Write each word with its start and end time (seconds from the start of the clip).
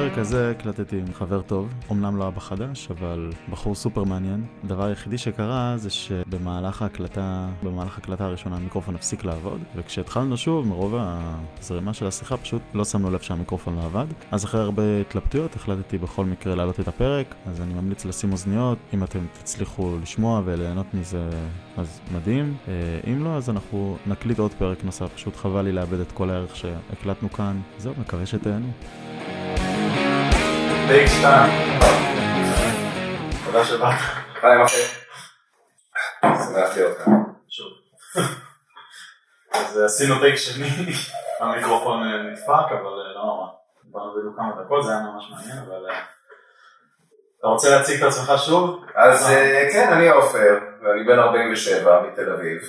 הפרק 0.00 0.18
הזה 0.18 0.50
הקלטתי 0.50 0.98
עם 0.98 1.12
חבר 1.12 1.42
טוב, 1.42 1.74
אמנם 1.90 2.16
לא 2.16 2.28
אבא 2.28 2.40
חדש, 2.40 2.88
אבל 2.90 3.32
בחור 3.50 3.74
סופר 3.74 4.04
מעניין. 4.04 4.44
הדבר 4.64 4.84
היחידי 4.84 5.18
שקרה 5.18 5.74
זה 5.76 5.90
שבמהלך 5.90 6.82
ההקלטה, 6.82 7.48
במהלך 7.62 7.98
ההקלטה 7.98 8.24
הראשונה 8.24 8.56
המיקרופון 8.56 8.94
הפסיק 8.94 9.24
לעבוד, 9.24 9.60
וכשהתחלנו 9.76 10.36
שוב, 10.36 10.66
מרוב 10.66 10.94
הזרימה 10.98 11.94
של 11.94 12.06
השיחה 12.06 12.36
פשוט 12.36 12.62
לא 12.74 12.84
שמנו 12.84 13.10
לב 13.10 13.20
שהמיקרופון 13.20 13.76
לא 13.76 13.84
עבד. 13.84 14.06
אז 14.30 14.44
אחרי 14.44 14.60
הרבה 14.60 15.00
התלבטויות 15.00 15.56
החלטתי 15.56 15.98
בכל 15.98 16.24
מקרה 16.24 16.54
להעלות 16.54 16.80
את 16.80 16.88
הפרק, 16.88 17.34
אז 17.46 17.60
אני 17.60 17.74
ממליץ 17.74 18.04
לשים 18.04 18.32
אוזניות, 18.32 18.78
אם 18.94 19.04
אתם 19.04 19.20
תצליחו 19.32 19.96
לשמוע 20.02 20.42
וליהנות 20.44 20.94
מזה 20.94 21.28
אז 21.76 22.00
מדהים. 22.14 22.54
אה, 22.68 22.72
אם 23.12 23.24
לא, 23.24 23.36
אז 23.36 23.50
אנחנו 23.50 23.96
נקליט 24.06 24.38
עוד 24.38 24.52
פרק 24.58 24.84
נוסף, 24.84 25.14
פשוט 25.14 25.36
חבל 25.36 25.62
לי 25.62 25.72
לאבד 25.72 26.00
את 26.00 26.12
כל 26.12 26.30
הערך 26.30 26.56
שהקלטנו 26.56 27.32
כאן. 27.32 27.60
זהו, 27.78 27.94
מקווה 27.98 28.26
שתהנו. 28.26 28.72
טייק 30.92 31.08
שתיים. 31.08 31.52
תודה 33.44 33.64
שבאת. 33.64 33.94
היי 34.42 34.62
משה. 34.64 34.94
שמח 36.22 36.76
להיות 36.76 36.98
כאן. 36.98 37.12
שוב. 37.48 37.72
אז 39.52 39.78
עשינו 39.78 40.20
טייק 40.20 40.36
שני, 40.36 40.68
המיקרופון 41.40 42.02
נדפק, 42.02 42.72
אבל 42.72 43.12
לא 43.14 43.22
נורא. 43.24 43.46
באנו 43.84 44.14
בדיוק 44.16 44.36
כמה 44.36 44.64
דקות, 44.64 44.84
זה 44.84 44.90
היה 44.90 45.00
ממש 45.00 45.30
מעניין, 45.30 45.58
אבל... 45.58 45.86
אתה 47.38 47.46
רוצה 47.46 47.70
להציג 47.70 48.02
את 48.02 48.08
עצמך 48.08 48.32
שוב? 48.46 48.84
אז 48.94 49.26
כן, 49.72 49.92
אני 49.92 50.08
עופר, 50.08 50.58
ואני 50.82 51.04
בן 51.04 51.18
47 51.18 52.02
מתל 52.02 52.32
אביב, 52.32 52.60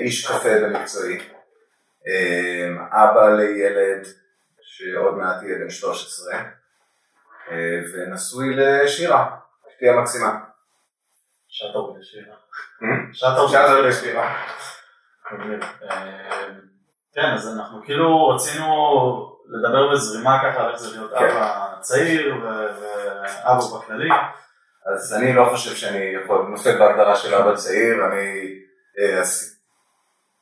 איש 0.00 0.26
קפה 0.26 0.60
במקצועי, 0.62 1.18
אבא 2.92 3.28
לילד 3.28 4.06
שעוד 4.62 5.14
מעט 5.14 5.42
יהיה 5.42 5.58
בן 5.58 5.70
13, 5.70 6.34
ונשוי 7.92 8.56
לשירה, 8.56 9.36
אשתי 9.68 9.88
המקסימה. 9.88 10.40
שטו 11.48 11.96
לשירה. 11.98 12.36
שטו 13.12 13.82
לשירה. 13.82 14.44
כן, 17.14 17.30
אז 17.34 17.48
אנחנו 17.56 17.84
כאילו 17.84 18.28
רצינו 18.28 18.66
לדבר 19.48 19.92
בזרימה 19.92 20.38
ככה 20.44 20.64
על 20.64 20.70
איך 20.70 20.78
זה 20.80 20.96
להיות 20.96 21.12
אבא 21.12 21.74
צעיר 21.80 22.34
ואבא 22.44 23.78
בכללי. 23.78 24.10
אז 24.94 25.14
אני 25.14 25.32
לא 25.32 25.48
חושב 25.50 25.76
שאני 25.76 26.14
יכול, 26.24 26.46
נופל 26.48 26.78
בהגדרה 26.78 27.16
של 27.16 27.34
אבא 27.34 27.54
צעיר, 27.54 28.06
אני 28.06 28.54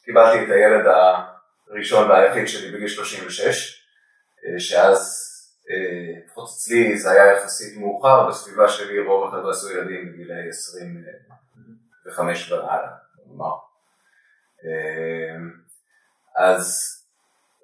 קיבלתי 0.04 0.44
את 0.44 0.50
הילד 0.50 0.86
הראשון 1.70 2.10
והיחיד 2.10 2.48
שלי 2.48 2.70
בגיל 2.70 2.88
36, 2.88 3.84
שאז 4.58 5.28
לפחות 6.32 6.48
אצלי 6.48 6.98
זה 6.98 7.10
היה 7.10 7.32
יחסית 7.32 7.78
מאוחר, 7.78 8.28
בסביבה 8.28 8.68
שלי 8.68 9.00
רוב 9.00 9.28
החבר'ה 9.28 9.50
עשו 9.50 9.70
ילדים 9.70 10.12
בגילי 10.12 10.48
25 10.48 12.52
והלאה, 12.52 12.88
נאמר. 13.26 13.54
אז 16.36 16.98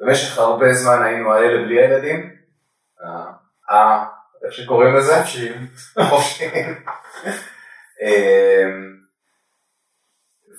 במשך 0.00 0.39
הרבה 0.39 0.72
זמן 0.72 1.02
היינו 1.02 1.33
האלה 1.33 1.64
בלי 1.64 1.83
הילדים, 1.83 2.36
אה, 3.70 4.05
איך 4.44 4.52
שקוראים 4.52 4.94
לזה? 4.94 5.19
חופשיים. 5.19 5.66
חופשיים. 6.11 6.84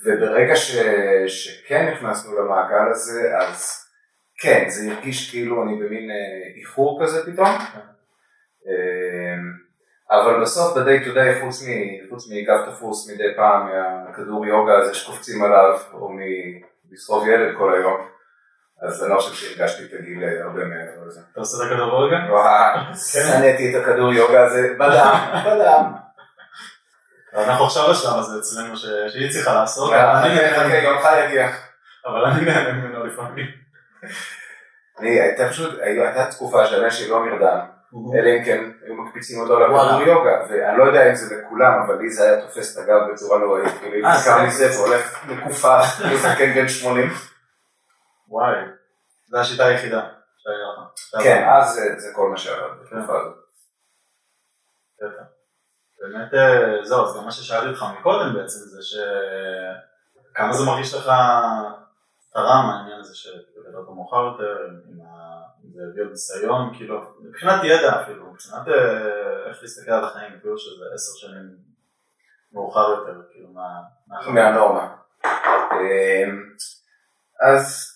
וברגע 0.04 0.56
ש... 0.56 0.76
שכן 1.26 1.92
נכנסנו 1.92 2.40
למעגל 2.40 2.90
הזה, 2.90 3.38
אז 3.38 3.86
כן, 4.40 4.64
זה 4.68 4.92
הרגיש 4.92 5.30
כאילו 5.30 5.62
אני 5.62 5.74
במין 5.74 6.10
איחור 6.56 7.02
כזה 7.02 7.32
פתאום. 7.32 7.48
אבל 10.10 10.40
בסוף 10.42 10.76
ב-day 10.76 11.04
to 11.04 11.08
day, 11.16 11.40
חוץ 12.10 12.28
מגב 12.30 12.70
תפוס 12.70 13.10
מדי 13.10 13.36
פעם 13.36 13.68
מהכדור 13.68 14.46
יוגה 14.46 14.78
הזה 14.78 14.94
שקופצים 14.94 15.44
עליו, 15.44 15.78
או 15.92 16.08
מלסחוב 16.90 17.28
ילד 17.28 17.56
כל 17.58 17.74
היום, 17.74 18.08
אז 18.82 19.04
אני 19.04 19.10
לא 19.10 19.20
חושב 19.20 19.34
שהרגשתי 19.34 19.84
את 19.84 19.90
הגיל 19.98 20.24
הרבה 20.24 20.64
מעבר 20.64 21.06
לזה. 21.06 21.20
אתה 21.32 21.40
עושה 21.40 21.64
את 21.64 21.70
הכדור 21.70 22.02
יוגה? 22.02 22.16
וואו, 22.30 22.94
שנאתי 22.94 23.76
את 23.76 23.82
הכדור 23.82 24.12
יוגה 24.12 24.44
הזה 24.44 24.74
בדם, 24.78 25.14
בדם. 25.46 25.92
אנחנו 27.34 27.64
עכשיו 27.64 27.90
בשלב 27.90 28.18
הזה 28.18 28.38
אצלנו 28.38 28.76
שהיא 28.76 29.30
צריכה 29.30 29.54
לעשות. 29.54 29.92
יומך 30.82 31.08
יגיע. 31.24 31.50
אבל 32.06 32.24
אני 32.24 32.44
נהנה 32.44 32.72
ממנו 32.72 33.06
לפעמים. 33.06 33.46
הייתה 34.98 35.48
פשוט, 35.48 35.78
הייתה 35.80 36.30
תקופה 36.30 36.66
שהבן 36.66 36.90
שלי 36.90 37.08
לא 37.08 37.26
נרדם, 37.26 37.58
אלא 37.94 38.30
אם 38.38 38.44
כן 38.44 38.70
היו 38.84 38.94
מקפיצים 38.94 39.40
אותו 39.40 39.60
לכדור 39.60 40.02
יוגה, 40.02 40.46
ואני 40.48 40.78
לא 40.78 40.84
יודע 40.84 41.10
אם 41.10 41.14
זה 41.14 41.36
לכולם, 41.36 41.82
אבל 41.86 41.98
לי 41.98 42.10
זה 42.10 42.24
היה 42.24 42.40
תופס 42.40 42.78
את 42.78 42.82
הגב 42.82 43.12
בצורה 43.12 43.38
נוראית, 43.38 43.78
כאילו 43.80 43.94
היא 43.94 44.04
נזכר 44.04 44.46
מזה 44.46 44.70
והולך 44.70 45.26
מקופה, 45.26 45.78
מזקן 46.14 46.54
בן 46.54 46.68
80. 46.68 47.08
וואי, 48.28 48.54
זו 49.28 49.38
השיטה 49.38 49.66
היחידה 49.66 50.00
שהיה 50.38 50.56
לך. 50.72 51.24
כן, 51.24 51.48
אז 51.48 51.80
זה 51.96 52.12
כל 52.14 52.28
מה 52.28 52.36
שהיה 52.36 52.68
בתקופה 52.68 53.20
הזאת. 53.20 53.36
באמת, 56.00 56.30
זהו, 56.82 57.04
אז 57.04 57.16
גם 57.16 57.24
מה 57.24 57.30
ששאלתי 57.30 57.68
אותך 57.68 57.84
מקודם 57.98 58.34
בעצם, 58.34 58.58
זה 58.58 58.82
שכמה 60.32 60.52
זה 60.52 60.64
מרגיש 60.66 60.94
לך 60.94 61.12
תרם 62.32 62.70
העניין 62.70 63.00
הזה 63.00 63.14
שגדלת 63.14 63.88
מאוחר 63.88 64.16
יותר, 64.16 64.66
אם 64.68 64.96
זה 64.96 65.02
עוד 65.80 66.10
ניסיון, 66.10 66.74
כאילו, 66.76 67.14
מבחינת 67.20 67.64
ידע 67.64 68.02
אפילו, 68.02 68.32
מבחינת 68.32 68.68
איך 69.48 69.58
להסתכל 69.62 69.90
על 69.90 70.04
החיים, 70.04 70.40
כאילו 70.40 70.58
שזה 70.58 70.84
עשר 70.94 71.26
שנים 71.26 71.56
מאוחר 72.52 72.90
יותר, 72.90 73.20
כאילו, 73.32 73.48
מהנורמה. 74.26 74.96
אז 77.40 77.86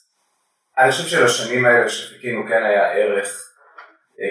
אני 0.78 0.91
חושב 0.91 1.05
שלשנים 1.05 1.65
האלה 1.65 1.89
שחיכינו 1.89 2.47
כן 2.49 2.62
היה 2.65 2.93
ערך, 2.93 3.53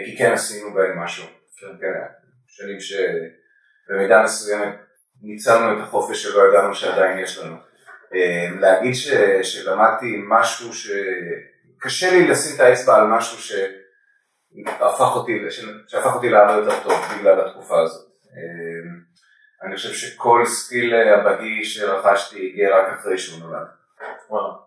כי 0.06 0.18
כן 0.18 0.31
עשינו 0.31 0.74
בהם 0.74 1.00
משהו. 1.00 1.25
כן, 1.59 1.88
שנים 2.47 2.78
שבמידה 2.80 4.24
מסוימת 4.24 4.75
ניצלנו 5.22 5.78
את 5.78 5.84
החופש 5.84 6.24
שלא 6.24 6.41
ידענו 6.50 6.75
שעדיין 6.75 7.20
יש 7.20 7.38
לנו. 7.38 7.58
להגיד 8.59 8.94
ש, 8.94 9.08
שלמדתי 9.44 10.22
משהו 10.30 10.74
שקשה 11.83 12.11
לי 12.11 12.27
לשים 12.27 12.55
את 12.55 12.59
האצבע 12.59 12.95
על 12.95 13.07
משהו 13.07 13.38
שהפך 13.38 15.16
אותי, 15.16 15.31
שהפך 15.88 16.16
אותי 16.16 16.29
לעבוד 16.29 16.63
יותר 16.63 16.83
טוב 16.83 16.94
בגלל 17.19 17.47
התקופה 17.47 17.81
הזאת. 17.81 18.07
אני 19.63 19.75
חושב 19.75 19.93
שכל 19.93 20.43
skill 20.45 20.94
אבהי 20.95 21.66
שרכשתי 21.66 22.49
הגיע 22.49 22.77
רק 22.77 22.99
אחרי 22.99 23.17
שהוא 23.17 23.39
נולד. 23.39 23.67
וואו. 24.29 24.63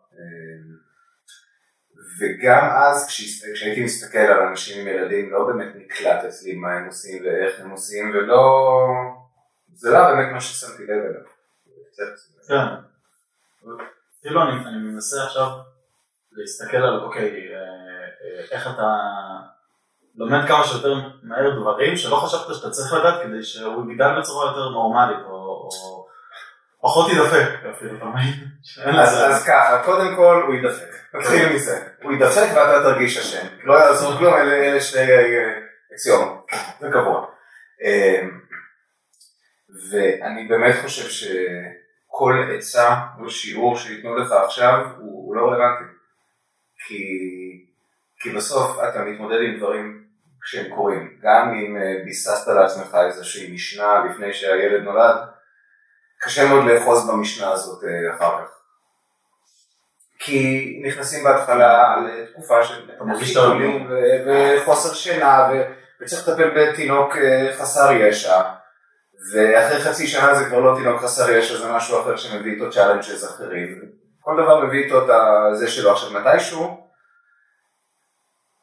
וגם 2.21 2.69
אז 2.76 3.06
כשהייתי 3.09 3.84
מסתכל 3.84 4.19
על 4.19 4.43
אנשים 4.43 4.81
עם 4.81 4.88
ילדים 4.88 5.32
לא 5.32 5.47
באמת 5.47 5.69
נקלט 5.75 6.25
אצלי 6.25 6.55
מה 6.55 6.72
הם 6.72 6.87
עושים 6.87 7.25
ואיך 7.25 7.60
הם 7.60 7.71
עושים 7.71 8.10
ולא, 8.10 8.41
זה 9.72 9.91
לא 9.91 10.15
באמת 10.15 10.32
מה 10.32 10.41
ששמתי 10.41 10.82
לב 10.82 10.91
אליו. 10.91 11.22
כן. 12.49 12.66
כאילו 14.22 14.43
אני 14.43 14.76
מנסה 14.93 15.25
עכשיו 15.25 15.47
להסתכל 16.37 16.77
על 16.77 17.01
אוקיי, 17.01 17.49
איך 18.51 18.67
אתה 18.67 18.97
לומד 20.17 20.49
כמה 20.49 20.65
שיותר 20.65 20.95
מהר 21.23 21.61
דברים 21.61 21.97
שלא 21.97 22.17
חשבת 22.17 22.55
שאתה 22.55 22.71
צריך 22.71 22.93
לדעת 22.93 23.23
כדי 23.23 23.43
שהוא 23.43 23.93
יגדל 23.93 24.19
בצורה 24.21 24.47
יותר 24.47 24.69
נורמלית 24.69 25.25
או 25.27 25.69
פחות 26.81 27.13
ידפק 27.13 27.49
אפילו, 27.71 27.97
אתה 27.97 28.05
מבין? 28.05 28.33
אז 28.99 29.44
ככה, 29.47 29.83
קודם 29.85 30.17
כל 30.17 30.43
הוא 30.47 30.55
ידפק, 30.55 31.15
נתחיל 31.15 31.55
מזה, 31.55 31.88
הוא 32.03 32.12
ידפק 32.12 32.49
ואתה 32.55 32.82
תרגיש 32.82 33.19
אשם, 33.19 33.47
לא 33.65 33.75
יעזור 33.75 34.19
כלום, 34.19 34.35
אלה 34.35 34.81
שני 34.81 35.06
אקסיומות, 35.94 36.47
זה 36.81 36.89
קבוע. 36.93 37.27
ואני 39.91 40.49
באמת 40.49 40.75
חושב 40.82 41.09
שכל 41.11 42.35
עצה 42.56 42.97
או 43.21 43.31
שיעור 43.31 43.77
שייתנו 43.77 44.17
לך 44.17 44.32
עכשיו 44.32 44.87
הוא 44.99 45.37
לא 45.37 45.47
רלוונטי, 45.47 45.95
כי 48.21 48.31
בסוף 48.37 48.79
אתה 48.88 49.05
מתמודד 49.05 49.38
עם 49.41 49.59
דברים 49.59 50.05
כשהם 50.43 50.75
קורים, 50.75 51.19
גם 51.23 51.55
אם 51.55 51.77
ביססת 52.05 52.49
לעצמך 52.49 52.97
איזושהי 53.06 53.55
משנה 53.55 54.05
לפני 54.11 54.33
שהילד 54.33 54.83
נולד, 54.83 55.17
קשה 56.21 56.49
מאוד 56.49 56.65
לאחוז 56.65 57.11
במשנה 57.11 57.53
הזאת 57.53 57.85
אחר 58.17 58.44
כך. 58.44 58.50
כי 60.19 60.83
נכנסים 60.87 61.25
בהתחלה 61.25 61.97
לתקופה 61.97 62.65
של 62.65 62.91
חיתולים 63.19 63.91
וחוסר 64.27 64.94
שינה 64.94 65.49
וצריך 66.00 66.29
לטפל 66.29 66.50
בתינוק 66.56 67.17
חסר 67.59 67.93
ישע. 67.93 68.43
ואחרי 69.32 69.81
חצי 69.81 70.06
שנה 70.06 70.35
זה 70.35 70.44
כבר 70.44 70.61
לא 70.61 70.77
תינוק 70.79 71.00
חסר 71.00 71.31
ישע 71.31 71.59
זה 71.59 71.73
משהו 71.73 72.00
אחר 72.00 72.17
שמביא 72.17 72.53
איתו 72.53 72.71
צ'אלנג'ז 72.71 73.25
אחרים 73.25 73.95
כל 74.26 74.43
דבר 74.43 74.64
מביא 74.64 74.84
איתו 74.84 75.02
את 75.02 75.11
זה 75.56 75.69
שלו 75.69 75.93
עכשיו 75.93 76.20
מתישהו 76.20 76.87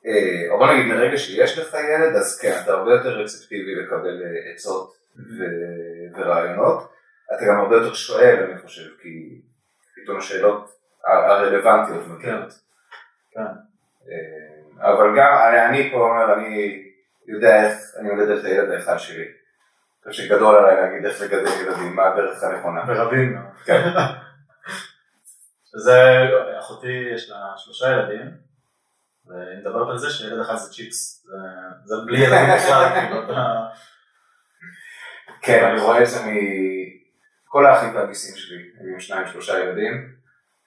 אה, 0.06 0.52
או 0.52 0.58
בוא 0.58 0.74
נגיד 0.74 0.86
מרגע 0.86 1.18
שיש 1.18 1.60
לך 1.60 1.74
ילד, 1.74 2.16
אז 2.16 2.40
כן, 2.42 2.60
אתה 2.64 2.72
הרבה 2.72 2.92
יותר 2.92 3.10
רצפטיבי 3.10 3.76
לקבל 3.76 4.24
אה, 4.24 4.54
עצות 4.54 4.94
ו- 5.18 6.18
ורעיונות. 6.18 6.92
אתה 7.36 7.46
גם 7.50 7.60
הרבה 7.60 7.76
יותר 7.76 7.94
שואל, 7.94 8.44
אני 8.44 8.62
חושב, 8.62 8.90
כי 9.02 9.42
פתאום 9.96 10.18
השאלות 10.18 10.72
הרלוונטיות 11.06 12.08
מגיעות. 12.08 12.54
כן. 13.32 13.42
אה, 14.10 14.92
אבל 14.92 15.18
גם, 15.18 15.34
אני, 15.50 15.66
אני 15.66 15.92
פה 15.92 15.98
אומר, 15.98 16.34
אני 16.34 16.84
יודע 17.28 17.64
איך 17.64 17.74
אני 18.00 18.12
מגדל 18.12 18.40
את 18.40 18.46
הילד 18.46 18.72
האחד 18.72 18.98
שלי. 18.98 19.26
אני 19.26 20.12
חושב 20.12 20.24
שגדול 20.24 20.56
עליי 20.56 20.76
להגיד 20.76 21.06
איך 21.06 21.22
לגדל 21.22 21.52
ילדים, 21.62 21.96
מה 21.96 22.08
הדרך 22.08 22.44
הנכונה. 22.44 22.86
ברבים. 22.86 23.38
כן. 23.66 23.82
זה, 25.76 26.00
אחותי 26.60 27.10
יש 27.16 27.30
לה 27.30 27.54
שלושה 27.58 27.92
ילדים, 27.92 28.38
והיא 29.26 29.58
מדברת 29.60 29.90
על 29.90 29.98
זה 29.98 30.10
שילד 30.10 30.40
אחד 30.40 30.56
זה 30.56 30.72
צ'יפס, 30.72 31.26
זה, 31.26 31.38
זה 31.84 31.96
בלי 32.06 32.18
ילדים 32.20 32.56
בכלל, 32.56 32.90
כאילו, 33.00 33.24
אתה... 33.24 33.68
כן, 35.42 35.66
אני 35.66 35.82
רואה 35.82 36.02
את 36.02 36.08
זה 36.08 36.20
מכל 36.20 37.66
האחים 37.66 37.96
והגיסים 37.96 38.36
שלי, 38.36 38.58
הם 38.80 38.94
עם 38.94 39.00
שניים 39.00 39.28
שלושה 39.28 39.60
ילדים, 39.60 39.94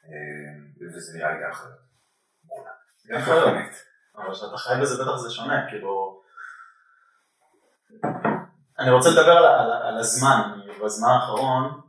אה, 0.05 0.89
וזה 0.97 1.19
נראה 1.19 1.33
לי 1.33 1.39
גם 1.43 1.51
אחרת. 1.51 1.87
אבל 4.17 4.35
כשאתה 4.35 4.57
חי 4.57 4.75
בזה 4.81 5.05
בטח 5.05 5.17
זה 5.17 5.31
שונה, 5.31 5.67
כאילו... 5.69 6.23
אני 8.79 8.91
רוצה 8.91 9.09
לדבר 9.11 9.37
על, 9.37 9.45
על, 9.45 9.73
על 9.73 9.99
הזמן, 9.99 10.61
בזמן 10.85 11.09
האחרון, 11.09 11.81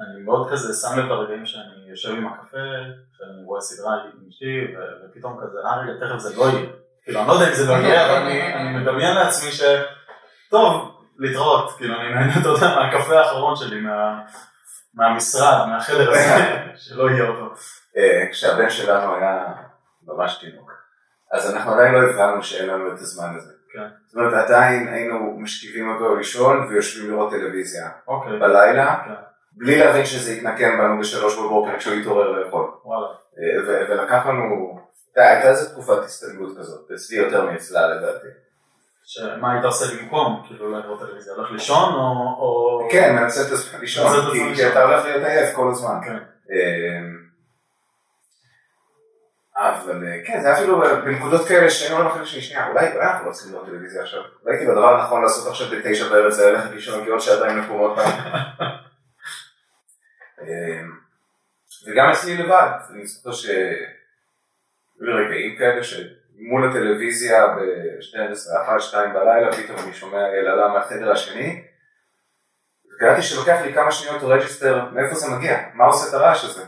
אני 0.00 0.22
מאוד 0.24 0.50
כזה 0.50 0.74
שם 0.74 0.98
לב 0.98 1.04
לרגעים 1.04 1.46
שאני 1.46 1.90
יושב 1.90 2.10
עם 2.10 2.26
הקפה, 2.26 2.58
שאני 3.12 3.44
רואה 3.44 3.60
סדרה 3.60 3.94
עם 3.94 4.28
אשתי, 4.28 4.74
ופתאום 5.04 5.40
כזה, 5.42 5.58
אה 5.64 5.80
רגע, 5.80 5.92
תכף 6.06 6.18
זה 6.18 6.36
לא 6.36 6.42
יהיה. 6.42 6.66
כאילו, 7.04 7.20
אני 7.20 7.28
לא 7.28 7.32
יודע 7.32 7.48
אם 7.48 7.54
זה 7.54 7.66
לא 7.66 7.72
יהיה, 7.72 8.06
אבל 8.06 8.16
אני, 8.16 8.78
מדמיין 8.78 9.14
לעצמי 9.14 9.52
ש... 9.52 9.62
טוב, 10.50 10.98
להתראות, 11.18 11.76
כאילו, 11.76 12.00
אני 12.00 12.14
נהנה, 12.14 12.40
אתה 12.40 12.48
יודע, 12.48 12.76
מהקפה 12.76 13.20
האחרון 13.20 13.56
שלי, 13.56 13.80
מה, 13.80 14.20
מהמשרד, 14.94 15.66
מהחדר 15.68 16.10
הזה, 16.10 16.56
שלא 16.84 17.10
יהיה 17.10 17.28
אותו. 17.28 17.54
אה, 17.96 18.26
כשהבן 18.30 18.70
שלנו 18.70 19.14
היה 19.14 19.44
ממש 20.06 20.38
תינוק, 20.40 20.72
אז 21.32 21.54
אנחנו 21.54 21.72
עדיין 21.72 21.94
לא 21.94 21.98
הבנו 21.98 22.42
שאין 22.42 22.68
לנו 22.68 22.92
את 22.92 22.98
הזמן 22.98 23.34
הזה. 23.36 23.52
כן. 23.72 23.88
זאת 24.06 24.16
אומרת, 24.16 24.32
עדיין 24.44 24.88
היינו 24.88 25.38
משכיבים 25.38 25.90
אותו 25.90 26.16
לישון 26.16 26.66
ויושבים 26.68 27.10
לראות 27.10 27.30
טלוויזיה 27.30 27.90
אוקיי, 28.08 28.38
בלילה, 28.38 29.02
כן. 29.04 29.31
בלי 29.56 29.78
להבין 29.78 30.04
שזה 30.04 30.32
יתנקם 30.32 30.78
בנו 30.78 31.00
בשלוש 31.00 31.38
בבוקר 31.38 31.78
כשהוא 31.78 31.94
יתעורר 31.94 32.30
לאכול. 32.30 32.70
אה, 33.38 33.86
ולקח 33.88 34.26
לנו, 34.26 34.78
הייתה 35.16 35.48
איזה 35.50 35.70
תקופת 35.70 35.98
הסתגלות 36.04 36.58
כזאת, 36.58 36.90
אצלי 36.94 37.16
יותר 37.16 37.44
מאצלה 37.46 37.88
לדעתי. 37.88 38.26
שמה 39.04 39.52
היית 39.52 39.64
עושה 39.64 39.96
במקום, 39.96 40.42
כאילו, 40.46 40.70
לראות 40.70 41.00
טלוויזיה, 41.00 41.34
הולך 41.34 41.50
לישון 41.50 41.94
או... 42.38 42.88
כן, 42.90 43.14
מנצל 43.14 43.40
את 43.40 43.52
עצמך 43.52 43.80
לישון, 43.80 44.32
כי-. 44.32 44.68
אתה 44.68 44.82
הולך 44.82 45.04
להיות 45.04 45.24
עייף 45.24 45.56
כל 45.56 45.70
הזמן. 45.70 45.94
כן. 46.04 46.16
אמ, 46.50 47.22
אבל 49.56 50.06
אה, 50.06 50.26
כן, 50.26 50.40
זה 50.40 50.46
היה 50.48 50.58
אפילו 50.58 50.80
בנקודות 51.04 51.48
כאלה 51.48 51.70
שהיינו 51.70 51.96
אומרים 51.96 52.22
אחרי 52.22 52.40
שנייה, 52.40 52.68
אולי 52.68 52.86
אנחנו 53.00 53.26
לא 53.26 53.32
צריכים 53.32 53.52
לראות 53.52 53.66
טלוויזיה 53.66 54.02
עכשיו. 54.02 54.22
כאילו 54.58 54.72
הדבר 54.72 55.00
הנכון 55.00 55.22
לעשות 55.22 55.48
עכשיו 55.48 55.66
בתשע 55.70 56.08
בערב 56.08 56.30
זה 56.30 56.50
ללכת 56.50 56.70
לישון 56.70 57.04
כי 57.04 57.10
עוד 57.10 57.20
שעתיים 57.20 57.58
נקום 57.58 57.78
עוד 57.78 57.96
פעם. 57.96 58.12
אמ, 60.42 60.90
וגם 61.86 62.10
אצלי 62.10 62.36
לבד, 62.36 62.70
אני 62.90 63.06
זוכר 63.06 63.32
שהיו 63.32 63.56
לי 65.00 65.12
רגעים 65.24 65.58
כאלה 65.58 65.84
שמול 65.84 66.70
הטלוויזיה 66.70 67.46
ב-12, 67.46 68.62
1, 68.64 68.80
2 68.80 69.14
בלילה, 69.14 69.52
פתאום 69.52 69.78
אני 69.78 69.92
שומע 69.92 70.28
יללה 70.38 70.68
מהחדר 70.68 71.12
השני. 71.12 71.62
וקרה 72.96 73.13
לי 73.13 73.22
שלוקח 73.22 73.60
לי 73.64 73.74
כמה 73.74 73.92
שניות 73.92 74.22
register, 74.22 74.84
מאיפה 74.92 75.14
זה 75.14 75.26
מגיע? 75.36 75.58
מה 75.74 75.84
עושה 75.84 76.08
את 76.08 76.14
הרעש 76.14 76.44
הזה? 76.44 76.64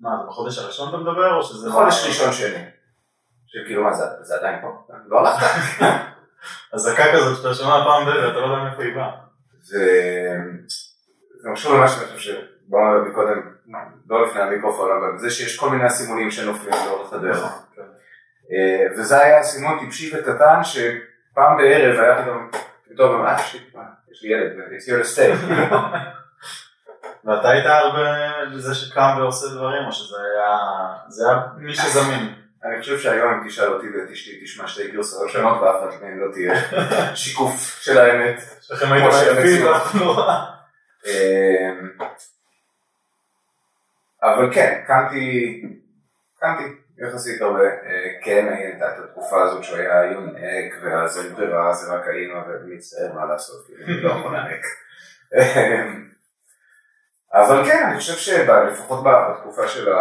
מה, 0.00 0.10
זה 0.20 0.26
בחודש 0.28 0.58
הראשון 0.58 0.88
אתה 0.88 0.96
מדבר, 0.96 1.34
או 1.34 1.42
שזה... 1.42 1.70
חודש 1.70 2.06
ראשון 2.06 2.32
שני. 2.32 2.64
שכאילו 3.46 3.84
מה 3.84 3.92
זה, 3.92 4.04
זה 4.20 4.34
עדיין 4.34 4.60
פה? 4.60 4.86
לא 5.06 5.18
הלכת? 5.18 5.46
אזעקה 6.74 7.04
כזאת 7.12 7.36
שאתה 7.36 7.54
שומע 7.54 7.84
פעם 7.84 8.06
ב... 8.06 8.08
ואתה 8.08 8.38
לא 8.38 8.46
יודע 8.46 8.62
מאיפה 8.64 8.82
היא 8.82 8.94
באה. 8.94 9.10
זה 9.62 11.52
משהו 11.52 11.76
למה 11.76 11.88
שאני 11.88 12.06
חושב 12.06 12.40
שדיברנו 12.68 12.90
עליו 12.90 13.04
מקודם, 13.10 13.40
לא 14.10 14.26
לפני 14.26 14.42
המיקרופון, 14.42 14.90
אבל 14.90 15.18
זה 15.18 15.30
שיש 15.30 15.58
כל 15.58 15.70
מיני 15.70 15.86
אסימונים 15.86 16.30
שנופלים 16.30 16.74
לאורך 16.86 17.12
הדרך. 17.12 17.38
כן. 17.76 17.82
אה, 18.52 18.86
וזה 18.98 19.18
היה 19.20 19.40
אסימון 19.40 19.78
טיפשי 19.80 20.16
וקטן 20.16 20.60
שפעם 20.64 21.56
בערב 21.56 22.00
היה 22.00 22.22
פתאום, 22.22 22.50
פתאום, 22.94 23.26
אה, 23.26 23.40
יש 23.40 23.54
לי- 23.54 23.80
לי 24.22 24.34
ילד, 24.36 24.52
it's 24.72 24.84
to 24.86 25.16
stay. 25.16 25.52
ואתה 27.24 27.50
היית 27.50 27.66
הרבה 27.66 28.32
בזה 28.54 28.74
שקם 28.74 29.14
ועושה 29.18 29.46
דברים, 29.54 29.86
או 29.86 29.92
שזה 29.92 30.16
היה... 30.34 30.58
זה 31.08 31.28
היה 31.28 31.38
מי 31.56 31.74
שזמין. 31.74 32.34
אני 32.64 32.80
חושב 32.80 32.98
שהיום 32.98 33.32
אם 33.32 33.48
תשאל 33.48 33.72
אותי 33.72 33.86
ואת 33.86 34.10
אשתי 34.10 34.40
תשמע 34.44 34.66
שתי 34.68 34.90
גרסאות 34.90 35.30
שונות 35.30 35.62
ואף 35.62 35.76
אחת 35.90 36.02
מהן 36.02 36.18
לא 36.18 36.32
תהיה 36.32 36.54
שיקוף 37.16 37.78
של 37.80 37.98
האמת. 37.98 38.40
שלכם 38.60 38.92
הייתם 38.92 39.08
עייפים. 39.10 39.66
ואף 39.66 39.94
אחד 39.94 40.44
אבל 44.22 44.54
כן, 44.54 44.82
קמתי, 44.86 45.62
קמתי 46.40 46.64
יחסית 46.98 47.42
הרבה, 47.42 47.60
אה, 47.60 48.08
כן 48.22 48.48
הייתה 48.52 48.88
את 48.88 49.04
התקופה 49.04 49.42
הזאת 49.42 49.64
שהוא 49.64 49.78
היה 49.78 50.12
יונק 50.12 50.74
ואז 50.82 51.24
אין 51.24 51.34
ברירה 51.34 51.72
זה 51.72 51.92
רק 51.92 52.06
האימא 52.06 52.38
ומצטער 52.48 53.12
מה 53.14 53.26
לעשות, 53.26 53.66
כאילו, 53.66 53.84
אני 53.84 54.00
לא 54.00 54.10
יכול 54.10 54.36
לנק. 54.36 54.60
אבל 57.34 57.64
כן, 57.64 57.86
אני 57.86 57.98
חושב 57.98 58.16
שלפחות 58.16 59.04
בתקופה 59.04 59.68
של 59.68 59.92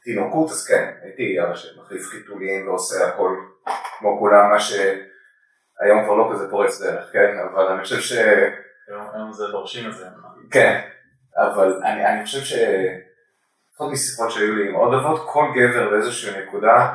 התינוקות, 0.00 0.50
אז 0.50 0.66
כן, 0.66 0.92
הייתי 1.02 1.42
אבא 1.42 1.54
שמחליף 1.54 2.08
חיתולים 2.08 2.68
ועושה 2.68 3.08
הכל 3.08 3.36
כמו 3.98 4.18
כולם, 4.18 4.50
מה 4.50 4.60
שהיום 4.60 6.04
כבר 6.04 6.14
לא 6.14 6.30
כזה 6.32 6.50
פורץ 6.50 6.82
דרך, 6.82 7.12
כן, 7.12 7.38
אבל 7.38 7.66
אני 7.66 7.82
חושב 7.82 8.00
ש... 8.00 8.12
היום 8.88 9.32
זה 9.32 9.46
דורשים 9.46 9.90
את 9.90 9.94
זה. 9.94 10.06
כן, 10.50 10.80
אבל 11.36 11.80
אני, 11.84 12.06
אני 12.06 12.24
חושב 12.24 12.40
ש... 12.40 12.54
לפחות 13.74 13.92
משיחות 13.92 14.30
שהיו 14.30 14.54
לי 14.54 14.68
עם 14.68 14.74
עוד 14.74 14.94
אבות, 14.94 15.20
כל 15.26 15.44
גבר 15.54 15.90
באיזושהי 15.90 16.42
נקודה 16.42 16.94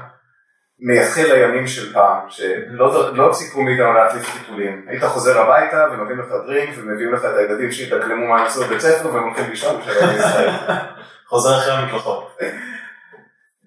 מייחל 0.79 1.33
לימים 1.33 1.67
של 1.67 1.93
פעם, 1.93 2.29
שלא 2.29 3.15
לא 3.15 3.31
ציפו 3.33 3.61
מאיתנו 3.61 3.93
להחליף 3.93 4.37
טיפולים. 4.37 4.85
היית 4.89 5.03
חוזר 5.03 5.41
הביתה 5.41 5.85
ונותנים 5.91 6.19
לך 6.19 6.27
דרינק 6.45 6.77
ומביאים 6.77 7.13
לך 7.13 7.25
את 7.25 7.37
הילדים 7.37 7.71
שידקלמו 7.71 8.27
מה 8.27 8.39
הם 8.39 8.45
עשו 8.45 8.63
בבית 8.63 8.79
ספר 8.79 9.13
והם 9.13 9.23
הולכים 9.23 9.49
לישון 9.49 9.81
בשלום 9.81 10.09
בישראל. 10.09 10.49
חוזר 11.29 11.57
אחרי 11.57 11.73
המקלחות. 11.73 12.37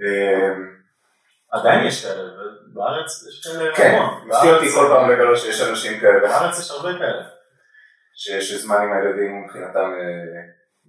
אמ, 0.01 0.67
עדיין 1.53 1.87
יש 1.87 2.07
כאלה, 2.07 2.23
בארץ 2.75 3.27
יש 3.29 3.47
כאלה 3.47 3.75
כן. 3.75 4.03
מפתיע 4.27 4.55
אותי 4.55 4.71
כל 4.71 4.87
פעם 4.91 5.11
לגלות 5.11 5.39
שיש 5.39 5.63
אנשים 5.63 6.01
כאלה, 6.01 6.21
בארץ 6.21 6.59
יש 6.59 6.71
הרבה 6.71 6.99
כאלה. 6.99 7.23
שיש 8.15 8.53
זמן 8.53 8.77
עם 8.77 8.93
הילדים 8.93 9.45
מבחינתם 9.45 9.93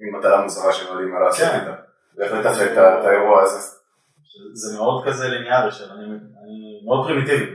מין 0.04 0.16
מטרה 0.16 0.42
מוזרה 0.42 0.74
שהם 0.74 0.88
לא 0.88 0.92
יודעים 0.92 1.14
מה 1.14 1.20
לעשות 1.20 1.50
כן. 1.50 1.60
איתה. 1.60 1.76
בהחלט 2.18 2.46
לתת 2.46 2.72
את 2.72 3.06
האירוע 3.06 3.44
הזה. 3.44 3.60
זה 4.54 4.78
מאוד 4.78 5.08
כזה 5.08 5.28
ליניארי 5.28 5.72
של 5.72 5.92
אני, 5.92 6.06
אני 6.06 6.82
מאוד 6.86 7.08
פרימיטיבי. 7.08 7.52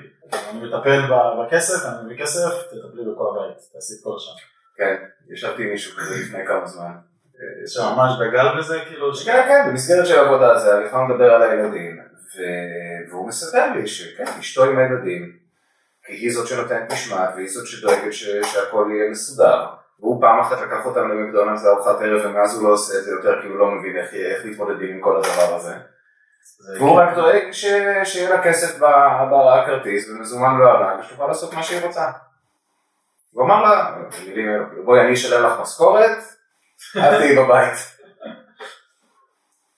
אני 0.51 0.69
מטפל 0.69 1.01
בכסף, 1.41 1.87
אני 1.87 2.05
מביא 2.05 2.25
כסף, 2.25 2.51
תטפלי 2.63 3.03
בכל 3.13 3.25
הבית, 3.31 3.57
תעשי 3.73 3.95
את 3.95 4.05
כל 4.05 4.11
השאר. 4.17 4.35
כן, 4.77 4.95
ישבתי 5.33 5.63
עם 5.63 5.71
מישהו 5.71 5.97
כזה 5.97 6.15
לפני 6.15 6.47
כמה 6.47 6.67
זמן. 6.67 6.93
אה, 7.41 7.67
שממש 7.67 8.13
בגל 8.21 8.59
בזה, 8.59 8.81
כאילו, 8.89 9.15
כן, 9.15 9.45
כן, 9.49 9.71
במסגרת 9.71 10.07
של 10.07 10.19
עבודה 10.19 10.59
זה, 10.59 10.83
יכולנו 10.87 11.15
לדבר 11.15 11.31
על 11.31 11.43
הילדים, 11.43 12.01
והוא 13.11 13.29
מספר 13.29 13.73
לי 13.75 13.87
שכן, 13.87 14.25
אשתו 14.41 14.65
עם 14.65 14.79
הילדים, 14.79 15.37
כי 16.07 16.13
היא 16.13 16.33
זאת 16.33 16.49
שנותנת 16.49 16.93
משמעת, 16.93 17.35
והיא 17.35 17.49
זאת 17.49 17.67
שדואגת 17.67 18.13
שהכל 18.13 18.89
יהיה 18.91 19.11
מסודר. 19.11 19.67
והוא 20.01 20.21
פעם 20.21 20.41
אחת 20.41 20.59
לקח 20.61 20.87
אותם 20.87 21.09
למקדונלדס 21.09 21.65
לארוחת 21.65 22.01
ערב, 22.01 22.21
ומאז 22.25 22.59
הוא 22.59 22.69
לא 22.69 22.75
עושה 22.75 22.99
את 22.99 23.05
זה 23.05 23.11
יותר, 23.11 23.43
כי 23.43 23.49
הוא 23.49 23.57
לא 23.59 23.67
מבין 23.71 23.97
איך, 23.97 24.13
איך 24.15 24.45
להתמודדים 24.45 24.97
עם 24.97 25.01
כל 25.03 25.17
הדבר 25.17 25.55
הזה. 25.55 25.75
זה- 26.67 26.79
והוא 26.85 27.01
רק 27.01 27.15
דואג 27.15 27.53
ש- 27.53 27.67
שיהיה 28.05 28.31
לה 28.37 28.43
כסף 28.45 28.79
ב- 28.83 29.31
בכרטיס, 29.33 30.11
ומזומן 30.11 30.59
לא 30.59 30.71
עלה, 30.71 30.97
ושתוכל 31.01 31.27
לעשות 31.27 31.55
מה 31.55 31.63
שהיא 31.63 31.87
רוצה. 31.87 32.11
הוא 33.33 33.45
אמר 33.45 33.63
לה, 33.63 33.95
האלו, 34.27 34.85
בואי 34.85 35.01
אני 35.01 35.15
אשלם 35.15 35.47
לך 35.47 35.61
משכורת, 35.61 36.19
את 36.99 37.19
תהיי 37.19 37.37
בבית. 37.37 37.75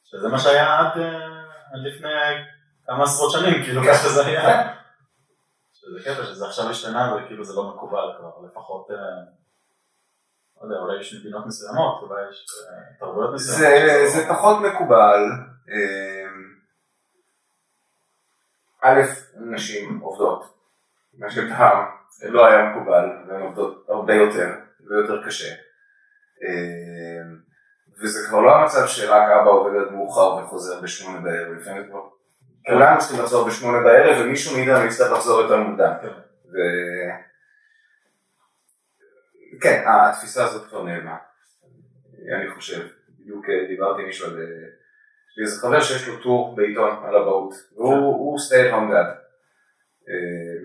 שזה 0.04 0.28
מה 0.28 0.38
שהיה 0.38 0.78
עד 0.78 0.98
אה, 1.00 1.16
עד 1.72 1.80
לפני 1.86 2.10
כמה 2.86 3.02
עשרות 3.04 3.32
שנים, 3.32 3.62
כאילו 3.64 3.82
ככה 3.82 4.08
זה 4.08 4.26
היה. 4.26 4.42
שזה 5.78 6.10
קטע 6.14 6.24
שזה 6.24 6.46
עכשיו 6.46 6.70
השתנה 6.70 7.14
וכאילו 7.16 7.44
זה 7.44 7.54
לא 7.56 7.62
מקובל 7.74 8.12
כבר, 8.18 8.46
לפחות, 8.46 8.86
אה, 8.90 8.96
לא 10.60 10.64
יודע, 10.64 10.76
אולי 10.76 11.00
יש 11.00 11.14
מדינות 11.14 11.46
מסוימות, 11.46 12.02
אולי 12.02 12.22
יש 12.30 12.46
אה, 12.70 12.98
תרבויות 12.98 13.34
מסוימות. 13.34 14.10
זה, 14.12 14.26
פחות 14.28 14.56
מקובל. 14.62 15.20
אמ, 15.68 16.50
א', 18.82 19.00
נשים 19.36 19.98
עובדות, 19.98 20.54
מה 21.18 21.30
שפעם 21.30 21.84
לא 22.22 22.46
היה 22.46 22.70
מקובל, 22.70 23.08
והן 23.28 23.42
עובדות 23.42 23.86
הרבה 23.88 24.14
יותר, 24.14 24.48
ויותר 24.90 25.26
קשה. 25.26 25.54
אה, 26.42 27.22
וזה 28.02 28.28
כבר 28.28 28.40
לא 28.40 28.56
המצב 28.56 28.86
שרק 28.86 29.30
אבא 29.30 29.50
עובד 29.50 29.80
עד 29.80 29.92
מאוחר 29.92 30.34
וחוזר 30.34 30.80
בשמונה 30.80 31.20
בערב, 31.20 31.52
לפעמים 31.52 31.88
כבר 31.88 32.00
כולנו 32.66 33.00
צריכים 33.00 33.20
לחזור 33.20 33.46
בשמונה 33.46 33.80
בערב 33.80 34.16
ומישהו 34.20 34.56
מאיתנו 34.56 34.84
יצטרך 34.84 35.12
לחזור 35.12 35.40
יותר 35.40 35.56
מוקדם. 35.56 35.92
כן, 39.60 39.84
התפיסה 39.86 40.44
הזאת 40.44 40.68
כבר 40.68 40.82
נעלמה, 40.82 41.16
אני 42.36 42.50
חושב. 42.54 42.86
בדיוק 43.20 43.44
אה, 43.48 43.68
דיברתי 43.68 44.00
עם 44.00 44.06
מישהו 44.06 44.26
על... 44.26 44.38
אה, 44.38 44.44
יש 45.30 45.38
לי 45.38 45.44
איזה 45.44 45.60
חבר 45.60 45.80
שיש 45.80 46.08
לו 46.08 46.16
טור 46.16 46.56
בעיתון 46.56 47.04
על 47.04 47.16
אבהות, 47.16 47.54
והוא 47.76 48.38
stay 48.38 48.70
at 48.70 48.72
home 48.72 48.92
dad. 48.92 49.20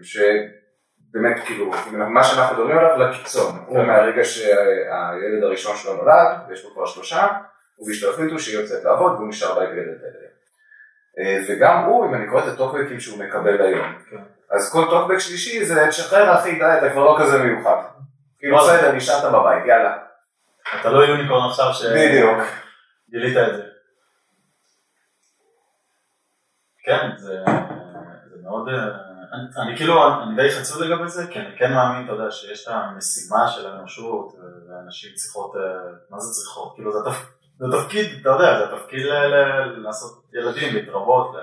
שבאמת 0.02 1.40
כאילו, 1.46 1.72
מה 1.92 2.24
שאנחנו 2.24 2.56
מדברים 2.56 2.78
עליו 2.78 2.98
לקיצון, 2.98 3.64
הוא 3.68 3.78
כן. 3.78 3.88
מהרגע 3.88 4.24
שהילד 4.24 5.44
הראשון 5.44 5.76
שלו 5.76 5.96
נולד, 5.96 6.38
ויש 6.50 6.64
לו 6.64 6.74
כבר 6.74 6.86
שלושה, 6.86 7.28
הוא 7.76 7.88
ואשתו 7.90 8.10
החליטו 8.10 8.40
שהיא 8.40 8.60
יוצאת 8.60 8.84
לעבוד 8.84 9.12
והוא 9.12 9.30
נשאר 9.30 9.60
בית 9.60 9.70
לילד. 9.70 9.98
אה, 11.20 11.38
וגם 11.50 11.84
הוא, 11.84 12.06
אם 12.06 12.14
אני 12.14 12.28
קורא 12.30 12.44
את 12.44 12.48
הטוקבקים 12.48 13.00
שהוא 13.00 13.20
מקבל 13.20 13.62
היום, 13.62 13.96
כן. 14.10 14.18
אז 14.52 14.74
כל 14.74 14.86
טוקבק 14.90 15.18
שלישי 15.18 15.66
זה 15.66 15.86
תשחרר 15.90 16.40
אחי, 16.40 16.60
די, 16.60 16.78
אתה 16.78 16.90
כבר 16.90 17.04
לא 17.04 17.18
כזה 17.22 17.44
מיוחד. 17.44 17.82
כאילו 18.46 18.58
בסדר, 18.58 18.92
נשארת 18.92 19.34
בבית, 19.34 19.66
יאללה. 19.66 19.98
אתה 20.82 20.90
לא 20.90 21.00
יוניקורן 21.00 21.50
עכשיו 21.50 21.74
ש... 21.74 21.86
בדיוק. 21.86 22.38
גילית 23.10 23.38
את 23.38 23.56
זה. 23.56 23.64
כן, 26.84 27.10
זה 27.18 27.44
מאוד... 28.44 28.70
אה, 28.70 29.64
אני 29.64 29.78
כאילו, 29.78 30.24
אני 30.24 30.36
די 30.36 30.52
חצוי 30.52 30.88
לגבי 30.88 31.10
זה, 31.10 31.28
כי 31.28 31.40
אני 31.40 31.58
כן 31.58 31.74
מאמין, 31.74 32.06
אתה 32.06 32.14
יודע, 32.14 32.32
שיש 32.32 32.68
את 32.68 32.74
המשימה 32.74 33.48
של 33.48 33.68
האנושות, 33.68 34.34
ואנשים 34.70 35.10
צריכות, 35.16 35.56
אה, 35.56 35.62
מה 36.10 36.20
זה 36.20 36.34
צריכות? 36.34 36.76
כאילו 36.76 36.92
זה 36.92 37.00
תפקיד, 37.72 38.20
אתה 38.22 38.30
יודע, 38.30 38.60
זה 38.60 38.78
תפקיד 38.78 39.06
לעשות 39.78 40.24
ילדים, 40.34 40.76
להתרבות. 40.76 41.36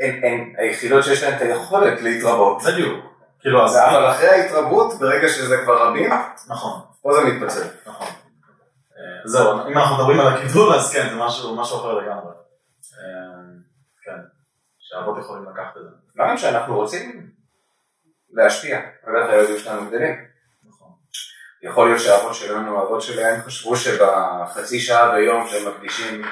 הם 0.00 0.52
היחידות 0.58 1.04
שיש 1.04 1.22
להן 1.22 1.36
את 1.36 1.40
היכולת 1.40 2.00
להתרבות. 2.02 2.62
בדיוק. 2.62 3.11
כאילו, 3.42 3.64
אז... 3.64 3.76
אבל 3.76 4.10
אחרי 4.10 4.28
ההתרבות, 4.28 4.98
ברגע 5.00 5.28
שזה 5.28 5.56
כבר 5.64 5.88
רבים, 5.88 6.10
נכון. 6.48 6.80
פה 7.02 7.12
זה 7.12 7.20
מתפצל. 7.24 7.66
נכון. 7.86 8.06
אה, 8.06 9.28
זהו, 9.28 9.68
אם 9.68 9.78
אנחנו 9.78 9.96
מדברים 9.96 10.20
על 10.20 10.26
הקידום, 10.26 10.72
אז 10.72 10.92
כן, 10.92 11.08
זה 11.08 11.14
משהו 11.54 11.78
אחר 11.78 11.92
לגמרי. 11.92 12.32
אה, 12.32 13.42
כן. 14.04 14.20
שהאבות 14.78 15.18
יכולים 15.18 15.44
לקחת 15.44 15.76
את 15.76 15.82
זה. 15.82 15.88
דברים 16.14 16.38
שאנחנו 16.38 16.76
רוצים 16.76 17.30
להשפיע, 18.32 18.80
ובטח 19.04 19.30
הילדים 19.30 19.58
שלנו 19.58 19.86
גדלים. 19.86 20.14
נכון. 20.68 20.88
יכול 21.62 21.88
להיות 21.88 22.00
שהאבות 22.00 22.34
שלנו, 22.34 22.78
האבות 22.78 23.02
שלהם 23.02 23.42
חשבו 23.42 23.76
שבחצי 23.76 24.80
שעה 24.80 25.10
ביום 25.10 25.46
שהם 25.48 25.74
מקדישים 25.74 26.22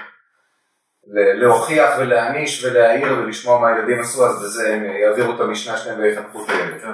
להוכיח 1.13 1.91
ולהעניש 1.99 2.65
ולהעיר 2.65 3.19
ולשמוע 3.19 3.61
מה 3.61 3.69
הילדים 3.69 4.01
עשו, 4.01 4.27
אז 4.27 4.43
בזה 4.43 4.75
הם 4.75 4.85
יעבירו 4.85 5.35
את 5.35 5.41
המשנה 5.41 5.77
שלהם 5.77 6.01
ויחנכו 6.01 6.45
את 6.45 6.49
הילד. 6.49 6.81
כן. 6.81 6.91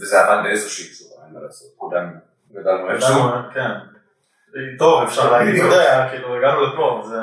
וזה 0.00 0.20
עבד 0.20 0.42
באיזושהי 0.42 0.94
צורה, 0.94 1.26
אין 1.26 1.34
מה 1.34 1.40
לעשות, 1.40 1.68
כולנו 1.76 2.12
גדלנו 2.52 2.90
איכשהו. 2.90 3.22
כן. 3.54 3.70
טוב, 4.78 5.02
אפשר 5.02 5.32
להגיד, 5.32 5.54
אתה 5.54 5.64
יודע, 5.64 6.08
כאילו 6.10 6.36
הגענו 6.36 6.66
לפה, 6.66 7.02
זה... 7.08 7.16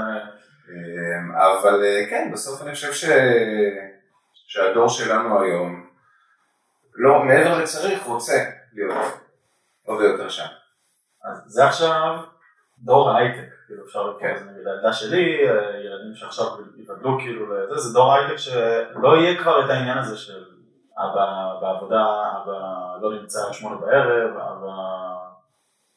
אמ, 0.70 1.36
אבל 1.36 1.84
אה, 1.84 2.10
כן, 2.10 2.30
בסוף 2.34 2.62
אני 2.62 2.74
חושב 2.74 2.94
ש... 2.94 3.06
שהדור 4.34 4.90
שלנו 4.90 5.42
היום, 5.42 5.90
לא, 6.96 7.24
מעבר 7.24 7.60
לצריך, 7.64 8.04
רוצה 8.04 8.34
להיות 8.74 8.96
הרבה 9.88 10.04
יותר 10.04 10.30
שם. 10.30 10.46
אז 11.24 11.38
זה 11.48 11.66
עכשיו 11.66 12.20
דור 12.80 13.10
ההייטק, 13.10 13.50
כאילו 13.70 13.86
אפשר 13.86 14.04
לקרוא 14.04 14.20
כן. 14.20 14.36
לזה 14.36 14.52
נגיד 14.52 14.68
הילדה 14.68 14.94
שלי, 14.94 15.50
אה, 15.50 15.80
ילדים 15.80 16.16
שעכשיו 16.16 16.46
ייוולדו 16.78 17.18
כאילו 17.20 17.54
לזה, 17.54 17.78
זה 17.78 17.94
דור 17.94 18.14
הייטק 18.14 18.38
שלא 18.38 19.18
יהיה 19.18 19.42
כבר 19.42 19.66
את 19.66 19.70
העניין 19.70 19.98
הזה 19.98 20.18
של 20.18 20.46
אבא 20.98 21.58
בעבודה, 21.62 22.06
אבא 22.38 22.60
לא 23.02 23.14
נמצא 23.14 23.40
שמונה 23.52 23.76
בערב, 23.76 24.38
אבא 24.38 24.72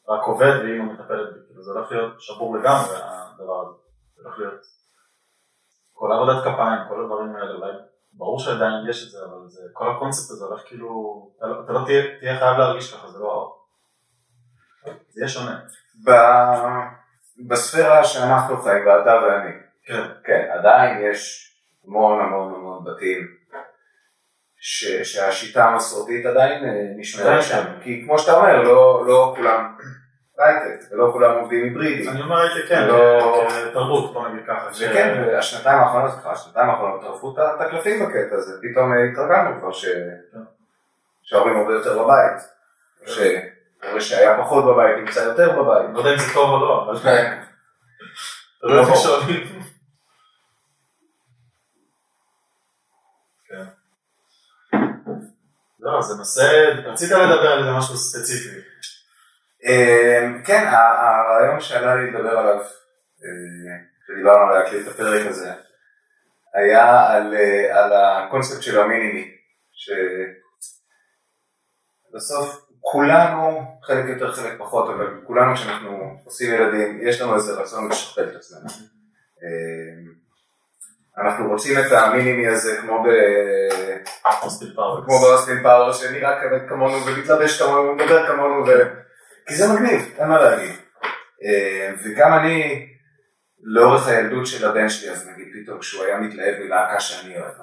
רק 0.09 0.23
עובד 0.23 0.59
ואימא 0.59 0.93
מטפלת 0.93 1.33
בי, 1.33 1.39
כאילו 1.47 1.63
זה 1.63 1.71
הולך 1.71 1.91
להיות 1.91 2.21
שבור 2.21 2.57
לגמרי 2.57 2.95
הדבר 2.95 3.61
הזה. 3.61 3.77
הולך 4.23 4.39
להיות 4.39 4.61
כל 5.93 6.11
עבודת 6.11 6.43
כפיים, 6.43 6.79
כל 6.87 7.03
הדברים 7.03 7.35
האלה, 7.35 7.53
אולי 7.53 7.71
ברור 8.13 8.39
שעדיין 8.39 8.89
יש 8.89 9.05
את 9.05 9.11
זה, 9.11 9.17
אבל 9.25 9.47
זה, 9.47 9.61
כל 9.73 9.91
הקונספט 9.91 10.31
הזה 10.31 10.45
הולך 10.45 10.61
כאילו, 10.67 11.31
אתה, 11.37 11.47
לא, 11.47 11.63
אתה 11.63 11.73
לא 11.73 11.79
תהיה, 11.85 12.19
תהיה 12.19 12.39
חייב 12.39 12.57
להרגיש 12.57 12.93
ככה, 12.93 13.07
זה 13.07 13.19
לא... 13.19 13.55
זה 14.85 15.21
יהיה 15.21 15.27
שונה. 15.27 15.59
ב... 16.05 16.09
בספירה 17.47 18.03
שאנחנו 18.03 18.57
חיים, 18.57 18.87
ואתה 18.87 19.15
ואני, 19.23 19.51
כן. 19.85 20.01
כן, 20.23 20.47
עדיין 20.51 21.11
יש 21.11 21.51
המון 21.87 22.21
המון 22.21 22.53
המון 22.53 22.83
בתים 22.83 23.27
ש... 24.59 24.85
שהשיטה 24.85 25.65
המסורתית 25.65 26.25
עדיין 26.25 26.65
אה, 26.65 26.69
נשמרה 26.97 27.41
שם, 27.41 27.63
כי 27.81 28.03
כמו 28.05 28.19
שאתה 28.19 28.33
אומר, 28.33 28.61
לא, 28.61 29.05
לא 29.07 29.33
כולם 29.35 29.75
בהייטק, 30.37 30.91
ולא 30.91 31.09
כולם 31.13 31.39
עובדים 31.39 31.63
היברידים. 31.63 32.09
אני 32.09 32.21
אומר 32.21 32.41
הייטק 32.41 32.69
כן, 32.69 32.87
לא- 32.87 33.47
תרבות, 33.73 34.13
בוא 34.13 34.27
נגיד 34.27 34.45
ככה. 34.47 34.67
וכן, 34.79 35.23
והשנתיים 35.27 35.79
האחרונות, 35.79 36.11
השנתיים 36.25 36.69
האחרונות 36.69 37.01
טרפו 37.01 37.33
את 37.33 37.61
הקלפים 37.61 38.05
בקטע 38.05 38.35
הזה, 38.35 38.53
פתאום 38.61 38.91
התרגלנו 39.11 39.59
כבר 39.59 39.71
שההורים 41.23 41.57
הרבה 41.57 41.73
יותר 41.73 42.03
בבית. 42.03 42.41
שהורה 43.83 44.01
שהיה 44.01 44.43
פחות 44.43 44.65
בבית 44.65 44.97
נמצא 44.97 45.19
יותר 45.19 45.61
בבית. 45.61 45.89
לא 45.93 45.99
יודע 45.99 46.13
אם 46.13 46.19
זה 46.19 46.33
טוב 46.33 46.49
או 46.49 46.59
לא, 46.59 46.83
אבל... 46.85 46.99
כן. 47.03 47.43
לא 48.63 48.81
יודע 48.81 48.95
שואלים. 48.95 49.59
כן. 53.47 53.63
לא, 55.79 56.01
זה 56.01 56.15
נושא, 56.15 56.73
רצית 56.85 57.11
לדבר 57.11 57.51
על 57.51 57.59
איזה 57.59 57.71
משהו 57.71 57.97
ספציפי. 57.97 58.59
אמ, 59.65 60.43
כן, 60.43 60.67
הרעיון 60.67 61.61
שעלה 61.61 61.95
לי 61.95 62.11
לדבר 62.11 62.37
עליו, 62.37 62.59
אה, 62.59 63.77
כשדיברנו 64.03 64.53
על 64.53 64.59
להקליט 64.59 64.87
את 64.87 64.91
הפרק 64.91 65.27
הזה, 65.27 65.53
היה 66.53 67.13
על, 67.13 67.35
אה, 67.35 67.83
על 67.83 67.93
הקונספט 67.93 68.61
של 68.61 68.79
המינימי, 68.79 69.37
שבסוף 72.13 72.62
כולנו, 72.91 73.61
חלק 73.83 74.05
יותר 74.09 74.31
חלק 74.31 74.53
פחות, 74.57 74.89
אבל 74.89 75.07
כולנו 75.27 75.55
כשאנחנו 75.55 76.17
עושים 76.25 76.53
ילדים, 76.53 76.99
יש 77.01 77.21
לנו 77.21 77.35
איזה 77.35 77.53
רצון 77.53 77.89
לשכפל 77.89 78.23
את 78.23 78.35
עצמנו. 78.35 78.69
אמ, 79.43 80.23
אנחנו 81.17 81.49
רוצים 81.49 81.77
את 81.79 81.91
המינימי 81.91 82.47
הזה 82.47 82.77
כמו 82.81 83.03
ב... 83.03 83.07
כמו 85.05 85.19
באוסטין 85.19 85.63
פאוור 85.63 85.93
שנראה 85.93 86.39
כמונו 86.69 87.05
ומתלבש 87.05 87.61
כמונו 87.61 87.89
ומדבר 87.89 88.27
כמונו 88.27 88.67
ו... 88.67 88.71
כי 89.47 89.55
זה 89.55 89.73
מגניב, 89.73 90.01
אין 90.19 90.27
מה 90.27 90.43
להגיד. 90.43 90.75
אה, 91.45 91.91
וגם 92.03 92.33
אני, 92.33 92.87
לאורך 93.63 94.07
הילדות 94.07 94.47
של 94.47 94.69
הבן 94.69 94.89
שלי, 94.89 95.11
אז 95.11 95.27
נגיד 95.27 95.47
פתאום 95.63 95.79
כשהוא 95.79 96.03
היה 96.03 96.19
מתלהב 96.19 96.59
מלהקה 96.59 96.99
שאני 96.99 97.37
אוהב, 97.37 97.53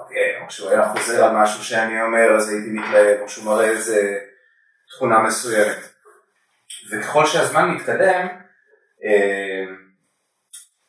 או 0.41 0.47
כשהוא 0.47 0.69
היה 0.69 0.89
חוזר 0.89 1.25
על 1.25 1.35
משהו 1.35 1.63
שאני 1.63 2.01
אומר, 2.01 2.35
אז 2.35 2.49
הייתי 2.49 2.69
מתלהב, 2.69 3.19
או 3.21 3.29
שהוא 3.29 3.45
מראה 3.45 3.69
איזה 3.69 4.17
תכונה 4.95 5.19
מסוימת. 5.19 5.77
וככל 6.91 7.25
שהזמן 7.25 7.69
מתקדם, 7.69 8.27
אה, 9.03 9.65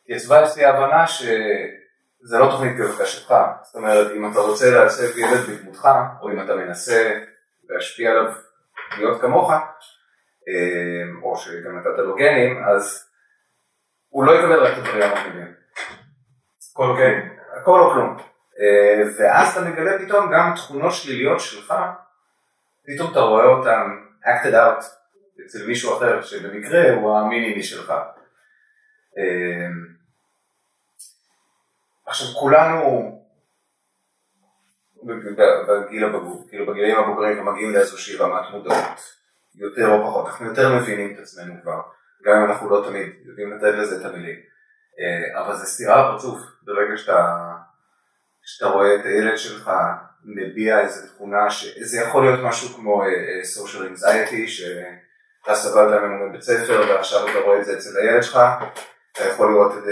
יצבה 0.09 0.45
אצלי 0.45 0.65
ההבנה 0.65 1.07
שזה 1.07 2.39
לא 2.39 2.51
תוכנית 2.51 2.77
כבקשתך. 2.77 3.35
זאת 3.63 3.75
אומרת, 3.75 4.13
אם 4.17 4.33
אתה 4.33 4.41
רוצה 4.41 4.71
לעצב 4.71 5.19
ילד 5.19 5.41
בדמותך, 5.49 5.89
או 6.21 6.31
אם 6.31 6.41
אתה 6.41 6.55
מנסה 6.55 7.21
להשפיע 7.69 8.11
עליו 8.11 8.33
להיות 8.99 9.21
כמוך, 9.21 9.51
אמ, 10.49 11.23
או 11.23 11.37
שגם 11.37 11.79
נתת 11.79 11.99
לו 11.99 12.17
גנים, 12.17 12.65
אז 12.65 13.09
הוא 14.09 14.25
לא 14.25 14.33
יקבל 14.33 14.67
רק 14.67 14.73
את 14.73 14.79
הדברים 14.79 15.03
המגניבים. 15.03 15.55
הכל 16.73 16.89
אוקיי? 16.89 17.29
הכל 17.61 17.81
או 17.81 17.91
כלום. 17.91 18.17
אה, 18.61 19.03
ואז 19.19 19.57
אתה 19.57 19.61
מגלה 19.61 19.99
פתאום 19.99 20.33
גם 20.33 20.53
תכונות 20.57 20.93
שליליות 20.93 21.41
שלך, 21.41 21.75
פתאום 22.87 23.13
אתה 23.13 23.21
רואה 23.21 23.45
אותן 23.45 23.87
acted 24.25 24.55
out 24.55 24.85
אצל 25.47 25.67
מישהו 25.67 25.97
אחר, 25.97 26.23
שבמקרה 26.23 26.95
הוא 26.95 27.19
המינימי 27.19 27.63
שלך. 27.63 27.93
אמ, 29.19 29.87
עכשיו 32.07 32.27
כולנו 32.41 33.23
בגיל 35.03 36.05
הבגור, 36.05 36.49
כאילו 36.49 36.67
בגילים 36.67 36.99
הבוגרים 36.99 37.39
ומגיעים 37.39 37.73
לאיזושהי 37.73 38.17
רמת 38.17 38.51
מודעות. 38.51 39.23
יותר 39.55 39.89
או 39.89 40.07
פחות, 40.07 40.27
אנחנו 40.27 40.47
יותר 40.47 40.77
מבינים 40.77 41.15
את 41.15 41.19
עצמנו 41.19 41.55
כבר, 41.63 41.81
גם 42.25 42.37
אם 42.37 42.51
אנחנו 42.51 42.71
לא 42.71 42.85
תמיד 42.89 43.13
יודעים 43.25 43.53
לתת 43.53 43.75
לזה 43.79 44.01
את 44.01 44.13
המילים. 44.13 44.37
אה, 45.01 45.41
אבל 45.41 45.57
זה 45.57 45.67
סתירה 45.67 46.09
בפרצוף, 46.09 46.41
ברגע 46.63 46.97
שאתה 46.97 47.52
כשאתה 48.45 48.71
רואה 48.71 48.95
את 48.95 49.05
הילד 49.05 49.39
שלך 49.39 49.71
מביע 50.25 50.81
איזה 50.81 51.09
תכונה, 51.09 51.51
שזה 51.51 52.01
יכול 52.01 52.25
להיות 52.25 52.41
משהו 52.43 52.69
כמו 52.69 53.03
אה, 53.03 53.07
אה, 53.07 53.41
social 53.43 53.97
anxiety, 53.97 54.47
שאתה 54.47 55.55
סבלת 55.55 56.03
ממנו 56.03 56.29
בבית 56.29 56.43
ספר 56.43 56.85
ועכשיו 56.89 57.29
אתה 57.29 57.39
רואה 57.39 57.59
את 57.59 57.65
זה 57.65 57.73
אצל 57.73 57.91
הילד 58.01 58.23
שלך, 58.23 58.39
אתה 59.13 59.25
יכול 59.25 59.53
לראות 59.53 59.73
את 59.73 59.83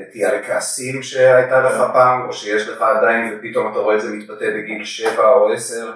נטייה 0.00 0.34
לכעסים 0.34 1.02
שהייתה 1.02 1.60
לך 1.60 1.92
פעם, 1.92 2.28
או 2.28 2.32
שיש 2.32 2.68
לך 2.68 2.82
עדיין 2.82 3.38
ופתאום 3.38 3.72
אתה 3.72 3.78
רואה 3.78 3.96
את 3.96 4.00
זה 4.00 4.10
מתבטא 4.10 4.50
בגיל 4.50 4.84
7 4.84 5.28
או 5.28 5.52
10. 5.52 5.92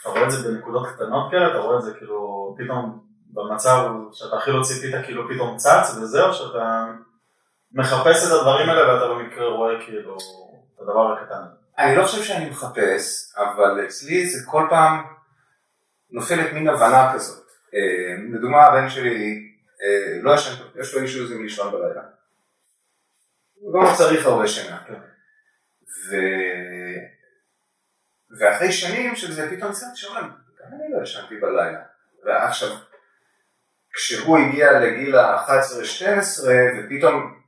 אתה 0.00 0.08
רואה 0.08 0.24
את 0.24 0.30
זה 0.30 0.48
בנקודות 0.48 0.86
קטנות 0.94 1.30
כאלה, 1.30 1.50
אתה 1.50 1.58
רואה 1.58 1.76
את 1.76 1.82
זה 1.82 1.94
כאילו 1.98 2.54
פתאום 2.58 3.00
במצב 3.34 3.88
שאתה 4.12 4.36
הכי 4.36 4.50
לא 4.50 4.62
ציפית 4.62 4.94
כאילו 5.04 5.28
פתאום 5.28 5.56
צץ 5.56 5.96
וזהו, 6.02 6.34
שאתה 6.34 6.86
מחפש 7.72 8.26
את 8.26 8.32
הדברים 8.32 8.68
האלה 8.68 8.94
ואתה 8.94 9.08
במקרה 9.08 9.48
רואה 9.48 9.72
כאילו 9.86 10.16
הדבר 10.88 11.12
הקטן. 11.12 11.42
אני 11.78 11.96
לא 11.96 12.04
חושב 12.04 12.22
שאני 12.22 12.50
מחפש, 12.50 13.32
אבל 13.36 13.84
אצלי 13.86 14.26
זה 14.26 14.46
כל 14.46 14.66
פעם 14.70 15.04
נופלת 16.10 16.52
מין 16.52 16.68
הבנה 16.68 17.12
כזאת. 17.14 17.46
אה, 17.74 18.14
לדוגמה 18.32 18.62
הבן 18.66 18.88
שלי 18.88 19.42
אה, 19.82 20.22
לא 20.22 20.34
ישן 20.34 20.64
יש 20.80 20.94
לו 20.94 21.02
אישוז 21.02 21.32
עם 21.32 21.42
לישון 21.42 21.72
בלילה. 21.72 22.02
הוא 23.54 23.82
לא 23.82 23.90
צריך 23.96 24.26
הרבה 24.26 24.48
שינה. 24.48 24.78
ו... 26.10 26.16
ואחרי 28.40 28.72
שנים 28.72 29.16
של 29.16 29.32
זה 29.32 29.50
פתאום 29.56 29.72
קצת 29.72 29.86
שאומרים, 29.94 30.24
גם 30.24 30.66
אני 30.72 30.92
לא 30.92 31.02
ישנתי 31.02 31.36
בלילה. 31.36 31.80
ועכשיו, 32.24 32.68
כשהוא 33.92 34.38
הגיע 34.38 34.80
לגיל 34.80 35.16
ה-11-12 35.16 36.48
ופתאום 36.78 37.42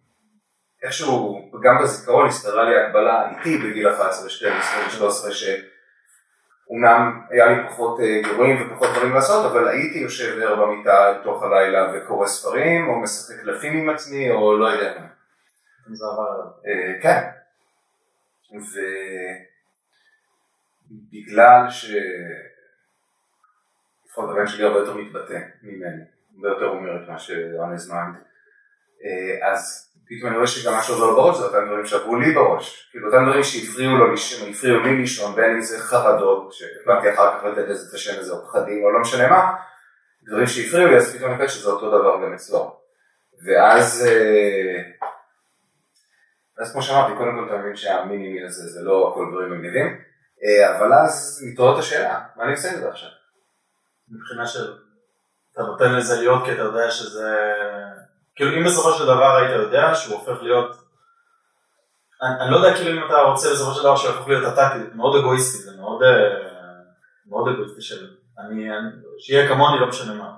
איכשהו 0.83 1.51
גם 1.63 1.79
בזיכרון 1.83 2.27
הסתדרה 2.27 2.65
לי 2.65 2.81
הקבלה 2.81 3.31
איתי 3.31 3.59
בגיל 3.59 3.89
11, 3.89 4.31
12 4.31 4.91
13 4.91 5.31
שאומנם 5.33 7.21
היה 7.31 7.47
לי 7.47 7.69
פחות 7.69 8.01
אה, 8.01 8.21
גירויים 8.23 8.73
ופחות 8.73 8.89
דברים 8.97 9.15
לעשות 9.15 9.53
אבל 9.53 9.69
הייתי 9.69 9.99
יושב 9.99 10.39
ער 10.43 10.67
במיטה 10.67 11.11
לתוך 11.11 11.43
הלילה 11.43 11.93
וקורא 11.95 12.27
ספרים 12.27 12.89
או 12.89 13.01
משחק 13.01 13.41
קלפים 13.41 13.77
עם 13.77 13.91
עצמי 13.91 14.31
או 14.31 14.59
לא 14.59 14.67
יודע 14.67 15.01
מה. 15.01 15.07
זה 15.95 16.05
עבר 16.13 16.29
עליו. 16.33 16.47
אה, 16.67 17.03
כן. 17.03 17.31
ובגלל 20.91 21.71
ש... 21.71 21.95
לפחות 24.07 24.31
הבן 24.31 24.47
שלי 24.47 24.65
הרבה 24.65 24.79
יותר 24.79 24.97
מתבטא 24.97 25.39
ממני, 25.63 26.03
הרבה 26.37 26.49
יותר 26.49 26.67
אומר 26.67 27.03
את 27.03 27.09
מה 27.09 27.19
ב 27.89 27.93
mind. 27.93 28.17
אה, 29.05 29.53
אז 29.53 29.90
פתאום 30.11 30.31
אני 30.31 30.37
רואה 30.37 30.47
שגם 30.47 30.73
מה 30.73 30.83
שעובר 30.83 31.15
בראש 31.15 31.39
זה 31.39 31.45
אותם 31.45 31.67
דברים 31.67 31.87
שעברו 31.87 32.17
לי 32.17 32.35
בראש, 32.35 32.89
כאילו 32.91 33.07
אותם 33.07 33.25
דברים 33.27 33.45
שהפריעו 33.45 33.97
לו 33.97 34.11
לישון, 34.11 34.51
הפריעו 34.51 34.81
לי 34.81 34.97
לישון, 34.97 35.35
בין 35.35 35.51
אם 35.51 35.61
זה 35.61 35.79
חרדות, 35.79 36.53
שהבנתי 36.53 37.15
אחר 37.15 37.39
כך 37.39 37.45
לתת 37.45 37.69
לזה 37.69 37.89
את 37.89 37.95
השם 37.95 38.21
הזה, 38.21 38.33
או 38.33 38.47
פחדים, 38.47 38.85
או 38.85 38.91
לא 38.91 39.01
משנה 39.01 39.29
מה, 39.29 39.57
דברים 40.23 40.47
שהפריעו 40.47 40.89
לי, 40.89 40.97
אז 40.97 41.17
פתאום 41.17 41.33
אני 41.33 41.47
חושב 41.47 41.59
שזה 41.61 41.71
אותו 41.71 41.89
דבר 41.89 42.27
גם 42.27 42.35
אצלו. 42.35 42.77
ואז, 43.47 44.07
אה, 44.09 44.83
אז 46.59 46.73
כמו 46.73 46.83
שאמרתי, 46.83 47.17
קודם 47.17 47.31
כל 47.39 47.47
אתה 47.47 47.63
מבין 47.63 47.77
שהמינימי 47.77 48.45
הזה 48.47 48.69
זה 48.69 48.81
לא 48.83 49.11
הכל 49.11 49.27
דברים 49.33 49.53
מגניבים, 49.53 50.01
אה, 50.45 50.79
אבל 50.79 50.93
אז 50.93 51.45
מתעוררת 51.47 51.79
השאלה, 51.79 52.21
מה 52.37 52.45
אני 52.45 52.53
עושה 52.53 52.73
עם 52.73 52.81
זה 52.81 52.89
עכשיו? 52.89 53.11
מבחינה 54.09 54.47
של, 54.47 54.75
אתה 55.53 55.63
נותן 55.63 55.93
לזה 55.93 56.17
להיות 56.17 56.45
כי 56.45 56.53
אתה 56.53 56.63
יודע 56.63 56.91
שזה 56.91 57.29
כאילו 58.41 58.57
אם 58.57 58.65
בסופו 58.65 58.93
של 58.93 59.05
דבר 59.05 59.37
היית 59.37 59.51
יודע 59.51 59.95
שהוא 59.95 60.15
הופך 60.15 60.43
להיות, 60.43 60.77
אני, 62.23 62.41
אני 62.41 62.51
לא 62.51 62.57
יודע 62.57 62.77
כאילו 62.77 63.01
אם 63.01 63.07
אתה 63.07 63.19
רוצה 63.19 63.51
בסופו 63.53 63.75
של 63.75 63.83
דבר 63.83 63.97
שהוא 63.97 64.11
יהפוך 64.11 64.29
להיות 64.29 64.53
אתה, 64.53 64.71
כי 64.73 64.79
זה 64.79 64.89
מאוד 64.95 65.17
אגואיסטי, 65.17 65.59
זה 65.59 65.71
מאוד, 65.81 66.03
אה, 66.03 66.11
מאוד 67.27 67.49
אגואיסטי 67.49 67.81
של 67.81 68.07
אני, 68.39 68.71
אני, 68.71 68.89
שיהיה 69.19 69.49
כמוני 69.49 69.81
לא 69.81 69.87
משנה 69.87 70.15
מה. 70.15 70.33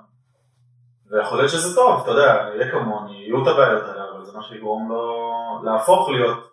ויכול 1.10 1.38
להיות 1.38 1.50
שזה 1.50 1.74
טוב, 1.74 2.00
אתה 2.02 2.10
יודע, 2.10 2.48
יהיה 2.54 2.70
כמוני, 2.70 3.24
יהיו 3.24 3.42
את 3.42 3.48
הבעיות 3.48 3.88
האלה, 3.88 4.04
אבל 4.14 4.24
זה 4.24 4.32
מה 4.32 4.42
שיגרום 4.42 4.88
לו 4.88 5.62
להפוך 5.64 6.08
להיות 6.08 6.52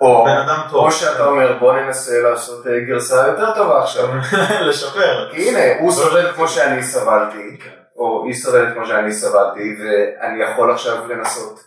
או, 0.00 0.24
בן 0.24 0.36
אדם 0.36 0.60
טוב. 0.70 0.84
או 0.84 0.92
שאתה 0.92 1.26
אומר 1.26 1.58
בוא 1.58 1.72
ננסה 1.72 2.22
לעשות 2.22 2.66
אה, 2.66 2.80
גרסה 2.80 3.26
יותר 3.26 3.54
טובה 3.54 3.82
עכשיו. 3.82 4.08
לשפר. 4.68 5.28
כי 5.32 5.48
הנה, 5.48 5.80
הוא 5.80 5.92
סובל 5.92 6.32
כמו 6.32 6.48
שאני 6.48 6.82
סבלתי. 6.82 7.58
כן. 7.96 8.02
או 8.02 8.24
היא 8.24 8.34
סובלת 8.34 8.74
כמו 8.74 8.86
שאני 8.86 9.12
סבלתי, 9.12 9.76
ואני 9.80 10.42
יכול 10.42 10.72
עכשיו 10.72 11.08
לנסות 11.08 11.60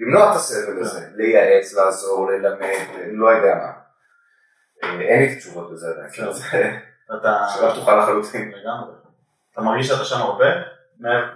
למנוע 0.00 0.30
את 0.30 0.36
הסבל 0.36 0.80
הזה, 0.80 1.08
לייעץ, 1.14 1.74
לעזור, 1.74 2.30
ללמד, 2.30 2.86
לא 3.12 3.28
יודע 3.28 3.54
מה. 3.54 3.72
אה, 4.84 5.00
אין 5.00 5.22
לי 5.22 5.36
תשובות 5.36 5.70
לזה 5.72 5.86
עדיין, 5.88 6.10
כאילו 6.12 6.32
זה 6.32 6.44
שאלה 7.54 7.72
פתוחה 7.72 7.96
לחלוטין. 7.96 8.48
לגמרי. 8.48 8.94
אתה 9.52 9.60
מרגיש 9.60 9.88
שאתה 9.88 10.04
שם 10.04 10.16
הרבה? 10.16 10.46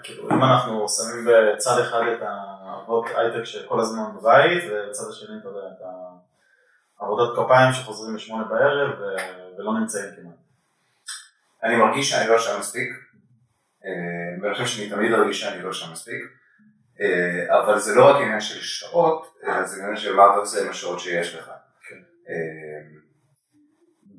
כאילו 0.03 0.31
אם 0.31 0.45
אנחנו 0.45 0.88
שמים 0.88 1.27
בצד 1.27 1.79
אחד 1.81 2.01
את 2.12 2.23
האבות 2.23 3.07
הייטק 3.16 3.45
שכל 3.45 3.81
הזמן 3.81 4.05
בבית, 4.16 4.64
ובצד 4.71 5.05
השני 5.09 5.38
אתה 5.40 5.49
יודע 5.49 5.61
את 5.61 5.83
העבודת 7.01 7.37
כפיים 7.37 7.73
שחוזרים 7.73 8.16
בשמונה 8.16 8.45
בערב 8.45 8.90
ולא 9.59 9.73
נמצאים 9.81 10.05
כמעט. 10.16 10.35
אני 11.62 11.77
מרגיש 11.77 12.11
שאני 12.11 12.29
לא 12.29 12.38
שם 12.38 12.59
מספיק. 12.61 12.88
אה, 13.85 14.43
ואני 14.43 14.55
חושב 14.55 14.67
שאני 14.67 14.91
תמיד 14.91 15.12
ארגיש 15.12 15.41
שאני 15.41 15.62
לא 15.62 15.73
שם 15.73 15.93
מספיק, 15.93 16.23
אה, 17.01 17.59
אבל 17.59 17.79
זה 17.79 17.95
לא 17.95 18.05
רק 18.05 18.17
עניין 18.17 18.41
של 18.41 18.61
שעות, 18.61 19.39
אלא 19.45 19.62
זה 19.65 19.83
עניין 19.83 19.97
של 19.97 20.15
מה 20.15 20.23
אתה 20.31 20.37
עושה 20.37 20.62
עם 20.65 20.71
השעות 20.71 21.01
שיש 21.01 21.35
לך. 21.35 21.51
כן. 21.89 21.97
אה, 22.29 22.97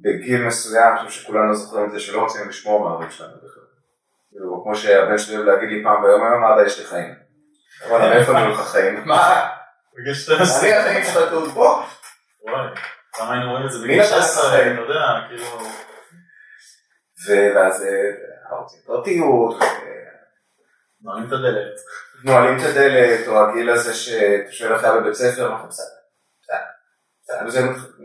בגיל 0.02 0.46
מסוים, 0.46 0.98
אני 0.98 1.08
חושב 1.08 1.22
שכולנו 1.22 1.56
זוכרים 1.56 1.86
את 1.86 1.91
זה 1.91 2.00
שלא 2.00 2.22
רוצים 2.22 2.50
לשמור 2.50 2.84
מההורים 2.84 3.12
שלנו 3.12 3.38
בכלל. 3.38 3.63
כאילו, 4.32 4.63
כמו 4.63 4.76
שהבן 4.76 5.17
שלי 5.17 5.36
אוהב 5.36 5.48
להגיד 5.48 5.70
לי 5.70 5.84
פעם 5.84 6.04
ביום 6.04 6.22
היום, 6.24 6.43
אבא 6.43 6.65
יש 6.65 6.80
לי 6.80 6.86
חיים. 6.86 7.13
אבל 7.88 8.00
מאיפה 8.00 8.38
אני 8.38 8.52
לך 8.52 8.60
חיים? 8.60 9.04
מה? 9.06 9.50
בגיל 9.98 10.13
12. 10.13 10.62
אני 10.62 10.74
החיים 10.74 11.04
שלך 11.04 11.30
טוב 11.30 11.54
פה. 11.54 11.84
וואי, 12.43 12.67
למה 13.20 13.34
היינו 13.34 13.52
רואים 13.52 13.65
את 13.65 13.72
זה 13.72 13.80
בגיל 13.84 14.04
16, 14.04 14.62
אתה 14.62 14.82
יודע, 14.82 15.02
כאילו... 15.28 15.46
ואז 17.56 17.86
רוצים 18.56 18.80
פרטיות. 18.86 19.56
נועלים 21.02 21.28
את 21.28 21.34
הדלת. 21.34 21.74
נועלים 22.24 22.58
את 22.58 22.64
הדלת, 22.64 23.28
או 23.28 23.40
הגיל 23.40 23.70
הזה 23.70 23.94
שאתה 23.94 24.52
שואל 24.52 24.76
אחרי 24.76 25.02
בבית 25.02 25.14
ספר, 25.14 25.52
אנחנו 25.52 25.68
בסדר. 25.68 25.86
בסדר. 27.22 27.50
זה 27.50 27.62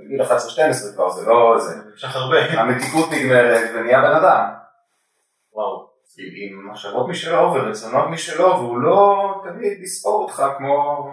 גיל 0.09 0.23
11-12 0.23 0.95
כבר, 0.95 1.11
זה 1.11 1.27
לא 1.27 1.57
זה. 1.59 1.77
נמשך 1.77 2.17
הרבה. 2.17 2.37
המתיקות 2.61 3.09
נגמרת 3.13 3.71
ונהיה 3.75 4.01
בן 4.01 4.15
אדם. 4.15 4.55
וואו. 5.53 5.93
עם 6.19 6.71
מחשבות 6.71 7.09
משלו 7.09 7.55
ורצונות 7.55 8.09
משלו, 8.11 8.47
והוא 8.47 8.81
לא 8.81 9.43
תמיד 9.45 9.83
יספור 9.83 10.23
אותך 10.23 10.43
כמו... 10.59 11.09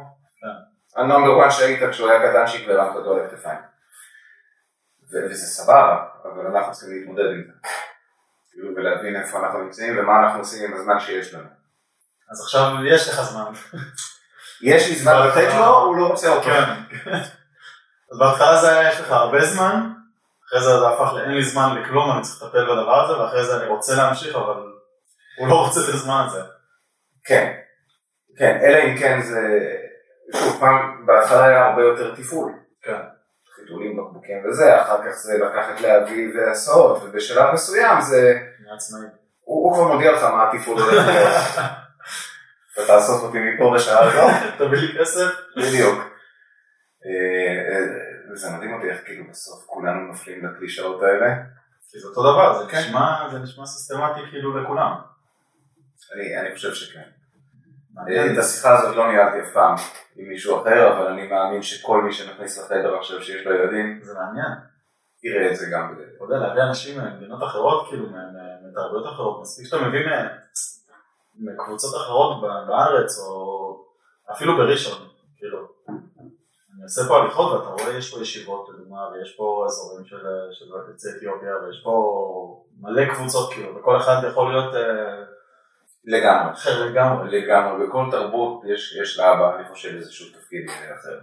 ה 0.95 1.03
number 1.03 1.47
1 1.47 1.51
שהיית 1.51 1.89
כשהוא 1.89 2.09
היה 2.09 2.29
קטנצ'יק 2.29 2.67
והרמת 2.67 2.95
אותו 2.95 3.13
על 3.13 3.25
הכתפיים. 3.25 3.59
וזה 5.11 5.47
סבבה, 5.47 6.05
אבל 6.23 6.47
אנחנו 6.47 6.73
צריכים 6.73 6.97
להתמודד 6.97 7.25
עם 7.25 7.43
זה. 7.47 7.69
כאילו, 8.59 8.75
ולהבין 8.75 9.15
איפה 9.15 9.39
אנחנו 9.39 9.63
נמצאים 9.63 9.99
ומה 9.99 10.19
אנחנו 10.19 10.39
עושים 10.39 10.71
עם 10.71 10.77
הזמן 10.77 10.99
שיש 10.99 11.33
לנו. 11.33 11.47
אז 12.31 12.41
עכשיו 12.41 12.85
יש 12.85 13.09
לך 13.09 13.21
זמן. 13.21 13.51
יש 14.61 14.89
לי 14.89 14.95
זמן 14.95 15.27
לתת 15.27 15.53
לו, 15.53 15.77
הוא 15.77 15.97
לא 15.97 16.07
רוצה 16.07 16.29
אותו. 16.29 16.43
כן. 16.43 16.63
אז 18.11 18.19
בהתחלה 18.19 18.61
זה 18.61 18.79
היה 18.79 18.89
יש 18.89 18.99
לך 18.99 19.11
הרבה 19.11 19.45
זמן, 19.45 19.91
אחרי 20.47 20.61
זה 20.61 20.79
זה 20.79 20.87
הפך 20.87 21.13
לאין 21.13 21.31
לי 21.31 21.43
זמן 21.43 21.81
לכלום, 21.81 22.11
אני 22.11 22.21
צריך 22.21 22.43
לטפל 22.43 22.65
בדבר 22.65 23.05
הזה, 23.05 23.19
ואחרי 23.19 23.45
זה 23.45 23.57
אני 23.57 23.67
רוצה 23.67 23.95
להמשיך, 23.95 24.35
אבל 24.35 24.63
הוא 25.37 25.47
לא 25.47 25.65
רוצה 25.65 25.79
את 25.79 25.93
הזמן 25.93 26.23
הזה. 26.27 26.41
כן, 27.25 27.53
כן, 28.37 28.59
אלא 28.63 28.77
אם 28.77 28.97
כן 28.97 29.21
זה, 29.21 29.39
שוב 30.35 30.59
פעם, 30.59 31.05
בהתחלה 31.05 31.45
היה 31.45 31.65
הרבה 31.65 31.81
יותר 31.81 32.15
תפעול. 32.15 32.51
כן. 32.81 33.01
בקבוקים 34.29 34.49
וזה, 34.49 34.81
אחר 34.81 34.97
כך 34.97 35.15
זה 35.15 35.37
לקחת 35.37 35.81
להביא 35.81 36.27
והסעות, 36.35 37.03
ובשלב 37.03 37.53
מסוים 37.53 38.01
זה... 38.01 38.39
הוא 39.43 39.73
כבר 39.73 39.93
מודיע 39.93 40.11
לך 40.11 40.23
מה 40.23 40.51
התפעול 40.51 40.81
הולך 40.81 41.07
להיות. 41.07 41.27
אתה 42.73 42.87
תאסוף 42.87 43.23
אותי 43.23 43.37
מפה 43.39 43.73
בשעה 43.75 44.03
הזו. 44.03 44.27
תביא 44.57 44.77
לי 44.77 44.99
כסף. 44.99 45.29
בדיוק. 45.57 45.99
אה, 47.05 47.75
אה, 47.75 48.35
זה 48.35 48.49
מדהים 48.49 48.73
אותי 48.73 48.89
איך 48.89 49.05
כאילו 49.05 49.23
בסוף 49.29 49.65
כולנו 49.65 50.07
נופלים 50.07 50.45
לקלישאות 50.45 51.03
האלה. 51.03 51.35
כי 51.91 51.99
זה 51.99 52.07
אותו 52.07 52.21
דבר, 52.21 52.63
זה 52.63 52.71
כן. 52.71 52.77
נשמע 53.43 53.65
סיסטמטי 53.65 54.19
כאילו 54.29 54.57
לכולם. 54.63 54.93
אני 56.13 56.55
חושב 56.55 56.73
שכן. 56.73 57.18
את 58.33 58.37
השיחה 58.37 58.77
הזאת 58.77 58.95
לא 58.95 59.11
ניהלתי 59.11 59.41
אף 59.41 59.53
פעם 59.53 59.75
עם 60.15 60.29
מישהו 60.29 60.61
אחר, 60.61 60.97
אבל 60.97 61.07
אני 61.07 61.27
מאמין 61.27 61.61
שכל 61.61 62.03
מי 62.03 62.13
שנכניס 62.13 62.59
לחדר 62.59 62.97
עכשיו 62.97 63.21
שיש 63.21 63.45
לו 63.45 63.53
ילדים, 63.53 63.99
זה 64.03 64.13
מעניין. 64.13 64.51
יראה 65.23 65.51
את 65.51 65.55
זה 65.55 65.65
גם 65.71 65.93
בזה. 65.93 66.03
אתה 66.15 66.23
יודע, 66.23 66.37
להביא 66.37 66.63
אנשים 66.63 67.01
ממדינות 67.01 67.43
אחרות, 67.43 67.87
כאילו, 67.89 68.05
מתרבויות 68.69 69.05
אחרות, 69.13 69.41
מספיק 69.41 69.65
שאתה 69.65 69.87
מביא 69.87 69.99
מקבוצות 71.39 71.95
אחרות 71.95 72.41
בארץ, 72.41 73.19
או 73.19 73.85
אפילו 74.31 74.57
בראשון, 74.57 75.07
כאילו. 75.37 75.67
אני 76.79 76.83
עושה 76.83 77.01
פה 77.07 77.17
הליכות 77.17 77.51
ואתה 77.51 77.69
רואה 77.69 77.97
יש 77.97 78.13
פה 78.13 78.21
ישיבות 78.21 78.69
לדוגמה 78.69 79.09
ויש 79.09 79.35
פה 79.37 79.65
אזורים 79.67 80.05
של 80.05 80.25
יוצאי 80.87 81.11
אתיופיה 81.17 81.55
ויש 81.57 81.81
פה 81.83 82.65
מלא 82.81 83.13
קבוצות 83.13 83.53
כאילו 83.53 83.75
וכל 83.75 83.97
אחד 83.97 84.21
יכול 84.29 84.51
להיות 84.51 84.75
אה, 84.75 85.23
לגמרי. 86.05 86.53
אחר 86.53 86.85
לגמרי. 86.85 87.41
לגמרי, 87.41 87.87
בכל 87.87 88.05
תרבות 88.11 88.61
יש, 88.73 88.95
יש 89.01 89.19
לאבא, 89.19 89.55
אני 89.55 89.67
חושב, 89.67 89.95
איזשהו 89.95 90.39
תפקיד 90.39 90.69
אחר. 90.69 91.19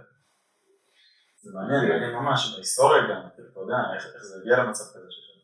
זה 1.41 1.51
מעניין, 1.53 1.89
מעניין 1.89 2.13
ממש, 2.15 2.53
בהיסטוריה 2.55 3.01
גם, 3.01 3.27
אתה 3.33 3.59
יודע, 3.59 3.75
איך 3.95 4.05
איך 4.05 4.23
זה 4.23 4.35
הגיע 4.41 4.57
למצב 4.57 4.83
כזה 4.83 5.07
ששם. 5.09 5.39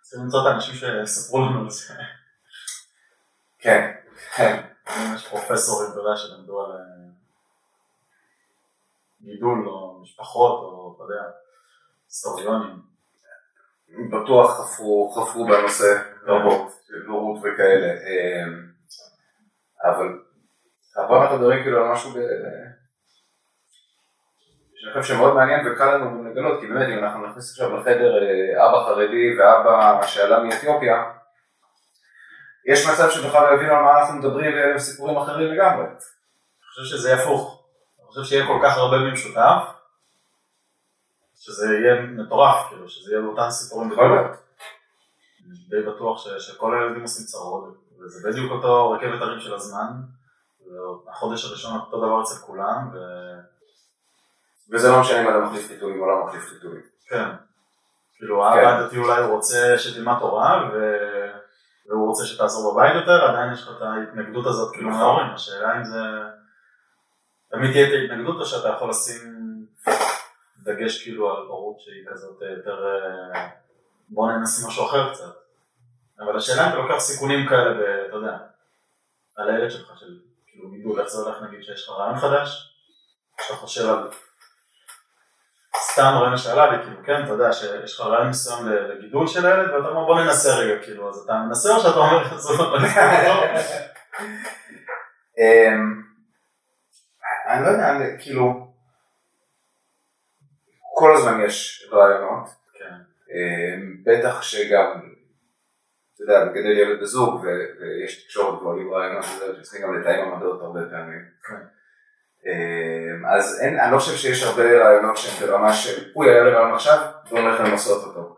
צריכים 0.00 0.24
למצוא 0.24 0.40
את 0.40 0.46
האנשים 0.46 0.74
שיספרו 0.74 1.38
לנו 1.40 1.60
על 1.60 1.70
זה. 1.70 1.94
כן, 3.58 3.92
כן. 4.36 4.66
יש 5.14 5.28
פרופסורים, 5.28 5.90
אתה 5.90 6.00
יודע, 6.00 6.16
שלמדו 6.16 6.60
על 6.64 6.72
אה, 6.72 6.76
גידול 9.22 9.68
או 9.68 10.00
משפחות 10.02 10.60
או, 10.60 10.94
אתה 10.96 11.04
יודע, 11.04 11.30
היסטוריונים. 12.06 12.89
בטוח 14.10 14.60
חפרו, 14.60 15.10
חפרו 15.10 15.46
בנושא 15.46 16.02
רבות, 16.26 16.72
של 16.86 17.06
הורות 17.08 17.38
וכאלה. 17.38 17.92
אמ, 17.92 18.70
אבל 19.84 20.18
הפעם 20.96 21.22
אנחנו 21.22 21.36
מדברים 21.36 21.62
כאילו 21.62 21.84
על 21.84 21.92
משהו 21.92 22.10
ב... 22.10 22.18
שאני 24.74 25.02
חושב 25.02 25.14
שמאוד 25.14 25.34
מעניין 25.34 25.66
וקל 25.66 25.94
לנו 25.94 26.24
לגלות, 26.24 26.60
כי 26.60 26.66
באמת 26.66 26.88
אם 26.88 27.04
אנחנו 27.04 27.26
נכניס 27.26 27.50
עכשיו 27.50 27.76
לחדר 27.76 28.22
אה, 28.22 28.66
אבא 28.66 28.84
חרדי 28.84 29.38
ואבא 29.38 30.06
שעלה 30.06 30.42
מאתיופיה, 30.42 31.04
יש 32.66 32.86
מצב 32.86 33.10
שבכלל 33.10 33.50
לא 33.50 33.54
יבינו 33.54 33.74
על 33.74 33.82
מה 33.82 34.00
אנחנו 34.00 34.18
מדברים 34.18 34.54
ואלה 34.54 34.78
סיפורים 34.78 35.16
אחרים 35.16 35.52
לגמרי. 35.52 35.84
אני 35.84 35.94
חושב 36.74 36.96
שזה 36.96 37.08
יהיה 37.08 37.22
הפוך. 37.22 37.66
אני 37.98 38.06
חושב 38.06 38.22
שיהיה 38.22 38.46
כל 38.46 38.58
כך 38.62 38.76
הרבה 38.76 38.98
במשותף, 38.98 39.79
שזה 41.40 41.66
יהיה 41.66 42.02
מטורף, 42.02 42.68
כאילו, 42.68 42.88
שזה 42.88 43.12
יהיה 43.12 43.22
באותן 43.22 43.50
סיפורים. 43.50 43.92
אני 43.92 45.56
די 45.70 45.90
בטוח 45.90 46.18
ש- 46.18 46.46
שכל 46.46 46.74
הילדים 46.78 47.02
עושים 47.02 47.26
צרות, 47.26 47.64
וזה 48.00 48.28
בדיוק 48.28 48.52
אותו 48.52 48.90
רכבת 48.90 49.20
הרים 49.20 49.40
של 49.40 49.54
הזמן. 49.54 49.92
והחודש 51.06 51.44
הראשון 51.44 51.76
אותו 51.80 51.98
דבר 51.98 52.22
אצל 52.22 52.34
כולם, 52.34 52.88
וכן. 52.88 53.40
וזה 54.72 54.88
לא 54.90 55.00
משנה 55.00 55.22
אם 55.22 55.28
אתה 55.28 55.38
מחליף 55.38 55.68
חיתולים 55.68 56.00
או 56.00 56.06
לא 56.06 56.26
מחליף 56.26 56.44
חיתולים. 56.44 56.82
כאילו 58.14 58.42
כן. 58.42 58.58
האבא 58.58 58.68
הדתי 58.78 58.98
אולי 58.98 59.22
הוא 59.22 59.34
רוצה 59.36 59.74
שתלמד 59.78 60.14
תורה, 60.20 60.70
ו... 60.72 60.76
והוא 61.88 62.08
רוצה 62.08 62.24
שתעזור 62.26 62.74
בבית 62.74 62.94
יותר, 62.94 63.24
עדיין 63.24 63.52
יש 63.52 63.62
לך 63.62 63.70
את 63.76 63.82
ההתנגדות 63.82 64.46
הזאת 64.46 64.74
כאילו 64.74 64.90
נכון. 64.90 65.00
מההורים, 65.00 65.34
השאלה 65.34 65.76
אם 65.76 65.84
זה... 65.84 66.00
תמיד 67.50 67.72
תהיה 67.72 67.88
את 67.88 67.92
ההתנגדות 67.92 68.36
או 68.40 68.44
שאתה 68.46 68.68
יכול 68.68 68.90
לשים 68.90 69.40
דגש 70.62 71.02
כאילו 71.02 71.30
על 71.36 71.42
הורות 71.46 71.80
שהיא 71.80 72.04
כזאת 72.10 72.42
אה, 72.42 72.48
יותר... 72.50 72.86
אה, 72.86 73.48
בוא 74.08 74.32
ננסה 74.32 74.68
משהו 74.68 74.86
אחר 74.86 75.14
קצת. 75.14 75.34
אבל 76.20 76.36
השאלה 76.36 76.66
אם 76.66 76.68
אתה 76.68 76.78
לוקח 76.78 76.98
סיכונים 76.98 77.48
כאלה, 77.48 77.70
אתה 78.08 78.16
יודע, 78.16 78.36
על 79.36 79.50
הילד 79.50 79.70
שלך, 79.70 79.98
של 79.98 80.18
כאילו 80.46 80.70
גידול, 80.70 81.00
איך 81.00 81.08
זה 81.08 81.22
הולך 81.22 81.42
נגיד 81.42 81.62
שיש 81.62 81.88
לך 81.88 81.94
רעיון 81.98 82.18
חדש, 82.18 82.74
שאתה 83.40 83.56
חושב 83.56 83.88
על... 83.88 84.10
סתם 85.76 86.12
רעיון 86.20 86.36
שעלה 86.36 86.70
לי, 86.70 86.82
כאילו, 86.84 86.96
כן, 87.06 87.24
אתה 87.24 87.32
יודע, 87.32 87.52
שיש 87.52 87.94
לך 87.94 88.06
רעיון 88.06 88.28
מסוים 88.28 88.68
לגידול 88.68 89.26
של 89.26 89.46
הילד, 89.46 89.70
ואתה 89.70 89.88
אומר 89.88 90.04
בוא 90.04 90.20
ננסה 90.20 90.58
רגע, 90.58 90.82
כאילו, 90.82 91.10
אז 91.10 91.16
אתה 91.24 91.32
מנסה 91.32 91.74
או 91.74 91.80
שאתה 91.80 91.98
אומר, 91.98 92.36
"זה 92.36 92.52
לא 92.52 92.58
טוב"? 93.26 93.44
אמ, 95.38 96.02
אני 97.46 97.64
לא 97.64 97.68
יודע, 97.68 98.16
כאילו, 98.18 98.69
כל 101.00 101.16
הזמן 101.16 101.40
יש 101.40 101.88
רעיונות, 101.92 102.48
כן, 102.78 102.94
אמ, 103.34 103.96
בטח 104.06 104.42
שגם, 104.42 104.90
אתה 106.14 106.22
יודע, 106.22 106.44
מגדל 106.44 106.78
ילד 106.78 107.00
בזוג 107.00 107.34
ו- 107.34 107.66
ויש 107.80 108.24
תקשורת 108.24 108.62
ועולים 108.62 108.94
רעיונות 108.94 109.24
וזה, 109.24 109.64
שצריכים 109.64 109.86
גם 109.86 110.00
לתאם 110.00 110.32
עמדות 110.32 110.62
הרבה 110.62 110.80
פעמים. 110.90 111.24
כן. 111.48 111.54
אמ, 112.46 113.26
אז 113.26 113.60
אין, 113.62 113.80
אני 113.80 113.92
לא 113.92 113.98
חושב 113.98 114.16
שיש 114.16 114.42
הרבה 114.42 114.62
רעיונות 114.62 115.16
שהם 115.16 115.46
ברמה 115.48 115.72
של, 115.72 116.04
אוי, 116.16 116.30
היה 116.30 116.44
לי 116.44 116.50
רעיון 116.50 116.74
עכשיו, 116.74 116.98
בואו 117.30 117.42
נלך 117.42 117.60
למסות 117.60 118.04
אותו. 118.04 118.36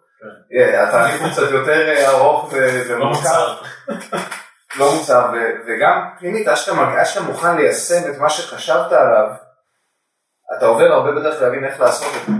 כן. 0.51 0.79
התהליך 0.79 1.22
הוא 1.22 1.31
קצת 1.31 1.51
יותר 1.51 1.88
אה, 1.88 2.11
ארוך 2.11 2.53
לא 2.55 2.59
ומורכב. 2.94 3.18
מוצר. 3.18 3.62
לא 4.79 4.94
מוצר, 4.94 5.31
ו- 5.33 5.53
וגם 5.66 6.09
פנימית, 6.18 6.48
עד 6.48 6.55
שאתה 6.57 7.22
מוכן 7.27 7.57
ליישם 7.57 8.11
את 8.11 8.18
מה 8.18 8.31
שחשבת 8.31 8.92
עליו, 8.92 9.29
אתה 10.59 10.66
עובר 10.66 10.85
הרבה 10.92 11.12
בדרך 11.12 11.42
להבין 11.42 11.64
איך 11.64 11.81
לעשות 11.81 12.12
את 12.16 12.27
זה. 12.27 12.33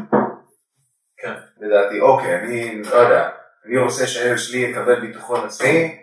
כן. 1.73 1.79
לדעתי, 1.79 2.01
אוקיי, 2.01 2.37
אני 2.37 2.83
לא 2.83 2.95
יודע, 2.95 3.29
אני 3.67 3.79
רוצה 3.79 4.07
שהילד 4.07 4.39
שלי 4.39 4.59
יקבל 4.59 5.01
ביטחון 5.01 5.45
עצמי, 5.45 5.99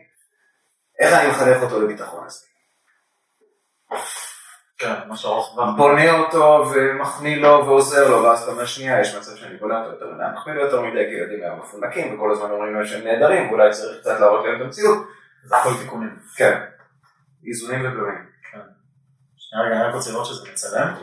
איך 0.99 1.13
אני 1.13 1.29
מחנך 1.29 1.63
אותו 1.63 1.81
לביטחון 1.81 2.25
עצמי? 2.25 2.49
כן, 4.77 4.93
משהו 5.07 5.31
ארוך 5.31 5.55
טווח. 5.55 5.69
בונה 5.77 6.17
אותו 6.17 6.71
ומחמיא 6.73 7.41
לו 7.41 7.65
ועוזר 7.65 8.09
לו, 8.09 8.23
ואז 8.23 8.41
אתה 8.41 8.51
אומר 8.51 8.65
שנייה, 8.65 9.01
יש 9.01 9.15
מצב 9.15 9.35
שאני 9.35 9.57
בונה 9.57 9.79
אותו 9.79 9.89
יותר 9.91 10.05
מדי, 10.05 10.23
מחמיא 10.35 10.55
לו 10.55 10.61
יותר 10.61 10.81
מדי, 10.81 11.05
כי 11.09 11.15
ילדים 11.15 11.43
היום 11.43 11.59
מפונקים, 11.59 12.15
וכל 12.15 12.31
הזמן 12.31 12.51
אומרים 12.51 12.73
להם 12.73 12.85
שהם 12.85 13.03
נהדרים, 13.03 13.49
ואולי 13.49 13.71
צריך 13.71 13.99
קצת 13.99 14.19
להראות 14.19 14.45
להם 14.45 14.55
את 14.55 14.61
המציאות. 14.61 15.07
זה 15.43 15.57
הכל 15.57 15.69
תיקונים. 15.81 16.19
כן, 16.35 16.61
איזונים 17.47 17.79
ובלמים. 17.79 18.29
שנייה 19.37 19.65
רגע, 19.65 19.75
אני 19.75 19.83
רק 19.83 19.93
רוצה 19.93 20.11
לראות 20.11 20.25
שזה 20.25 20.51
מצלם. 20.51 20.93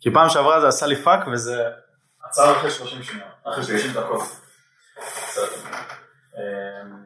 כי 0.00 0.12
פעם 0.12 0.28
שעברה 0.28 0.60
זה 0.60 0.68
עשה 0.68 0.86
לי 0.86 0.96
fuck 0.96 1.28
וזה 1.32 1.62
עצר 2.36 2.56
אחרי 2.56 2.70
30 2.70 3.02
שניות, 3.02 3.28
אחרי 3.44 3.64
30 3.64 3.92
דקות. 3.92 4.22
בסדר. 4.96 5.70
אמ, 6.36 7.04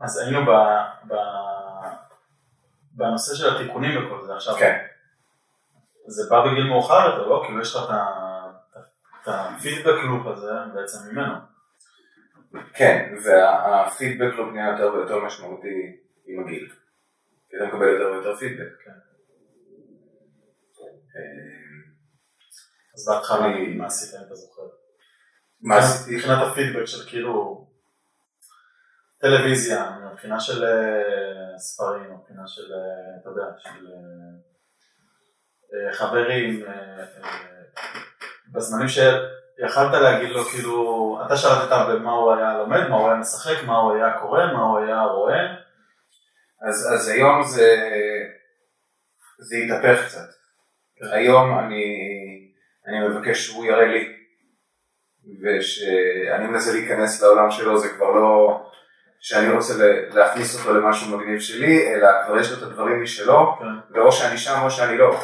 אז 0.00 0.18
היינו 0.18 0.40
ב, 0.46 0.50
ב, 1.08 1.14
בנושא 2.92 3.34
של 3.34 3.56
התיקונים 3.56 4.06
וכל 4.06 4.26
זה 4.26 4.34
עכשיו. 4.34 4.54
כן. 4.58 4.86
זה 6.06 6.22
בא 6.30 6.44
בגיל 6.46 6.64
מאוחר 6.64 7.06
יותר, 7.06 7.28
לא? 7.28 7.42
כאילו 7.46 7.60
יש 7.60 7.76
לך 7.76 7.82
את 9.22 9.28
הפידבק 9.28 10.02
לופ 10.04 10.26
הזה 10.26 10.52
בעצם 10.74 10.98
ממנו. 11.12 11.34
כן, 12.74 13.14
והפידבק 13.24 14.34
לא 14.34 14.52
נהיה 14.52 14.70
יותר 14.70 14.92
ויותר 14.94 15.24
משמעותי 15.24 15.96
עם 16.26 16.44
הגיל. 16.44 16.72
כי 17.48 17.56
אתה 17.56 17.64
מקבל 17.64 17.88
יותר 17.88 18.12
ויותר 18.12 18.36
פידבק. 18.36 18.84
כן. 18.84 18.90
אז 22.94 23.08
בהתחלה 23.08 23.46
מה 23.76 23.86
עשית 23.86 24.14
אם 24.14 24.26
אתה 24.26 24.34
זוכר? 24.34 24.62
מה 25.60 25.78
עשיתי? 25.78 26.16
מבחינת 26.16 26.38
הפידבק 26.42 26.84
של 26.84 27.08
כאילו 27.08 27.66
טלוויזיה, 29.18 29.90
מבחינה 30.12 30.40
של 30.40 30.64
אה, 30.64 31.58
ספרים, 31.58 32.14
מבחינה 32.14 32.42
של, 32.46 32.72
אה, 32.72 33.20
אתה 33.20 33.30
יודע, 33.30 33.44
של 33.58 33.86
אה, 35.74 35.92
חברים, 35.92 36.64
בזמנים 38.52 38.88
שיכלת 38.88 39.92
להגיד 39.92 40.30
לו, 40.30 40.44
כאילו, 40.44 41.18
אתה 41.26 41.36
שלטת 41.36 41.72
במה 41.88 42.12
הוא 42.12 42.34
היה 42.34 42.58
לומד, 42.58 42.88
מה 42.88 42.96
הוא 42.96 43.08
היה 43.08 43.16
משחק, 43.16 43.64
מה 43.66 43.76
הוא 43.76 43.94
היה 43.94 44.18
קורא, 44.20 44.46
מה 44.52 44.62
הוא 44.62 44.78
היה 44.78 45.02
רואה, 45.02 45.54
אז, 46.68 46.88
אז 46.94 47.08
היום 47.08 47.42
זה, 47.44 47.68
זה 49.38 49.56
התהפך 49.56 50.06
קצת. 50.06 50.28
כן. 50.96 51.06
היום 51.12 51.58
אני, 51.58 51.84
אני 52.86 53.08
מבקש 53.08 53.46
שהוא 53.46 53.64
יראה 53.64 53.86
לי, 53.86 54.12
ושאני 55.42 56.46
מנסה 56.46 56.72
להיכנס 56.72 57.22
לעולם 57.22 57.50
שלו, 57.50 57.78
זה 57.78 57.88
כבר 57.88 58.10
לא 58.10 58.60
שאני 59.20 59.52
רוצה 59.52 59.74
להכניס 60.14 60.58
אותו 60.58 60.74
למשהו 60.74 61.18
מגניב 61.18 61.40
שלי, 61.40 61.94
אלא 61.94 62.08
כבר 62.26 62.38
יש 62.40 62.50
לו 62.50 62.58
את 62.58 62.62
הדברים 62.62 63.02
משלו, 63.02 63.56
כן. 63.58 63.94
ואו 63.94 64.12
שאני 64.12 64.38
שם 64.38 64.60
או 64.62 64.70
שאני 64.70 64.98
לא. 64.98 65.16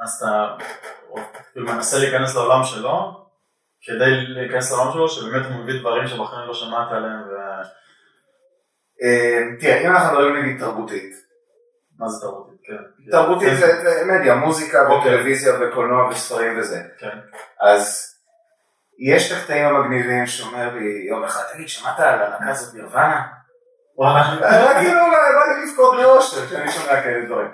אז 0.00 0.14
אתה 0.16 0.56
כאילו 1.52 1.66
מנסה 1.66 1.98
להיכנס 1.98 2.34
לעולם 2.34 2.64
שלו, 2.64 3.24
כדי 3.82 4.26
להיכנס 4.26 4.72
לעולם 4.72 4.92
שלו, 4.92 5.08
שבאמת 5.08 5.46
הוא 5.46 5.54
מביא 5.54 5.80
דברים 5.80 6.06
שבחיים 6.06 6.46
לא 6.46 6.54
שמעת 6.54 6.92
עליהם, 6.92 7.22
ומה 7.22 7.62
אה, 9.02 9.38
תראה, 9.60 9.80
אם 9.80 9.90
אנחנו 9.90 10.16
מדברים 10.16 10.36
נגיד 10.36 10.60
תרבותית, 10.60 11.12
זה 12.06 12.26
תרבותית, 12.26 12.47
כן. 12.68 13.10
תרבותית 13.10 13.48
כן, 13.48 13.54
זה 13.54 14.04
מדיה, 14.06 14.34
מוזיקה 14.34 14.86
אוקיי. 14.86 15.14
וטלוויזיה 15.14 15.52
וקולנוע 15.60 16.08
וספרים 16.08 16.58
וזה. 16.58 16.82
כן. 16.98 17.18
אז 17.60 18.14
יש 19.06 19.32
את 19.32 19.38
הקטעים 19.38 19.66
המגניבים 19.66 20.26
שאומר 20.26 20.74
לי 20.74 21.06
יום 21.08 21.24
אחד, 21.24 21.42
תגיד, 21.52 21.68
שמעת 21.68 22.00
על 22.00 22.08
הלהקה 22.08 22.50
הזאת 22.50 22.74
נירוונה? 22.74 23.22
וואלה. 23.98 24.20
אה, 24.44 24.74
כאילו, 24.80 25.00
בא 25.00 25.54
לי 25.54 25.70
לבכות 25.70 25.94
מאושר 25.94 26.46
כשאני 26.46 26.70
שומע 26.70 27.02
כאלה 27.02 27.26
דברים. 27.26 27.48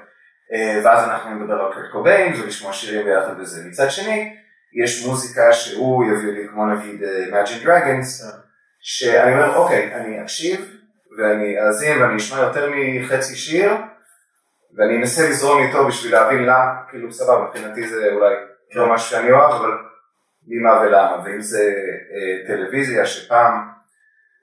אה, 0.52 0.80
ואז 0.84 1.08
אנחנו 1.08 1.34
נדבר 1.34 1.54
על 1.54 1.72
קרט 1.72 1.92
קוביין 1.92 2.34
ולשמוע 2.34 2.72
שירים 2.72 3.06
ביחד 3.06 3.40
וזה. 3.40 3.68
מצד 3.68 3.90
שני, 3.90 4.36
יש 4.82 5.06
מוזיקה 5.06 5.52
שהוא 5.52 6.04
יביא 6.04 6.32
לי, 6.32 6.48
כמו 6.48 6.66
נגיד 6.66 7.02
אה, 7.02 7.24
Imagine 7.28 7.66
Dragons, 7.66 8.22
כן. 8.22 8.38
שאני 8.80 9.32
אומר, 9.32 9.56
אוקיי, 9.56 9.94
אני 9.94 10.22
אקשיב 10.22 10.70
ואני 11.18 11.66
אאזין 11.66 12.02
ואני 12.02 12.16
אשמע 12.16 12.38
יותר 12.40 12.70
מחצי 12.74 13.36
שיר, 13.36 13.72
ואני 14.76 14.96
אנסה 14.96 15.28
לזרום 15.28 15.62
איתו 15.62 15.86
בשביל 15.88 16.12
להבין 16.12 16.42
למה, 16.42 16.82
כאילו 16.88 17.12
סבבה, 17.12 17.44
מבחינתי 17.44 17.88
זה 17.88 18.12
אולי 18.12 18.34
לא 18.74 18.94
משהו 18.94 19.10
שאני 19.10 19.32
אוהב, 19.32 19.52
אבל 19.52 19.70
ממה 20.46 20.80
ולמה, 20.80 21.22
ואם 21.24 21.40
זה 21.40 21.74
אה, 22.14 22.46
טלוויזיה 22.46 23.06
שפעם 23.06 23.68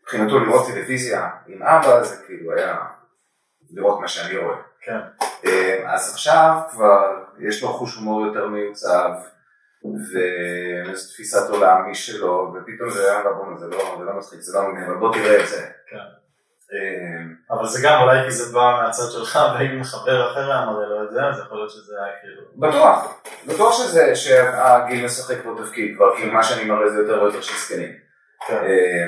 מבחינתו 0.04 0.40
לראות 0.40 0.68
טלוויזיה 0.74 1.30
עם 1.48 1.64
אבא 1.64 2.04
זה 2.04 2.26
כאילו 2.26 2.54
היה 2.58 2.78
לראות 3.70 4.00
מה 4.00 4.08
שאני 4.08 4.38
רואה. 4.38 4.58
כן. 4.82 5.00
אה, 5.46 5.94
אז 5.94 6.14
עכשיו 6.14 6.58
כבר 6.72 7.24
יש 7.40 7.64
לו 7.64 7.70
חוש 7.70 7.96
הומור 7.96 8.26
יותר 8.26 8.48
מיוצב, 8.48 9.12
ואיזו 9.84 11.14
תפיסת 11.14 11.50
עולם 11.50 11.92
משלו, 11.92 12.54
ופתאום 12.54 12.90
זה 12.90 13.12
היה, 13.12 13.24
בוא'נה 13.24 13.58
זה 13.58 13.68
לא 13.68 13.96
זה 14.00 14.04
לא 14.04 14.14
מצחיק, 14.14 14.40
זה 14.40 14.60
לא 14.60 14.68
מגניב, 14.68 14.90
אבל 14.90 14.98
בוא 14.98 15.14
תראה 15.14 15.44
את 15.44 15.48
זה. 15.48 15.68
כן. 15.90 16.21
אה, 16.74 17.56
אבל 17.56 17.68
זה 17.68 17.80
גם 17.84 18.02
אולי 18.02 18.24
כי 18.26 18.32
זה 18.32 18.54
בא 18.54 18.82
מהצד 18.84 19.12
שלך, 19.12 19.40
ואם 19.54 19.84
חבר 19.84 20.32
אחר 20.32 20.52
היה 20.52 20.66
מראה 20.66 20.88
לו 20.88 21.04
את 21.04 21.12
זה, 21.12 21.26
אז 21.26 21.40
יכול 21.40 21.58
להיות 21.58 21.70
שזה 21.70 21.94
היה 22.04 22.14
כאילו... 22.22 22.42
בטוח, 22.56 23.22
בטוח 23.48 23.78
שזה, 23.78 24.16
שהגיל 24.16 25.06
משחק 25.06 25.36
פה 25.44 25.56
תפקיד, 25.64 25.96
כבר 25.96 26.16
כאילו 26.16 26.34
מה 26.34 26.44
שאני 26.44 26.64
מראה 26.64 26.90
זה 26.90 27.00
יותר 27.00 27.22
ויותר 27.24 27.42
של 27.42 27.54
זקנים. 27.58 27.94
כן. 28.48 28.56
אה, 28.56 29.08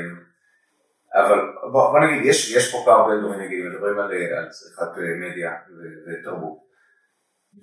אבל 1.15 1.39
בוא, 1.71 1.91
בוא 1.91 1.99
נגיד, 1.99 2.25
יש, 2.25 2.55
יש 2.55 2.71
פה 2.71 2.77
פער 2.85 3.07
בין 3.09 3.19
דברים 3.19 3.39
נגיד, 3.39 3.65
מדברים 3.65 3.99
על, 3.99 4.11
על 4.11 4.49
צריכת 4.49 4.97
אה, 4.97 5.29
מדיה 5.29 5.51
ותרבות. 6.07 6.57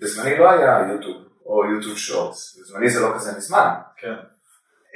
בזמני 0.01 0.39
לא 0.39 0.51
היה 0.51 0.93
יוטיוב 0.93 1.17
או 1.47 1.65
יוטיוב 1.75 1.99
שורטס, 1.99 2.59
בזמני 2.61 2.91
זה 2.91 3.01
לא 3.01 3.15
כזה 3.15 3.37
מזמן. 3.37 3.69
כן. 3.97 4.15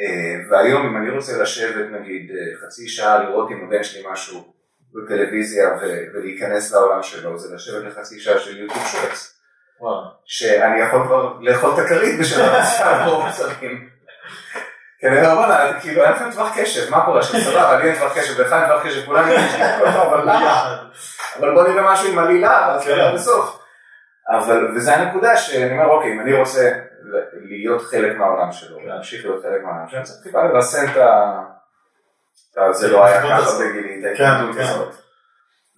אה, 0.00 0.50
והיום 0.50 0.86
אם 0.86 0.96
אני 0.96 1.10
רוצה 1.10 1.42
לשבת 1.42 1.86
נגיד 2.00 2.30
אה, 2.30 2.66
חצי 2.66 2.88
שעה 2.88 3.18
לראות 3.18 3.50
עם 3.50 3.64
הבן 3.64 3.84
שלי 3.84 4.02
משהו 4.12 4.53
בטלוויזיה 4.94 5.68
ו- 5.68 6.04
ולהיכנס 6.14 6.72
לעולם 6.72 7.02
שלו, 7.02 7.38
זה 7.38 7.54
לשבת 7.54 7.84
לחצי 7.84 8.20
שעה 8.20 8.38
של 8.38 8.56
יוטיוב. 8.56 8.84
וואלה. 9.80 10.06
שאני 10.24 10.80
יכול 10.80 11.06
כבר 11.06 11.32
לאכול 11.40 11.70
את 11.74 11.78
הכרית 11.78 12.20
בשביל 12.20 12.44
המצב 12.44 13.02
ברוב 13.04 13.26
מצבים. 13.26 13.88
כי 14.98 15.08
אני 15.08 15.16
אומר, 15.18 15.38
וואלה, 15.38 15.80
כאילו, 15.80 16.04
אין 16.04 16.12
לכם 16.12 16.30
טווח 16.30 16.58
קשב, 16.58 16.90
מה 16.90 17.04
קורה 17.04 17.22
שם, 17.22 17.38
סבבה, 17.38 17.78
לי 17.78 17.88
אין 17.88 17.98
טווח 17.98 18.18
קשב, 18.18 18.40
לך 18.40 18.52
אין 18.52 18.66
טווח 18.66 18.86
קשב, 18.86 19.06
כולם 19.06 19.24
טוב, 19.78 19.96
אבל 19.96 20.22
למה? 20.22 20.76
אבל 21.38 21.54
בוא 21.54 21.68
נראה 21.68 21.92
משהו 21.92 22.12
עם 22.12 22.18
עלילה, 22.18 22.74
אז 22.74 22.84
כן. 22.84 22.90
נראה 22.90 23.12
בסוף. 23.12 23.60
אבל, 24.30 24.76
וזו 24.76 24.90
הנקודה 24.90 25.36
שאני 25.36 25.72
אומר, 25.72 25.86
אוקיי, 25.86 26.12
אם 26.12 26.20
אני 26.20 26.32
רוצה 26.32 26.70
להיות 27.34 27.82
חלק 27.82 28.16
מהעולם 28.16 28.52
שלו, 28.52 28.78
כן. 28.78 28.88
להמשיך 28.88 29.24
להיות 29.24 29.42
חלק 29.42 29.62
מהעולם 29.62 29.88
שלו, 29.88 29.98
אני 29.98 30.06
צריך 30.06 30.22
טיפה 30.22 30.44
לרסן 30.44 30.86
את 30.92 30.96
ה... 30.96 31.40
את 32.54 32.58
ה- 32.58 32.72
זה 32.72 32.88
לא 32.92 33.04
היה 33.04 33.22
ככה. 33.22 33.58
בגילי, 33.60 34.12
את 34.12 34.16
כן, 34.18 34.24
ההתנגדות 34.24 34.56
כן. 34.56 34.62
הזאת. 34.62 34.94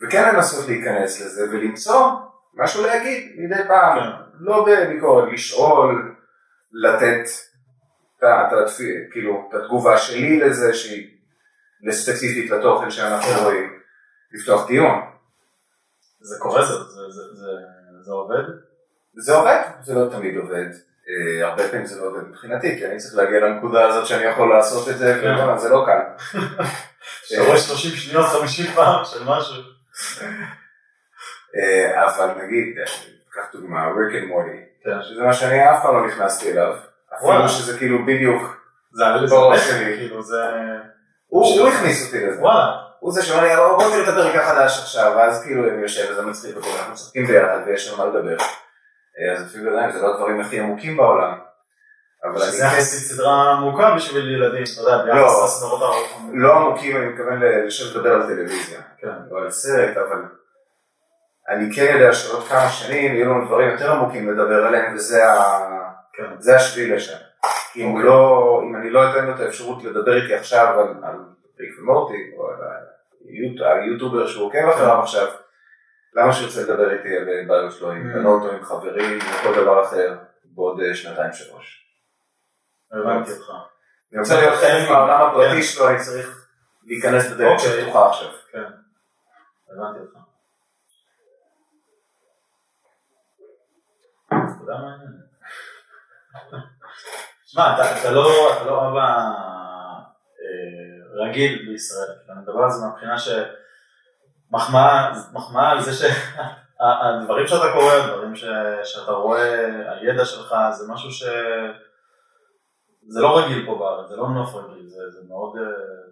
וכן 0.03 0.35
לנסות 0.35 0.69
להיכנס 0.69 1.21
לזה 1.21 1.45
ולמצוא 1.51 2.11
משהו 2.55 2.83
להגיד 2.87 3.33
מדי 3.39 3.63
פעם, 3.69 3.99
כן. 3.99 4.07
לא 4.41 4.67
בביקורת, 4.69 5.33
לשאול, 5.33 6.17
לתת 6.73 7.29
את 8.19 8.23
כאילו, 9.13 9.49
את 9.51 9.55
התגובה 9.55 9.99
שלי 9.99 10.41
לזה, 10.41 10.75
שהיא 10.75 11.17
ספציפית 11.91 12.51
לתוכן 12.51 12.91
שאנחנו. 12.91 13.43
רואים, 13.43 13.79
לפתוח 14.33 14.67
דיון. 14.67 15.01
זה 16.21 16.37
קורה, 16.41 16.65
זה 18.05 18.13
עובד? 18.13 18.43
זה 19.17 19.35
עובד, 19.35 19.63
זה 19.83 19.95
לא 19.95 20.09
תמיד 20.11 20.37
עובד. 20.37 20.67
אה, 21.09 21.49
הרבה 21.49 21.69
פעמים 21.69 21.87
זה 21.87 22.01
לא 22.01 22.07
עובד 22.07 22.29
מבחינתי, 22.29 22.79
כי 22.79 22.87
אני 22.87 22.97
צריך 22.97 23.15
להגיע 23.15 23.41
לנקודה 23.41 23.87
הזאת 23.87 24.07
שאני 24.07 24.25
יכול 24.25 24.49
לעשות 24.57 24.89
את 24.89 24.99
זה, 24.99 25.19
כן. 25.23 25.35
ובואנה, 25.35 25.59
זה 25.59 25.69
לא 25.69 25.87
קל. 25.87 26.39
שאתה 27.27 27.43
רואה 27.43 27.59
30 27.59 27.91
שניות, 27.91 28.27
50 28.27 28.67
פעם 28.67 29.05
של 29.05 29.25
משהו. 29.25 29.63
אה, 31.57 32.05
אבל 32.05 32.29
נגיד, 32.43 32.79
אה, 32.79 32.85
קח 33.33 33.53
דוגמה, 33.53 33.87
Rick 33.87 34.23
and 34.23 34.29
Morty, 34.29 34.61
כן. 34.85 35.03
שזה 35.03 35.23
מה 35.23 35.33
שאני 35.35 35.71
אף 35.71 35.83
פעם 35.83 35.95
לא 35.95 36.07
נכנסתי 36.07 36.53
אליו. 36.53 36.75
אפילו 37.19 37.49
שזה 37.49 37.79
כאילו 37.79 38.07
בדיוק, 38.07 38.43
זה 38.93 39.05
בראש 39.31 39.59
בטח 39.61 39.71
שלי. 39.71 39.97
כאילו 39.97 40.23
זה... 40.23 40.43
הוא 41.27 41.69
הכניס 41.69 42.07
אותי 42.07 42.27
לזה. 42.27 42.43
הוא 43.01 43.13
זה 43.13 43.23
שאומר 43.23 43.45
לי, 43.45 43.57
"בוא 43.57 43.69
בוא 43.69 43.91
תראה 43.91 44.03
את 44.03 44.09
הפרק 44.09 44.37
החדש 44.37 44.79
עכשיו, 44.79 45.13
ואז 45.17 45.43
כאילו 45.45 45.69
אני 45.69 45.83
יושב 45.83 46.11
וזה 46.11 46.23
מצחיק 46.23 46.57
אותי, 46.57 46.69
אנחנו 46.79 46.93
משחקים 46.93 47.27
ביחד 47.27 47.59
ויש 47.67 47.89
לנו 47.89 47.99
מה 47.99 48.05
לדבר. 48.05 48.37
אה, 49.21 49.33
אז 49.33 49.47
אפילו 49.47 49.71
עדיין, 49.77 49.93
זה 49.93 50.03
לא 50.03 50.15
הדברים 50.15 50.41
הכי 50.41 50.61
עמוקים 50.61 50.97
בעולם. 50.97 51.39
אבל 52.25 52.33
אני 52.33 52.41
שזה 52.41 52.63
כן, 52.63 52.67
יחסית 52.67 53.01
סדרה 53.17 53.53
עמוקה 53.53 53.95
בשביל 53.97 54.35
ילדים, 54.35 54.63
אתה 54.75 54.81
יודע, 54.81 55.05
ביחס 55.05 55.17
לא. 55.39 55.45
לסדרות 55.45 55.83
הארוכות. 55.83 56.21
לא 56.35 56.53
עמוקים, 56.55 56.97
אני 56.97 57.07
מתכוון 57.07 57.41
לשבת 57.43 57.97
לדבר 57.97 58.13
על 58.15 58.23
טלוויזיה. 58.23 58.81
כן. 58.99 59.09
או 59.31 59.39
על 59.39 59.51
סרט, 59.51 59.97
אבל 59.97 60.23
אני 61.49 61.75
כן 61.77 61.95
יודע 61.95 62.13
שעוד 62.13 62.45
כמה 62.49 62.69
שנים 62.69 63.15
יהיו 63.15 63.31
לנו 63.31 63.47
דברים 63.47 63.71
יותר 63.71 63.93
עמוקים 63.93 64.31
לדבר 64.33 64.67
עליהם, 64.67 64.95
וזה 64.95 65.25
ה... 65.33 65.59
כן. 66.13 66.25
זה 66.39 66.57
השביל 66.57 66.95
לשם. 66.95 67.17
כי 67.73 67.83
אם, 67.85 67.91
אוקיי. 67.91 68.05
לא, 68.05 68.61
אם 68.65 68.77
אני 68.77 68.91
לא 68.91 69.11
אתן 69.11 69.25
לו 69.27 69.35
את 69.35 69.41
האפשרות 69.41 69.85
לדבר 69.85 70.23
איתי 70.23 70.35
עכשיו 70.35 70.81
על, 70.81 71.05
על 71.05 71.17
ריק 71.61 71.79
ומורטי, 71.81 72.31
או 72.39 72.49
על 72.49 72.55
היוט- 73.29 73.63
היוטובר 73.83 74.27
שהוא 74.27 74.47
עוקב 74.47 74.69
אחריו 74.75 75.01
עכשיו, 75.01 75.27
למה 76.17 76.33
שהוא 76.33 76.47
רוצה 76.47 76.63
לדבר 76.63 76.91
איתי 76.93 77.17
על 77.17 77.25
בעיות 77.49 77.73
שלו 77.73 77.91
עם 77.91 78.11
Mm. 78.11 78.15
בנות 78.15 78.43
או 78.43 78.53
עם 78.53 78.65
חברים 78.65 79.19
או 79.21 79.43
כל 79.43 79.55
דבר 79.63 79.85
אחר 79.85 80.15
בעוד 80.45 80.81
אה, 80.81 80.95
שנתיים 80.95 81.33
שלוש. 81.33 81.87
הבנתי 82.93 83.33
אותך. 83.33 83.51
אני 84.13 84.21
רוצה 84.21 84.41
להיות 84.41 84.55
חלק 84.55 84.91
מהעולם 84.91 85.19
כן. 85.21 85.27
הפרטי 85.31 85.63
שלו, 85.63 85.89
אני 85.89 85.99
צריך 85.99 86.49
להיכנס 86.85 87.27
בדלת 87.33 87.53
אוקיי. 87.53 87.81
שפתוחה 87.83 88.09
עכשיו. 88.09 88.29
כן. 88.53 88.63
הבנתי 89.71 90.01
אותך. 90.01 90.19
שמע, 97.47 97.75
אתה- 97.75 98.01
אתה 98.01 98.11
לא 98.11 98.27
אתה 98.57 98.65
לא 98.65 98.89
אבא 98.89 99.07
אה, 100.41 101.25
רגיל 101.25 101.67
בישראל, 101.69 102.09
אני 102.31 102.41
מדבר 102.41 102.63
על 102.63 102.71
זה 102.71 102.87
מהבחינה 102.87 103.19
שמחמאה 103.19 103.45
מחמאה 104.53 105.71
על 105.71 105.81
זה 105.81 105.93
שהדברים 105.93 107.47
שאתה 107.51 107.73
קורא, 107.73 107.93
הדברים 107.93 108.37
ש- 108.37 108.45
שאתה 108.85 109.13
רואה, 109.13 109.67
הידע 110.01 110.25
שלך, 110.25 110.55
זה 110.71 110.93
משהו 110.93 111.11
ש... 111.11 111.25
זה 113.09 113.21
לא 113.21 113.39
רגיל 113.39 113.67
פה 113.67 113.79
בארץ, 113.79 114.09
זה 114.09 114.17
לא 114.17 114.29
נוף 114.29 114.55
רגיל, 114.55 114.87
זה 114.87 115.01
זה 115.11 115.29
מאוד 115.29 115.57
אה, 115.57 115.63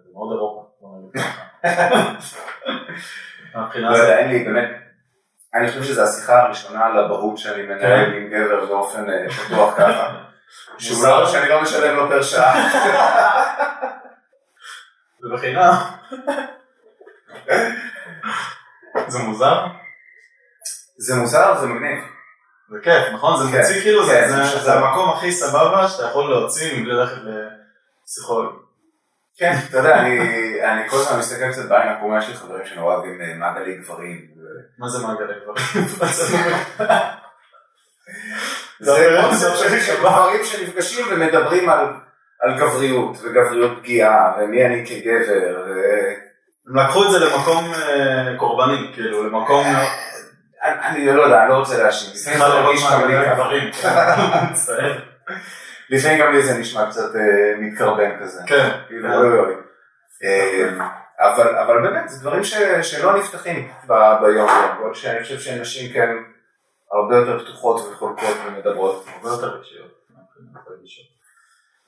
זה 0.03 0.09
מאוד 0.13 0.31
אירופה, 0.31 0.69
בוא 0.81 0.89
נגיד 0.99 1.21
ככה. 1.21 1.41
מהבחינה 3.55 3.89
לא. 3.91 3.97
יודע, 3.97 4.17
אין 4.17 4.27
לי, 4.29 4.43
באמת, 4.43 4.69
אני 5.55 5.67
חושב 5.67 5.83
שזו 5.83 6.01
השיחה 6.03 6.41
הראשונה 6.41 6.85
על 6.85 6.99
אבהות 6.99 7.37
שאני 7.37 7.61
מנהל 7.63 8.05
כן. 8.05 8.11
עם 8.13 8.29
גבר 8.29 8.65
באופן 8.65 9.09
אה, 9.09 9.29
פתוח 9.29 9.77
ככה. 9.77 10.15
מוזר. 10.89 11.19
לא, 11.19 11.27
שאני 11.27 11.49
לא 11.49 11.61
משלם 11.61 11.95
לו 11.95 12.07
פר 12.09 12.21
שעה. 12.21 12.69
זה 15.21 15.29
בחינם. 15.33 15.71
זה 19.07 19.19
מוזר? 19.19 19.65
זה 20.97 21.15
מוזר, 21.15 21.57
זה 21.61 21.67
מגניב. 21.67 21.99
זה 22.71 22.77
כיף, 22.83 23.13
נכון? 23.13 23.43
זה 23.45 23.51
כן, 23.51 23.57
מוציא 23.57 23.81
כאילו, 23.81 24.05
זה- 24.05 24.27
כן. 24.65 24.71
המקום 24.71 25.09
הכי 25.09 25.31
סבבה 25.31 25.87
שאתה 25.87 26.03
יכול 26.03 26.29
להוציא 26.29 26.79
מבלי 26.79 26.93
ללכת 26.93 27.15
לפסיכולוג. 28.03 28.55
כן, 29.37 29.53
אתה 29.69 29.77
יודע, 29.77 29.99
אני- 30.01 30.89
כל 30.89 30.97
הזמן 30.97 31.19
מסתכל 31.19 31.51
קצת 31.51 31.69
בעין 31.69 31.87
עקומה, 31.89 32.17
יש 32.19 32.27
לי 32.27 32.33
חברים 32.33 32.65
שנורא 32.65 32.95
אוהבים 32.95 33.21
אה, 33.21 33.33
מעגלי 33.35 33.75
גברים. 33.77 34.21
מה 34.79 34.89
זה 34.89 35.07
מעגלי 35.07 35.33
גברים? 35.43 35.87
זה 38.79 39.17
קונספט 39.21 39.57
של. 39.85 39.99
גברים 40.01 40.43
שנפגשים 40.45 41.05
ומדברים 41.11 41.69
על- 41.69 41.93
על 42.41 42.57
גבריות 42.57 43.17
וגבריות 43.21 43.77
פגיעה 43.79 44.33
ומי 44.39 44.65
אני 44.65 44.85
כגבר. 44.85 45.65
לקחו 46.75 47.05
את 47.05 47.11
זה 47.11 47.19
למקום 47.19 47.73
אה, 47.73 48.37
קורבני, 48.37 48.91
כאילו, 48.93 49.23
למקום... 49.23 49.65
אני 50.63 51.09
אני 51.09 51.17
לא 51.17 51.21
יודע, 51.21 51.41
אני 51.41 51.49
לא 51.49 51.55
רוצה 51.57 51.83
להאשים. 51.83 52.09
לפעמים 52.13 52.39
סליחה 52.39 52.51
זה 52.51 52.55
לראות 52.55 52.65
מרגיש 52.65 52.83
גם 52.91 53.07
לי 53.07 53.25
ככה. 53.25 53.33
גברים. 53.35 53.71
כן. 53.71 54.97
לפעמים 55.89 56.19
גם 56.19 56.31
לי 56.31 56.43
זה 56.43 56.57
נשמע 56.57 56.89
קצת 56.89 57.15
אה, 57.15 57.59
מתקרבן 57.59 58.19
כזה. 58.21 58.41
כן. 58.47 58.69
כאילו, 58.87 59.13
אוי 59.13 59.39
אוי. 59.39 59.53
אה, 60.23 60.69
אבל, 61.19 61.57
אבל 61.57 61.81
באמת, 61.81 62.09
זה 62.09 62.21
דברים 62.21 62.43
ש, 62.43 62.55
שלא 62.81 63.17
נפתחים 63.17 63.71
ב- 63.87 64.15
ביום 64.21 64.49
יום, 64.49 64.77
בעוד 64.79 64.95
שאני 64.95 65.23
חושב 65.23 65.39
שנשים 65.39 65.93
כן 65.93 66.09
הרבה 66.91 67.15
יותר 67.17 67.43
פתוחות 67.43 67.91
וחולקות 67.91 68.37
ומדברות. 68.47 69.05
הרבה 69.15 69.29
יותר 69.29 69.57
רגשיות. 69.57 69.95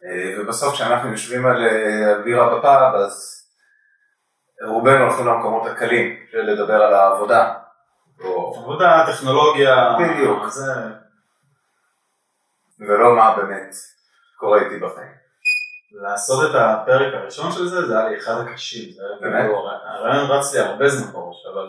אה, 0.06 0.41
ובסוף 0.41 0.73
כשאנחנו 0.73 1.12
יושבים 1.12 1.45
על, 1.45 1.67
אה, 1.67 2.15
על 2.15 2.21
בירה 2.23 2.58
בפאב, 2.58 2.95
אז 2.95 3.37
רובנו 4.65 5.04
הולכים 5.04 5.28
למקומות 5.28 5.67
הקלים, 5.67 6.15
של 6.32 6.38
לדבר 6.38 6.82
על 6.82 6.93
העבודה. 6.93 7.54
או, 8.24 8.56
עבודה, 8.58 9.06
טכנולוגיה, 9.08 9.96
בדיוק. 10.00 10.48
זה... 10.48 10.74
ולא 12.80 13.15
מה 13.15 13.38
באמת 13.38 13.76
קורה 14.38 14.60
איתי 14.60 14.80
בחיים. 14.80 15.17
לעשות 15.91 16.50
את 16.50 16.56
הפרק 16.56 17.13
הראשון 17.13 17.52
של 17.52 17.67
זה, 17.67 17.88
זה 17.88 18.00
היה 18.00 18.10
לי 18.10 18.17
אחד 18.17 18.34
הקשים. 18.39 18.89
באמת? 19.22 19.41
כאילו, 19.41 19.70
הרעיון 19.86 20.32
רץ 20.32 20.54
לי 20.54 20.60
הרבה 20.60 20.89
זמן 20.89 21.12
בראש, 21.12 21.46
אבל 21.54 21.67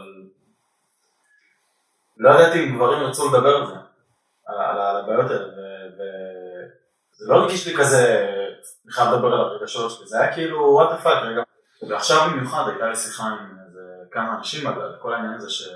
לא 2.17 2.31
ידעתי 2.31 2.65
אם 2.65 2.77
גברים 2.77 3.03
ירצו 3.03 3.29
לדבר 3.29 3.57
על 3.57 3.67
זה, 3.67 3.75
על, 4.47 4.97
הבעיות 4.97 5.31
האלה, 5.31 5.49
וזה 5.95 7.33
לא 7.33 7.35
הרגיש 7.35 7.69
לי 7.69 7.77
כזה, 7.77 8.29
אני 8.85 8.93
חייב 8.93 9.09
לדבר 9.09 9.33
על 9.33 9.41
הרגשות 9.41 9.91
שלי, 9.91 10.07
זה 10.07 10.21
היה 10.21 10.35
כאילו, 10.35 10.59
what 10.59 10.91
the 10.91 10.97
fuck, 10.97 11.23
רגע. 11.23 11.43
ועכשיו 11.89 12.31
במיוחד 12.31 12.69
הייתה 12.69 12.87
לי 12.87 12.97
שיחה 12.97 13.25
עם 13.25 13.59
איזה 13.67 13.81
כמה 14.11 14.39
אנשים 14.39 14.67
על, 14.67 14.97
כל 15.03 15.15
העניין 15.15 15.35
הזה 15.35 15.51
ש... 15.51 15.69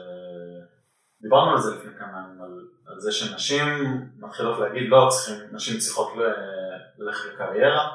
דיברנו 1.23 1.51
על 1.51 1.59
זה 1.59 1.75
לפני 1.75 1.91
כמה 1.99 2.09
ימים, 2.09 2.43
על, 2.43 2.67
על 2.87 3.01
זה 3.01 3.13
שנשים 3.13 3.65
מתחילות 4.19 4.59
להגיד, 4.59 4.89
לא 4.89 5.09
צריכים, 5.11 5.37
נשים 5.53 5.79
צריכות 5.79 6.13
ללכת 6.99 7.29
לקריירה, 7.35 7.89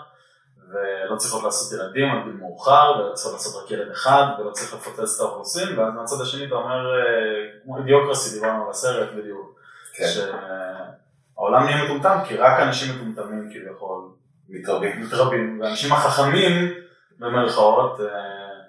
ולא 0.69 1.15
צריכות 1.17 1.43
לעשות 1.43 1.79
ילדים 1.79 2.09
עד 2.09 2.23
גיל 2.23 2.33
מאוחר, 2.33 2.93
ולא 2.99 3.13
צריכות 3.13 3.33
לעשות 3.33 3.63
רק 3.63 3.71
ילד 3.71 3.91
אחד, 3.91 4.25
ולא 4.39 4.51
צריך 4.51 4.73
לפוצץ 4.73 5.15
את 5.15 5.25
האוכלוסין, 5.25 5.79
ואז 5.79 5.93
מהצד 5.93 6.21
השני 6.21 6.45
אתה 6.47 6.55
אומר, 6.55 6.95
אה, 6.95 7.61
כמו 7.63 7.77
Idiocracy, 7.77 8.39
דיברנו 8.39 8.63
על 8.63 8.69
הסרט 8.69 9.09
בדיוק, 9.17 9.59
כן. 9.93 10.05
שהעולם 10.07 11.63
נהיה 11.63 11.83
מטומטם, 11.83 12.17
כי 12.27 12.37
רק 12.37 12.59
אנשים 12.59 12.95
מטומטמים 12.95 13.49
כביכול 13.53 14.09
מתרבים. 14.49 15.01
מתרבים, 15.01 15.59
והאנשים 15.61 15.93
החכמים, 15.93 16.73
במרכאות, 17.19 17.99
אה, 17.99 18.05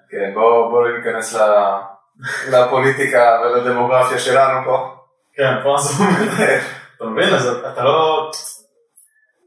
כן, 0.09 0.33
בואו 0.33 0.69
בוא 0.69 0.87
לא 0.87 0.97
ניכנס 0.97 1.35
לפוליטיקה 2.51 3.41
ולדמוגרפיה 3.41 4.19
שלנו 4.19 4.65
פה. 4.65 4.95
כן, 5.33 5.63
פה 5.63 5.75
זה 5.79 6.03
אתה 6.97 7.05
מבין? 7.05 7.33
אז 7.33 7.47
אתה 7.47 7.83
לא... 7.83 8.31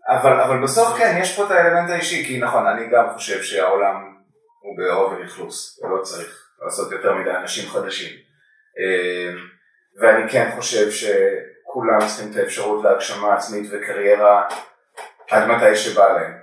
אבל, 0.08 0.40
אבל 0.40 0.62
בסוף 0.62 0.98
כן, 0.98 1.18
יש 1.20 1.36
פה 1.36 1.46
את 1.46 1.50
האלמנט 1.50 1.90
האישי, 1.90 2.24
כי 2.24 2.38
נכון, 2.38 2.66
אני 2.66 2.86
גם 2.90 3.04
חושב 3.14 3.42
שהעולם 3.42 4.14
הוא 4.60 4.76
באובר 4.76 5.24
אכלוס, 5.24 5.80
ולא 5.82 6.02
צריך 6.02 6.48
לעשות 6.64 6.92
יותר 6.92 7.14
מדי 7.14 7.30
אנשים 7.30 7.70
חדשים. 7.70 8.16
אה, 8.78 9.34
ואני 10.00 10.30
כן 10.30 10.50
חושב 10.56 10.90
שכולם 10.90 11.98
צריכים 11.98 12.32
את 12.32 12.36
האפשרות 12.36 12.84
להגשמה 12.84 13.34
עצמית 13.34 13.70
וקריירה 13.72 14.48
עד 15.30 15.48
מתי 15.48 15.76
שבא 15.76 16.12
להם. 16.12 16.42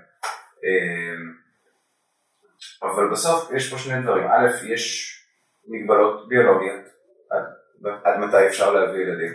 אבל 2.83 3.09
בסוף 3.11 3.51
יש 3.51 3.71
פה 3.71 3.77
שני 3.77 4.01
דברים, 4.01 4.27
א', 4.27 4.47
יש 4.73 5.15
מגבלות 5.67 6.27
ביולוגיות, 6.27 6.85
עד, 7.31 7.43
עד 8.03 8.19
מתי 8.19 8.47
אפשר 8.47 8.73
להביא 8.73 8.99
ילדים, 9.01 9.33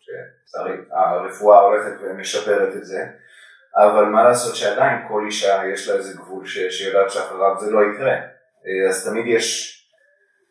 שלצערי 0.00 0.76
הרפואה 0.90 1.60
הולכת 1.60 1.92
ומשפרת 2.00 2.76
את 2.76 2.84
זה, 2.84 3.06
אבל 3.76 4.04
מה 4.04 4.24
לעשות 4.24 4.56
שעדיין 4.56 5.08
כל 5.08 5.22
אישה 5.26 5.62
יש 5.72 5.88
לה 5.88 5.94
איזה 5.94 6.18
גבול 6.18 6.46
ש- 6.46 6.68
שיודעת 6.70 7.10
שאחריו 7.10 7.60
זה 7.60 7.70
לא 7.70 7.80
יקרה, 7.94 8.12
אה, 8.12 8.88
אז 8.88 9.08
תמיד 9.08 9.26
יש 9.26 9.76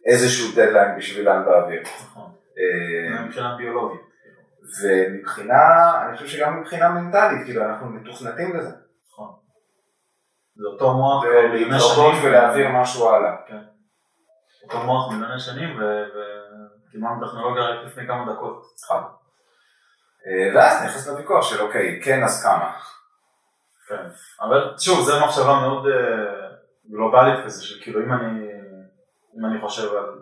איזשהו 0.06 0.52
דדליין 0.52 0.97
בשבילן 0.97 1.45
באוויר. 1.45 1.82
נכון, 1.82 2.32
אה, 2.58 3.21
מבחינה 3.21 3.56
ביולוגית. 3.58 4.02
ומבחינה, 4.82 5.62
אני 6.06 6.17
חושב 6.17 6.28
שגם 6.28 6.60
מבחינה 6.62 6.89
מנטלית, 6.89 7.45
כאילו 7.45 7.65
אנחנו 7.65 7.89
מתוכנתים 7.89 8.56
לזה. 8.56 8.69
זה 10.60 10.67
אותו 10.67 10.93
מוח 10.93 11.24
מיליוני 11.24 11.80
שנים, 11.80 12.24
ולהעביר 12.24 12.67
משהו 12.69 13.10
הלאה. 13.10 13.36
אותו 14.63 14.86
מוח 14.86 15.12
מיליוני 15.12 15.39
שנים, 15.39 15.80
וקיבלנו 15.80 17.28
טכנולוגיה 17.28 17.63
רק 17.63 17.86
לפני 17.86 18.08
כמה 18.08 18.34
דקות. 18.34 18.63
נכון. 18.84 19.04
אה, 20.28 20.56
ואז 20.56 20.84
נכנס 20.84 21.08
לוויכוח 21.08 21.50
של 21.50 21.62
אוקיי, 21.62 22.02
כן 22.04 22.24
אז 22.24 22.43
כמה. 22.43 22.72
כן. 23.88 24.10
אבל 24.41 24.74
שוב, 24.80 25.00
זו 25.06 25.26
מחשבה 25.26 25.60
מאוד 25.62 25.88
אה, 25.88 26.50
גלובלית 26.89 27.45
כזה, 27.45 27.65
של 27.65 27.84
כאילו 27.84 28.02
אם 28.02 28.13
אני, 28.13 28.50
אם 29.38 29.45
אני 29.45 29.62
חושב 29.62 29.93
על 29.95 30.19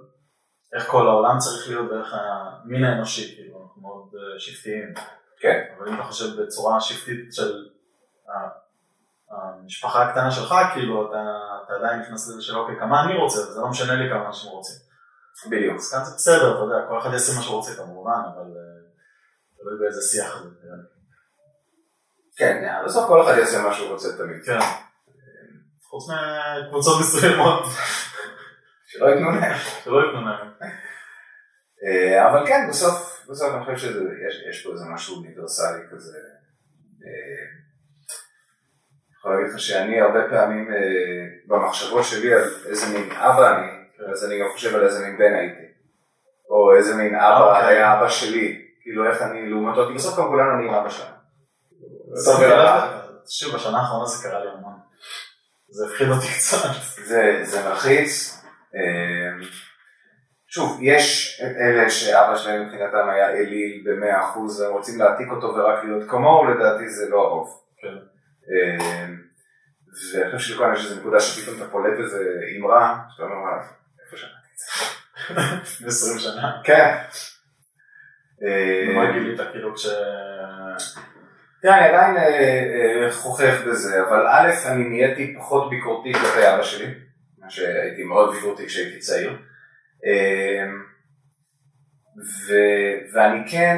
איך 0.73 0.88
כל 0.88 1.08
העולם 1.08 1.38
צריך 1.38 1.67
להיות 1.69 1.91
ואיך 1.91 2.13
המין 2.13 2.84
האנושי, 2.84 3.36
כאילו, 3.36 3.63
אנחנו 3.63 3.82
מאוד 3.82 4.10
אה, 4.15 4.39
שבטיים. 4.39 4.93
כן. 5.39 5.63
אבל 5.78 5.89
אם 5.89 5.95
אתה 5.95 6.04
חושב 6.04 6.41
בצורה 6.41 6.82
שבטית 6.82 7.34
של 7.34 7.67
המשפחה 9.32 10.04
הקטנה 10.04 10.32
שלך, 10.32 10.56
כאילו 10.74 11.10
אתה, 11.10 11.22
אתה 11.66 11.74
עדיין 11.74 12.00
נכנס 12.00 12.30
לזה 12.30 12.42
של 12.42 12.58
אוקיי, 12.58 12.76
כמה 12.80 13.04
אני 13.04 13.18
רוצה, 13.18 13.42
זה 13.42 13.62
לא 13.62 13.68
משנה 13.68 13.96
לי 13.96 14.10
כמה 14.10 14.28
אנשים 14.28 14.52
רוצים. 14.52 14.76
בדיוק. 15.52 15.78
אז 15.78 15.92
כאן 15.92 16.04
זה 16.04 16.16
בסדר, 16.16 16.52
אתה 16.56 16.63
יודע, 16.63 16.88
כל 16.90 17.00
אחד 17.00 17.13
יעשה 17.13 17.36
מה 17.36 17.42
שהוא 17.42 17.56
רוצה 17.56 17.76
כמובן, 17.76 18.22
אבל 18.36 18.42
אה, 18.42 18.78
תלוי 19.58 19.80
באיזה 19.80 20.02
שיח 20.02 20.44
זה. 20.44 20.50
כן, 22.38 22.68
בסוף 22.86 23.08
כל 23.08 23.24
אחד 23.24 23.38
יעשה 23.38 23.62
מה 23.62 23.74
שהוא 23.74 23.90
רוצה 23.90 24.18
תמיד. 24.18 24.46
כן. 24.46 24.60
חוץ 25.90 26.04
מקבוצות 26.68 27.00
מסוימות 27.02 27.63
שלא 28.88 29.06
ייתנו 29.06 29.32
להם. 29.32 29.58
שלא 29.84 29.98
ייתנו 29.98 30.26
להם. 30.26 30.52
אה, 31.84 32.30
אבל 32.30 32.48
כן, 32.48 32.68
בסוף, 32.70 33.26
בסוף 33.30 33.54
אני 33.56 33.76
חושב 33.76 33.90
שיש 33.90 34.63
פה 34.63 34.72
איזה 34.74 34.86
משהו 34.86 35.16
אוניברסלי 35.16 35.82
כזה. 35.92 36.18
יכול 39.28 39.40
להגיד 39.40 39.54
לך 39.54 39.60
שאני 39.60 40.02
הרבה 40.02 40.20
פעמים 40.30 40.72
אה, 40.72 40.78
במחשבות 41.48 42.04
שלי 42.04 42.34
על 42.34 42.44
איזה 42.66 43.00
מין 43.00 43.12
אבא 43.12 43.58
אני, 43.58 43.68
אז 44.12 44.26
אני 44.26 44.40
גם 44.40 44.46
חושב 44.54 44.76
על 44.76 44.86
איזה 44.86 45.06
מין 45.06 45.18
בן 45.18 45.34
הייתי. 45.34 45.63
או 46.50 46.76
איזה 46.76 46.96
מין 46.96 47.16
אבא 47.16 47.50
אוקיי. 47.50 47.68
היה 47.68 48.00
אבא 48.00 48.10
שלי. 48.10 48.62
כאילו 48.82 49.10
איך 49.10 49.22
אני 49.22 49.50
לעומתו, 49.50 49.88
כי 49.88 49.94
בסוף 49.94 50.20
גם 50.20 50.28
כולנו 50.28 50.56
נהיים 50.56 50.74
אבא 50.74 50.90
שלנו. 50.90 51.16
שוב, 53.30 53.56
בשנה 53.56 53.80
האחרונה 53.80 54.06
זה 54.06 54.30
קרה 54.30 54.44
לי 54.44 54.50
המון. 54.50 54.74
זה 55.70 55.86
הפחיד 55.86 56.08
אותי 56.10 56.28
קצת. 56.28 56.70
זה, 57.04 57.40
זה 57.44 57.70
מלחיץ. 57.70 58.42
אה, 58.76 59.48
שוב, 60.48 60.80
יש 60.82 61.40
את 61.42 61.56
אלה 61.58 61.90
שאבא 61.90 62.36
שלהם 62.38 62.63
מבחינתם 62.63 63.10
היה 63.10 63.30
אליל 63.30 63.84
במאה 63.86 64.30
אחוז, 64.30 64.62
והם 64.62 64.74
רוצים 64.74 65.00
להעתיק 65.00 65.28
אותו 65.32 65.48
ורק 65.48 65.84
להיות 65.84 66.10
כמוהו, 66.10 66.46
לדעתי 66.46 66.90
זה 66.90 67.10
לא 67.10 67.22
הרוב. 67.22 67.62
כן. 67.82 68.16
אה, 68.52 69.06
ואני 70.14 70.38
חושב 70.38 70.54
שלכאן 70.54 70.74
יש 70.74 70.86
איזו 70.86 71.00
נקודה 71.00 71.20
שפתאום 71.20 71.58
אתה 71.58 71.72
פולט 71.72 72.00
איזה 72.00 72.24
אמרה, 72.60 72.98
שאתה 73.10 73.24
אומר, 73.24 73.52
איפה 74.06 74.18
שמעתי 74.18 74.48
את 74.54 74.58
זה? 74.58 75.42
לפני 75.62 75.88
20 75.88 76.20
שנה. 76.20 76.62
כן. 76.64 76.96
מה 78.96 79.12
גילית 79.12 79.40
כאילו 79.52 79.76
כש... 79.76 79.88
תראה, 81.62 81.78
אני 81.78 81.88
עדיין 81.88 82.18
אה, 82.18 83.06
אה, 83.06 83.12
חוכך 83.12 83.64
בזה, 83.68 84.02
אבל 84.04 84.28
א', 84.28 84.52
אני 84.66 84.90
נהייתי 84.90 85.36
פחות 85.38 85.70
ביקורתי 85.70 86.14
כלפי 86.14 86.54
אבא 86.54 86.64
שלי, 86.64 86.94
מה 87.38 87.50
שהייתי 87.50 88.04
מאוד 88.04 88.36
ביקורתי 88.36 88.66
כשהייתי 88.68 89.00
צעיר. 89.00 89.38
ו- 92.18 93.14
ואני 93.14 93.52
כן 93.52 93.78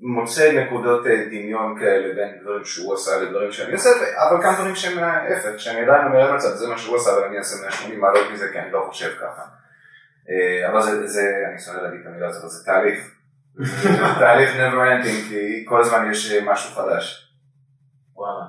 מוצא 0.00 0.52
נקודות 0.52 1.06
אה, 1.06 1.24
דמיון 1.26 1.78
כאלה 1.78 2.14
בין 2.14 2.42
דברים 2.42 2.64
שהוא 2.64 2.94
עשה 2.94 3.10
לדברים 3.22 3.52
שאני 3.52 3.72
עושה, 3.72 3.90
אבל 4.28 4.44
גם 4.44 4.54
דברים 4.54 4.76
שהם 4.76 4.98
ההפך, 4.98 5.60
שאני 5.60 5.80
עדיין 5.80 6.06
אומר 6.06 6.34
לצד, 6.34 6.54
זה 6.54 6.68
מה 6.68 6.78
שהוא 6.78 6.96
עשה 6.96 7.10
אבל 7.12 7.24
אני 7.24 7.38
אעשה 7.38 7.62
180 7.62 8.00
מעלות 8.00 8.26
מזה 8.32 8.48
כי 8.52 8.58
אני 8.58 8.72
לא 8.72 8.84
חושב 8.88 9.14
ככה. 9.20 9.42
אה, 10.30 10.70
אבל 10.70 10.82
זה, 10.82 11.06
זה, 11.06 11.22
אני 11.50 11.58
שונא 11.58 11.82
להגיד 11.82 12.00
את 12.00 12.06
המילה 12.06 12.26
הזאת, 12.26 12.42
אבל 12.42 12.50
זה 12.50 12.64
תהליך. 12.64 13.14
תהליך 14.20 14.50
never 14.50 15.04
ending, 15.04 15.28
כי 15.28 15.64
כל 15.68 15.80
הזמן 15.80 16.10
יש 16.10 16.32
אה, 16.32 16.52
משהו 16.52 16.74
חדש. 16.74 17.32
וואלה. 18.16 18.44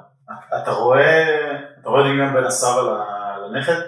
אתה 0.61 0.71
רואה, 0.71 1.25
אתה 1.81 1.89
רואה 1.89 2.03
דמיון 2.03 2.33
בין 2.33 2.43
הסבא 2.43 2.81
לנכד? 3.51 3.81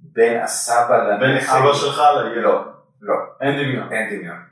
בין 0.00 0.42
הסבא 0.42 1.16
בין 1.20 1.30
לנכד, 1.30 1.52
אבא 1.52 1.72
שלך 1.72 2.02
לילד? 2.16 2.42
לא, 2.42 2.64
לא, 3.00 3.14
אין 3.40 3.54
דמיון. 3.54 3.92
אין 3.92 4.18
דמיון. 4.18 4.48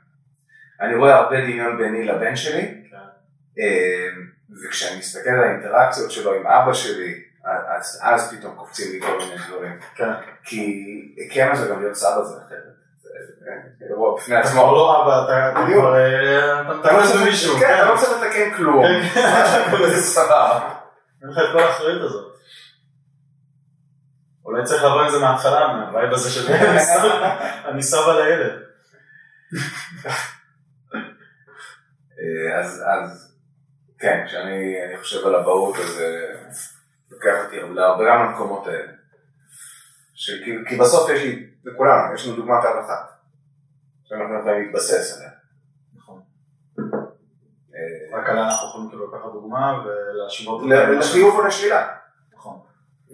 אני 0.81 0.95
רואה 0.95 1.15
הרבה 1.15 1.41
דמיון 1.41 1.77
ביני 1.77 2.05
לבן 2.05 2.35
שלי, 2.35 2.61
כן. 2.91 2.97
אה, 3.59 4.07
וכשאני 4.65 4.99
מסתכל 4.99 5.29
על 5.29 5.43
האינטראקציות 5.43 6.11
שלו 6.11 6.33
עם 6.33 6.47
אבא 6.47 6.73
שלי, 6.73 7.23
אז, 7.77 7.99
אז 8.03 8.33
פתאום 8.37 8.55
קופצים 8.55 8.91
לי 8.91 9.01
כל 9.01 9.17
מיני 9.17 9.35
דברים. 9.47 9.79
כן. 9.95 10.09
כי 10.43 10.83
כמה 11.33 11.55
זה 11.55 11.69
גם 11.69 11.81
להיות 11.81 11.95
סבא 11.95 12.23
זה 12.23 12.37
אחרת. 12.47 12.77
אירוע 13.89 14.17
בפני 14.17 14.35
עצמו. 14.35 14.61
לא 14.61 15.03
אבא, 15.03 15.23
אתה. 15.25 15.65
כבר... 15.73 15.95
אה, 15.95 16.61
אתה 16.61 16.91
לא 16.97 17.03
צריך- 17.03 17.21
במישהו. 17.21 17.57
כן, 17.59 17.75
אתה 17.81 17.85
לא 17.93 17.97
צריך 17.97 18.11
לתקן 18.21 18.57
כלום. 18.57 18.83
כן, 18.85 19.01
כן. 19.13 19.89
זה 19.95 20.01
סבבה. 20.01 20.69
אין 21.21 21.29
לך 21.29 21.37
את 21.37 21.51
כל 21.53 21.59
האחריות 21.59 22.01
הזאת. 22.01 22.33
אולי 24.45 24.63
צריך 24.63 24.83
לבוא 24.83 25.01
עם 25.01 25.09
זה 25.09 25.19
מההתחלה, 25.19 25.67
מהווייב 25.73 26.13
הזה 26.13 26.29
של 26.29 26.53
אני 27.69 27.83
סבא 27.83 28.13
לילד. 28.19 28.51
אה, 32.19 32.59
אז, 32.59 32.83
אז 32.87 33.37
כן, 33.99 34.23
כשאני 34.25 34.75
אני 34.85 34.97
חושב 34.97 35.27
על 35.27 35.35
אבהות, 35.35 35.75
אז 35.75 35.89
זה 35.89 36.33
לוקח 37.11 37.45
אותי 37.45 37.55
להרבה 37.75 38.03
גם 38.09 38.25
למקומות 38.25 38.67
האלה. 38.67 38.91
כי 40.69 40.75
בסוף 40.79 41.09
יש 41.09 41.23
לי, 41.23 41.49
לכולנו, 41.63 42.13
יש 42.15 42.27
לנו 42.27 42.35
דוגמת 42.35 42.63
אב 42.65 42.83
אחת. 42.85 43.17
שאנחנו 44.03 44.39
יכולים 44.39 44.63
להתבסס 44.65 45.17
עליה. 45.17 45.29
נכון. 45.95 46.21
אה, 47.75 48.17
רק 48.19 48.29
עליה 48.29 48.43
אנחנו 48.45 48.67
יכולים 48.69 48.89
כאילו 48.89 49.07
לקחת 49.07 49.31
דוגמה 49.33 49.83
ולהשוות 49.85 50.61
לחיוב 50.99 51.35
או 51.39 51.47
לשלילה. 51.47 51.87
נכון. 52.33 52.59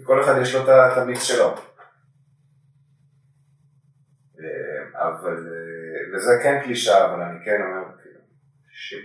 כל 0.04 0.24
אחד 0.24 0.34
יש 0.41 0.56
לו 0.56 0.64
את 0.64 0.70
ה- 0.70 0.93
את 0.93 0.97
המיץ 0.97 1.22
שלו. 1.24 1.56
אה, 4.39 5.08
אבל, 5.08 5.47
אה, 5.47 6.16
וזה 6.18 6.32
כן 6.43 6.60
קלישה, 6.64 7.06
אבל 7.06 7.22
אני 7.22 7.45
כן 7.45 7.62
אומר, 7.62 7.84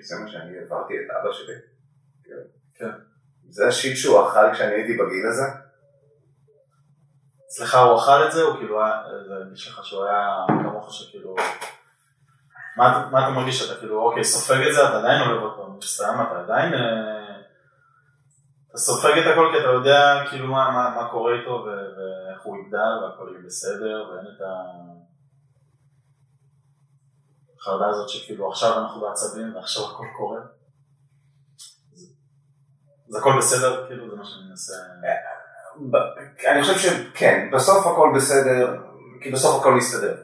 זה 0.02 0.14
מה 0.24 0.28
שאני 0.30 0.58
העברתי 0.58 0.94
את 0.94 1.10
אבא 1.20 1.32
שלי. 1.32 1.54
כאילו. 2.24 2.40
כן. 2.74 2.90
זה 3.48 3.68
השיט 3.68 3.96
שהוא 3.96 4.28
אכל 4.28 4.54
כשאני 4.54 4.74
הייתי 4.74 4.92
בגיל 4.92 5.26
הזה. 5.30 5.42
אצלך 7.46 7.74
הוא 7.74 7.96
אכל 7.98 8.26
את 8.26 8.32
זה, 8.32 8.42
או 8.42 8.56
כאילו 8.56 8.84
היה, 8.84 9.02
זה 9.28 9.34
הרגיש 9.34 9.68
לך 9.68 9.84
שהוא 9.84 10.04
היה 10.04 10.28
כמוך 10.48 10.92
שכאילו... 10.94 11.34
מה, 12.76 12.90
אתה- 12.90 13.08
מה 13.10 13.24
אתה 13.24 13.30
מרגיש 13.30 13.58
שאתה 13.58 13.80
כאילו, 13.80 14.00
אוקיי, 14.02 14.24
סופג 14.24 14.66
את 14.68 14.74
זה, 14.74 14.88
אתה 14.88 14.98
עדיין 14.98 15.20
אוהב 15.22 15.42
אותו, 15.42 15.68
מסתיים, 15.78 16.14
אתה 16.22 16.40
עדיין... 16.40 16.74
אה, 16.74 17.18
אתה 18.70 18.78
סופג 18.78 19.18
את 19.18 19.32
הכל 19.32 19.48
כי 19.52 19.58
אתה 19.60 19.68
יודע 19.68 20.24
כאילו 20.30 20.46
מה, 20.46 20.70
מה, 20.70 21.02
מה 21.02 21.08
קורה 21.10 21.32
איתו 21.40 21.66
ואיך 21.66 22.42
הוא 22.42 22.56
יגדל 22.58 23.04
והכל 23.04 23.28
יהיה 23.32 23.46
בסדר 23.46 24.10
ואין 24.10 24.26
את 24.36 24.40
ה... 24.40 24.52
החרדה 27.68 27.88
הזאת 27.88 28.08
שכאילו 28.08 28.50
עכשיו 28.50 28.78
אנחנו 28.78 29.00
בעצבים 29.00 29.56
ועכשיו 29.56 29.82
הכל 29.84 30.06
קורה. 30.16 30.40
זה- 33.08 33.18
הכל 33.18 33.32
בסדר, 33.38 33.86
כאילו 33.86 34.10
זה 34.10 34.16
מה 34.16 34.24
שאני 34.24 34.48
מנסה... 34.48 34.72
ב- 35.90 36.46
אני 36.48 36.62
חושב 36.62 36.78
שכן, 36.78 37.50
בסוף 37.52 37.86
הכל 37.86 38.12
בסדר, 38.16 38.76
כי 39.22 39.32
בסוף 39.32 39.60
הכל 39.60 39.74
מסתדר. 39.74 40.16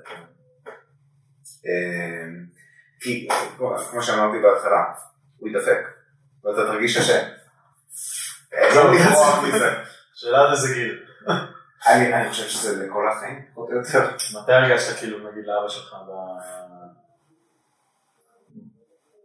אה, 1.66 2.26
כי 3.01 3.28
כמו- 3.57 4.03
שאמרתי 4.03 4.38
בהתחלה, 4.42 4.84
הוא 5.36 5.49
ידפק, 5.49 5.78
ואתה 6.45 6.66
תרגיש 6.66 6.97
אשם. 6.97 7.28
אין 8.53 8.74
זהו, 8.74 8.92
לברוח 8.92 9.40
זה- 9.40 9.47
מזה. 9.57 9.70
שאלה 10.14 10.45
עד 10.45 10.51
איזה 10.53 10.74
גיל. 10.74 11.05
אני 11.86 12.30
חושב 12.30 12.49
שזה 12.49 12.86
לכל 12.86 13.09
החיים, 13.09 13.47
פחות 13.55 13.68
או 13.70 13.74
יותר. 13.76 14.11
מתי 14.42 14.53
הרגשת 14.53 14.99
כאילו 14.99 15.30
נגיד 15.30 15.45
לאבא 15.47 15.68
שלך. 15.68 15.95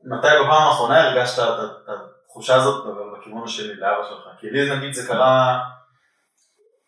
מתי 0.09 0.27
בפעם 0.43 0.67
האחרונה 0.67 1.01
הרגשת 1.01 1.39
את 1.39 1.89
התחושה 1.89 2.55
הזאת 2.55 2.85
בכיוון 3.19 3.43
השני 3.43 3.73
לאבא 3.73 4.03
שלך? 4.09 4.39
כי 4.39 4.49
לי 4.49 4.77
נגיד 4.77 4.93
זה 4.93 5.07
קרה, 5.07 5.59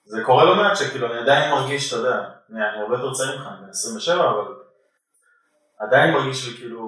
זה 0.06 0.24
קורה 0.24 0.46
לא 0.46 0.56
מעט 0.56 0.78
שכאילו 0.78 1.12
אני 1.12 1.20
עדיין 1.20 1.52
מרגיש, 1.52 1.94
אתה 1.94 2.02
יודע, 2.02 2.30
אני 2.50 2.82
הרבה 2.82 2.96
יותר 2.96 3.14
צעיר 3.14 3.38
ממך, 3.38 3.48
אני 3.48 3.66
בן 3.66 3.70
27 3.70 4.30
אבל 4.30 4.54
עדיין 5.80 6.14
מרגיש 6.14 6.48
לי 6.48 6.58
כאילו 6.58 6.80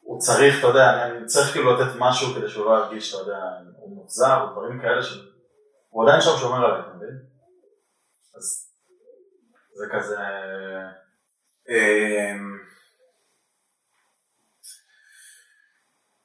הוא 0.00 0.18
צריך, 0.18 0.58
אתה 0.58 0.66
יודע, 0.66 1.06
אני 1.06 1.26
צריך 1.26 1.52
כאילו 1.52 1.72
לתת 1.74 1.92
משהו 1.98 2.34
כדי 2.34 2.48
שהוא 2.48 2.66
לא 2.66 2.78
ירגיש, 2.78 3.14
אתה 3.14 3.22
יודע, 3.22 3.38
הוא 3.76 3.96
מוחזר, 3.96 4.46
דברים 4.52 4.80
כאלה 4.82 5.02
שהוא 5.02 6.04
עדיין 6.04 6.20
שם 6.20 6.36
שומר 6.40 6.64
עליי, 6.64 6.80
אתה 6.80 6.90
מבין? 6.96 7.18
אז 8.36 8.70
זה 9.74 9.86
כזה... 9.92 10.16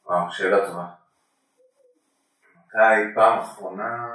וואו, 0.06 0.32
שאלה 0.32 0.68
טובה. 0.68 0.86
מתי 2.58 3.16
פעם 3.16 3.40
אחרונה? 3.40 4.08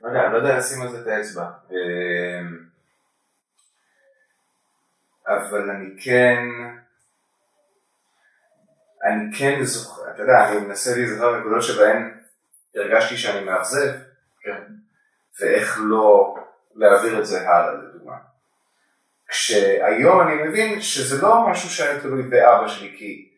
לא 0.00 0.08
יודע, 0.08 0.28
לא 0.28 0.36
יודע 0.36 0.58
לשים 0.58 0.82
על 0.82 0.88
זה 0.88 1.00
את 1.00 1.06
האצבע. 1.06 1.50
אמ, 1.70 2.68
אבל 5.26 5.70
אני 5.70 6.02
כן... 6.04 6.38
אני 9.04 9.36
כן 9.38 9.62
זוכר, 9.62 10.10
אתה 10.10 10.22
יודע, 10.22 10.48
אני 10.48 10.66
מנסה 10.66 10.90
להיזכר 10.96 11.40
נקודות 11.40 11.62
שבהן 11.62 12.18
הרגשתי 12.74 13.16
שאני 13.16 13.44
מאכזב, 13.44 13.92
כן. 14.40 14.62
ואיך 15.40 15.78
לא 15.84 16.36
להעביר 16.74 17.20
את 17.20 17.26
זה 17.26 17.48
הלאה, 17.48 17.72
לדוגמה. 17.72 18.16
כשהיום 19.28 20.20
אני 20.20 20.42
מבין 20.42 20.80
שזה 20.80 21.22
לא 21.22 21.48
משהו 21.48 21.70
שהיה 21.70 22.00
תלוי 22.00 22.22
באבא 22.22 22.68
שלי, 22.68 22.94
כי 22.98 23.28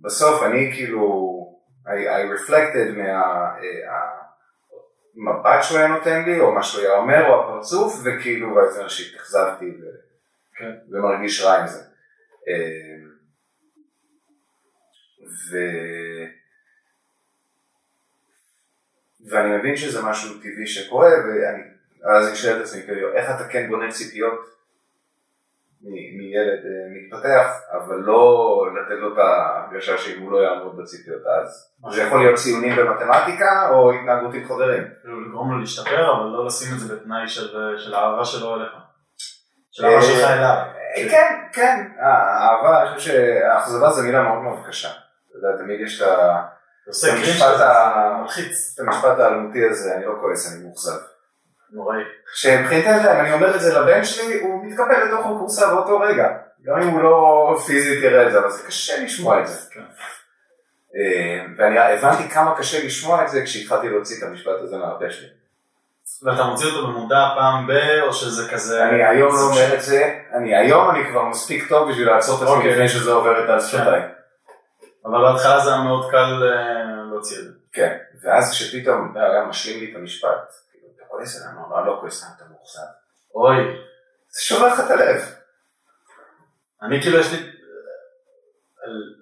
בסוף 0.00 0.42
אני 0.42 0.72
כאילו, 0.74 1.28
I, 1.86 1.90
I 1.90 2.38
reflected 2.38 2.98
מהמבט 5.14 5.62
שהוא 5.62 5.78
היה 5.78 5.88
נותן 5.88 6.24
לי, 6.24 6.40
או 6.40 6.52
מה 6.52 6.62
שהוא 6.62 6.82
היה 6.82 6.96
אומר, 6.96 7.28
או 7.28 7.40
הפרצוף, 7.40 8.00
וכאילו, 8.04 8.54
ואז 8.54 8.74
זה 8.74 8.82
מה 8.82 8.88
שהתאכזבתי 8.88 9.70
ו- 9.70 10.08
כן. 10.56 10.72
ומרגיש 10.90 11.42
רע 11.42 11.58
עם 11.58 11.66
זה. 11.66 11.82
אמ, 12.48 13.08
ו... 15.50 15.56
ואני 19.30 19.56
מבין 19.56 19.76
שזה 19.76 20.02
משהו 20.02 20.38
טבעי 20.38 20.66
שקורה, 20.66 21.08
ואני, 21.08 21.62
אז 22.04 22.28
אני 22.28 22.36
שואל 22.36 22.56
את 22.56 22.62
עצמי, 22.62 22.82
כאילו, 22.82 23.12
איך 23.12 23.30
אתה 23.30 23.48
כן 23.48 23.68
בונה 23.68 23.92
ציפיות 23.92 24.57
מילד 25.82 26.60
אה, 26.64 26.86
מתפתח, 26.94 27.46
אבל 27.72 27.96
לא 27.96 28.66
לתת 28.76 29.00
לו 29.00 29.12
את 29.12 29.18
ההרגשה 29.18 29.98
שאם 29.98 30.22
הוא 30.22 30.32
לא 30.32 30.38
יעמוד 30.38 30.76
בציפיות 30.76 31.22
אז. 31.26 31.72
זה 31.94 32.02
יכול 32.02 32.18
להיות 32.18 32.36
ציונים 32.38 32.76
במתמטיקה, 32.76 33.68
או 33.70 33.92
התנהגות 33.92 34.34
עם 34.34 34.44
חברים. 34.44 34.84
כאילו 35.00 35.28
לגרום 35.28 35.52
לו 35.52 35.58
להשתפר, 35.58 36.16
אבל 36.16 36.26
לא 36.26 36.46
לשים 36.46 36.74
את 36.74 36.80
זה 36.80 36.94
בתנאי 36.94 37.28
של, 37.28 37.78
של 37.78 37.94
האהבה 37.94 38.24
שלו 38.24 38.54
אליך. 38.54 38.72
של 39.70 39.84
אה, 39.84 39.90
האהבה 39.90 40.06
שלך 40.06 40.30
אליו. 40.30 40.56
אה, 40.96 41.10
כן, 41.10 41.34
כן, 41.52 41.88
האהבה, 42.00 42.82
אני 42.82 42.96
חושב 42.96 43.12
שהאכזבה 43.12 43.90
זה 43.90 44.02
מילה 44.02 44.22
מאוד 44.22 44.38
מאוד 44.38 44.66
קשה. 44.68 44.88
אתה 44.88 45.38
יודע, 45.38 45.62
תמיד 45.62 45.80
יש. 45.80 46.02
את 48.74 48.80
המשפט 48.80 49.18
האלמותי 49.18 49.64
הזה, 49.70 49.94
אני 49.96 50.04
לא 50.04 50.14
כועס, 50.20 50.52
אני 50.52 50.64
מאוכזב. 50.64 50.98
נוראי. 51.72 52.02
שמבחינתי, 52.34 52.88
אם 52.88 53.20
אני 53.20 53.32
אומר 53.32 53.54
את 53.54 53.60
זה 53.60 53.80
לבן 53.80 54.04
שלי, 54.04 54.40
הוא 54.40 54.64
מתקפל 54.64 55.04
לתוך 55.04 55.26
הקורסה 55.26 55.74
באותו 55.74 56.00
רגע. 56.00 56.28
גם 56.64 56.82
אם 56.82 56.88
הוא 56.88 57.02
לא 57.02 57.56
פיזית 57.66 58.02
יראה 58.02 58.26
את 58.26 58.32
זה, 58.32 58.38
אבל 58.38 58.50
זה 58.50 58.66
קשה 58.66 59.04
לשמוע 59.04 59.40
את 59.40 59.46
זה. 59.46 59.70
כן. 59.70 59.80
אה, 60.96 61.44
ואני 61.58 61.78
הבנתי 61.78 62.30
כמה 62.30 62.58
קשה 62.58 62.86
לשמוע 62.86 63.24
את 63.24 63.28
זה 63.28 63.42
כשהתחלתי 63.42 63.88
להוציא 63.88 64.16
את 64.18 64.22
המשפט 64.22 64.52
הזה 64.62 64.76
מהפה 64.76 65.10
שלי. 65.10 65.28
ואתה 66.22 66.44
מוציא 66.44 66.66
אותו 66.66 66.86
במודע 66.86 67.28
פעם 67.36 67.66
ב... 67.66 67.70
או 68.02 68.12
שזה 68.12 68.52
כזה... 68.52 68.88
אני 68.88 69.04
היום 69.04 69.32
לא 69.34 69.40
אומר 69.40 69.74
את 69.74 69.82
זה, 69.82 70.18
אני 70.34 70.56
היום 70.56 70.90
אני 70.90 71.10
כבר 71.10 71.24
מספיק 71.24 71.68
טוב 71.68 71.90
בשביל 71.90 72.06
לעצור 72.06 72.36
את 72.36 72.42
עצמי 72.42 72.56
אוקיי. 72.56 72.72
לפני 72.72 72.88
שזה 72.88 73.12
עובר 73.12 73.44
את 73.44 73.50
על 73.50 73.60
שפתיי. 73.60 74.00
אבל 75.04 75.22
בהתחלה 75.22 75.60
זה 75.60 75.70
היה 75.70 75.82
מאוד 75.82 76.10
קל 76.10 76.42
אה, 76.42 77.02
להוציא 77.10 77.38
את 77.38 77.44
זה. 77.44 77.50
כן, 77.72 77.96
ואז 78.22 78.52
כשפתאום 78.52 79.12
הוא 79.14 79.22
היה 79.22 79.44
משלים 79.44 79.80
לי 79.80 79.90
את 79.90 79.96
המשפט, 79.96 80.52
אתה 81.08 81.16
כועס 81.16 81.42
עליי? 81.42 81.54
לא, 81.86 82.00
עליי, 82.00 82.28
אתה 82.36 82.44
מאוכזב. 82.50 82.80
אוי. 83.34 83.56
זה 84.28 84.42
שובר 84.42 84.66
לך 84.66 84.80
את 84.80 84.90
הלב. 84.90 85.20
אני 86.82 87.02
כאילו 87.02 87.18
יש 87.18 87.32
לי... 87.32 87.50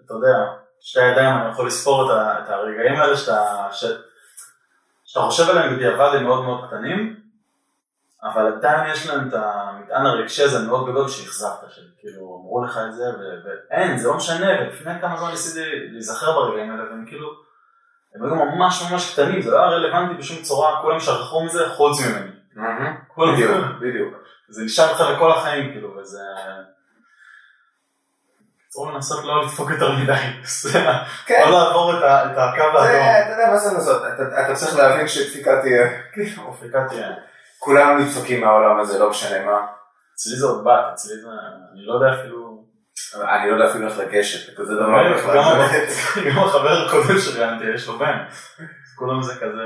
אתה 0.04 0.14
יודע, 0.14 0.36
שתי 0.80 1.00
ידיים 1.00 1.36
אני 1.36 1.50
יכול 1.50 1.66
לספור 1.66 2.12
את, 2.12 2.48
הרגעים 2.48 3.00
האלה 3.00 3.16
שאתה, 3.16 3.68
שאתה 3.72 5.20
חושב 5.20 5.50
עליהם 5.50 5.74
בדיעבד 5.74 6.14
הם 6.14 6.24
מאוד 6.24 6.44
מאוד 6.44 6.68
קטנים, 6.68 7.20
אבל 8.22 8.52
עדיין 8.52 8.92
יש 8.92 9.06
להם 9.06 9.28
את 9.28 9.34
המטען 9.34 10.06
הרגשי 10.06 10.42
הזה 10.42 10.58
המאוד 10.58 10.90
גדול 10.90 11.08
שאכזבת, 11.08 11.70
שכאילו 11.70 12.40
אמרו 12.40 12.64
לך 12.64 12.78
את 12.88 12.94
זה 12.94 13.04
ואין, 13.44 13.98
זה 13.98 14.08
לא 14.08 14.16
משנה, 14.16 14.46
ולפני 14.60 15.00
כמה 15.00 15.16
זמן 15.16 15.30
ניסיתי 15.30 15.70
להיזכר 15.92 16.32
ברגעים 16.32 16.70
האלה 16.70 16.84
והם 16.84 17.06
כאילו, 17.06 17.45
הם 18.16 18.24
היו 18.24 18.34
ממש 18.34 18.82
ממש 18.90 19.12
קטנים, 19.12 19.42
זה 19.42 19.50
לא 19.50 19.58
היה 19.58 19.66
רלוונטי 19.68 20.14
בשום 20.14 20.42
צורה, 20.42 20.82
כולם 20.82 21.00
שכחו 21.00 21.44
מזה 21.44 21.68
חוץ 21.68 22.06
ממני. 22.06 22.30
כולם 23.14 23.34
בדיוק, 23.34 23.50
בדיוק. 23.80 24.14
זה 24.48 24.64
נשאר 24.64 24.92
לך 24.92 25.00
לכל 25.00 25.32
החיים, 25.32 25.72
כאילו, 25.72 25.96
וזה... 25.96 26.18
צריך 28.68 28.94
לנסות 28.94 29.24
לא 29.24 29.42
לדפוק 29.42 29.70
יותר 29.70 29.92
מדי, 29.92 30.12
כן. 31.26 31.42
לא 31.44 31.50
לעבור 31.50 31.92
את 31.98 32.02
הקו 32.36 32.78
האדום. 32.78 33.00
אתה 33.24 33.30
יודע 33.30 33.50
מה 33.50 33.56
זה 33.58 33.74
לעשות, 33.74 34.02
אתה- 34.14 34.54
צריך 34.54 34.76
להבין 34.76 35.08
שדפיקה 35.08 35.60
תהיה, 35.62 35.88
כאילו, 36.12 36.42
אופיקה 36.42 36.84
תהיה. 36.88 37.08
כולנו 37.58 37.98
נדפקים 37.98 38.40
מהעולם 38.40 38.78
הזה, 38.80 38.98
לא 38.98 39.10
משנה 39.10 39.44
מה. 39.44 39.66
אצלי 40.14 40.36
זה 40.36 40.46
עוד 40.46 40.64
בת, 40.64 40.84
אצלי 40.92 41.14
זה... 41.16 41.28
אני 41.72 41.86
לא 41.86 41.94
יודע 41.94 42.20
אפילו... 42.20 42.45
אני 43.22 43.50
לא 43.50 43.54
יודע 43.56 43.70
אפילו 43.70 43.88
איך 43.88 43.98
לגשת, 43.98 44.52
לכזה 44.52 44.74
דבר 44.74 44.86
גם 44.86 45.12
בכלל. 45.18 45.38
ה- 45.38 45.68
גם 46.30 46.38
החבר 46.38 46.86
הקודם 46.86 47.18
שראיינתי, 47.18 47.64
יש 47.74 47.88
לו 47.88 47.98
בן. 47.98 48.18
כולם 48.98 49.22
זה 49.22 49.34
כזה... 49.34 49.62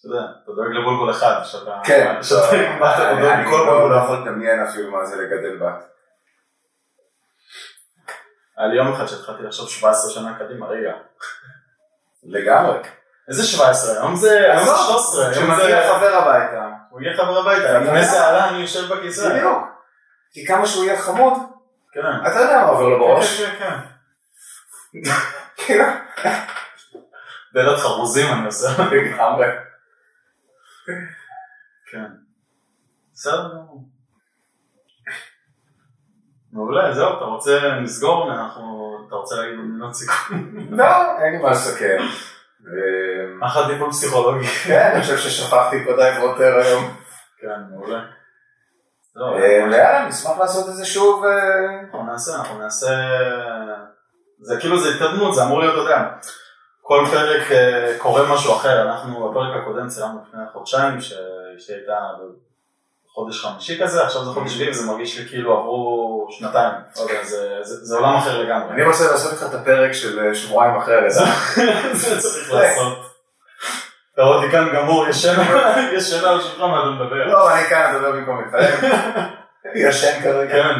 אתה 0.00 0.06
יודע, 0.06 0.20
אתה 0.44 0.52
דואג 0.52 0.72
לבולבול 0.80 1.10
אחד, 1.10 1.40
שאתה... 1.44 1.78
כן, 1.84 2.16
אתה 2.20 3.10
אני 3.10 3.30
אני 3.32 3.46
לכל 3.46 3.56
לא. 3.66 3.90
לא 3.90 3.96
יכול 3.96 4.16
לדמיין 4.16 4.60
אפילו 4.62 4.90
מה 4.90 5.06
זה 5.06 5.16
לגדל 5.22 5.56
בת. 5.58 5.84
היה 8.58 8.66
לי 8.68 8.76
יום 8.76 8.92
אחד 8.92 9.06
שהתחלתי 9.06 9.42
לחשוב 9.42 9.68
17 9.68 10.10
שנה 10.10 10.38
קדימה, 10.38 10.66
רגע. 10.66 10.92
לגמרי. 12.24 12.78
איזה 13.28 13.42
17? 13.46 13.92
היום 13.92 14.16
זה 14.16 14.52
היום 14.52 14.64
זה 14.64 14.72
13, 14.86 15.22
היום 15.28 15.32
כשמגיע. 15.34 15.94
חבר 15.94 16.14
הביתה, 16.16 16.68
הוא 16.90 17.00
הגיע 17.00 17.16
חבר 17.16 17.38
הביתה, 17.38 17.78
לפני 17.78 18.04
זה 18.04 18.26
עלה, 18.26 18.48
אני 18.48 18.58
יושב 18.58 18.94
בכיסא. 18.94 19.28
בדיוק. 19.34 19.58
כי 20.32 20.46
כמה 20.46 20.66
שהוא 20.66 20.84
יהיה 20.84 20.98
חמוד, 21.02 21.32
כן. 22.02 22.30
אתה 22.30 22.40
יודע 22.40 22.62
מה 22.62 22.68
עובר 22.68 22.88
לו 22.88 22.98
בראש. 22.98 23.42
כן, 23.42 23.54
כן, 23.58 25.02
כן. 25.02 25.12
כאילו, 25.56 25.84
דלת 27.54 27.78
חרוזים 27.78 28.26
אני 28.32 28.46
עושה. 28.46 28.68
לגמרי. 28.92 29.46
כן. 31.90 32.06
בסדר 33.12 33.48
גמור. 33.48 33.84
מעולה, 36.52 36.94
זהו, 36.94 37.16
אתה 37.16 37.24
רוצה 37.24 37.58
לסגור? 37.82 38.32
אנחנו, 38.32 38.98
אתה 39.08 39.14
רוצה 39.14 39.34
להגיד 39.36 39.58
מילות 39.58 39.94
סיכום? 39.94 40.56
לא, 40.70 41.18
אין 41.18 41.32
לי 41.32 41.42
מה 41.42 41.50
לסכם. 41.50 41.98
אחלה 43.42 43.68
טיפול 43.68 43.90
פסיכולוגי. 43.90 44.46
כן, 44.46 44.90
אני 44.94 45.02
חושב 45.02 45.16
ששפכתי 45.16 45.84
פה 45.84 45.92
די 46.38 46.44
היום. 46.44 46.96
כן, 47.40 47.60
מעולה. 47.70 48.17
לא, 49.18 49.24
ויאללה, 49.26 50.08
נשמח 50.08 50.38
לעשות 50.40 50.68
את 50.68 50.74
זה 50.76 50.84
שוב. 50.84 51.24
אה, 51.24 51.30
אנחנו 51.84 52.02
נעשה, 52.12 52.34
אנחנו 52.34 52.58
נעשה... 52.58 52.90
זה 54.40 54.56
כאילו 54.60 54.78
זה 54.80 54.88
התקדמות, 54.88 55.34
זה 55.34 55.42
אמור 55.44 55.60
להיות, 55.60 55.74
אתה 55.74 55.82
יודע, 55.82 56.04
כל 56.82 57.04
פרק 57.10 57.52
אה, 57.52 57.94
קורה 57.98 58.34
משהו 58.34 58.52
אחר. 58.56 58.82
אנחנו 58.82 59.30
בפרק 59.30 59.62
הקודם 59.62 59.88
צילמנו 59.88 60.18
לפני 60.28 60.40
חודשיים, 60.52 61.00
שאשתי 61.00 61.72
הייתה 61.72 61.94
בחודש 63.10 63.44
חמישי 63.44 63.82
כזה, 63.82 64.04
עכשיו 64.04 64.24
זה 64.24 64.30
חודש 64.30 64.52
שביעי 64.54 64.70
וזה 64.70 64.86
מרגיש 64.86 65.18
לי 65.18 65.28
כאילו 65.28 65.58
עברו 65.58 66.26
שנתיים. 66.30 66.72
לא 66.96 67.02
יודע, 67.02 67.24
זה- 67.24 67.58
זה 67.62 67.84
זה 67.84 67.96
עולם 67.96 68.14
אחר 68.16 68.38
לגמרי. 68.42 68.70
אני 68.74 68.84
רוצה 68.86 69.10
לעשות 69.10 69.32
איתך 69.32 69.42
את 69.42 69.54
הפרק 69.54 69.92
של 69.92 70.18
אה, 70.26 70.34
שבועיים 70.34 70.76
אחרי. 70.76 71.10
זה 71.92 72.20
צריך 72.20 72.52
לעשות. 72.52 73.07
אתה 74.18 74.26
רואה 74.26 74.36
אותי 74.36 74.50
כאן 74.52 74.68
גמור, 74.74 75.08
ישן 75.08 75.40
על 76.26 76.40
השולחן, 76.40 76.70
מה 76.70 76.80
אתה 76.80 76.90
מדבר? 76.90 77.26
לא, 77.26 77.54
אני 77.54 77.62
כאן 77.62 77.94
אדבר 77.94 78.12
במקום 78.12 78.44
מיכאל. 78.44 78.74
ישן 79.88 80.22
כרגע. 80.22 80.52
כן. 80.52 80.74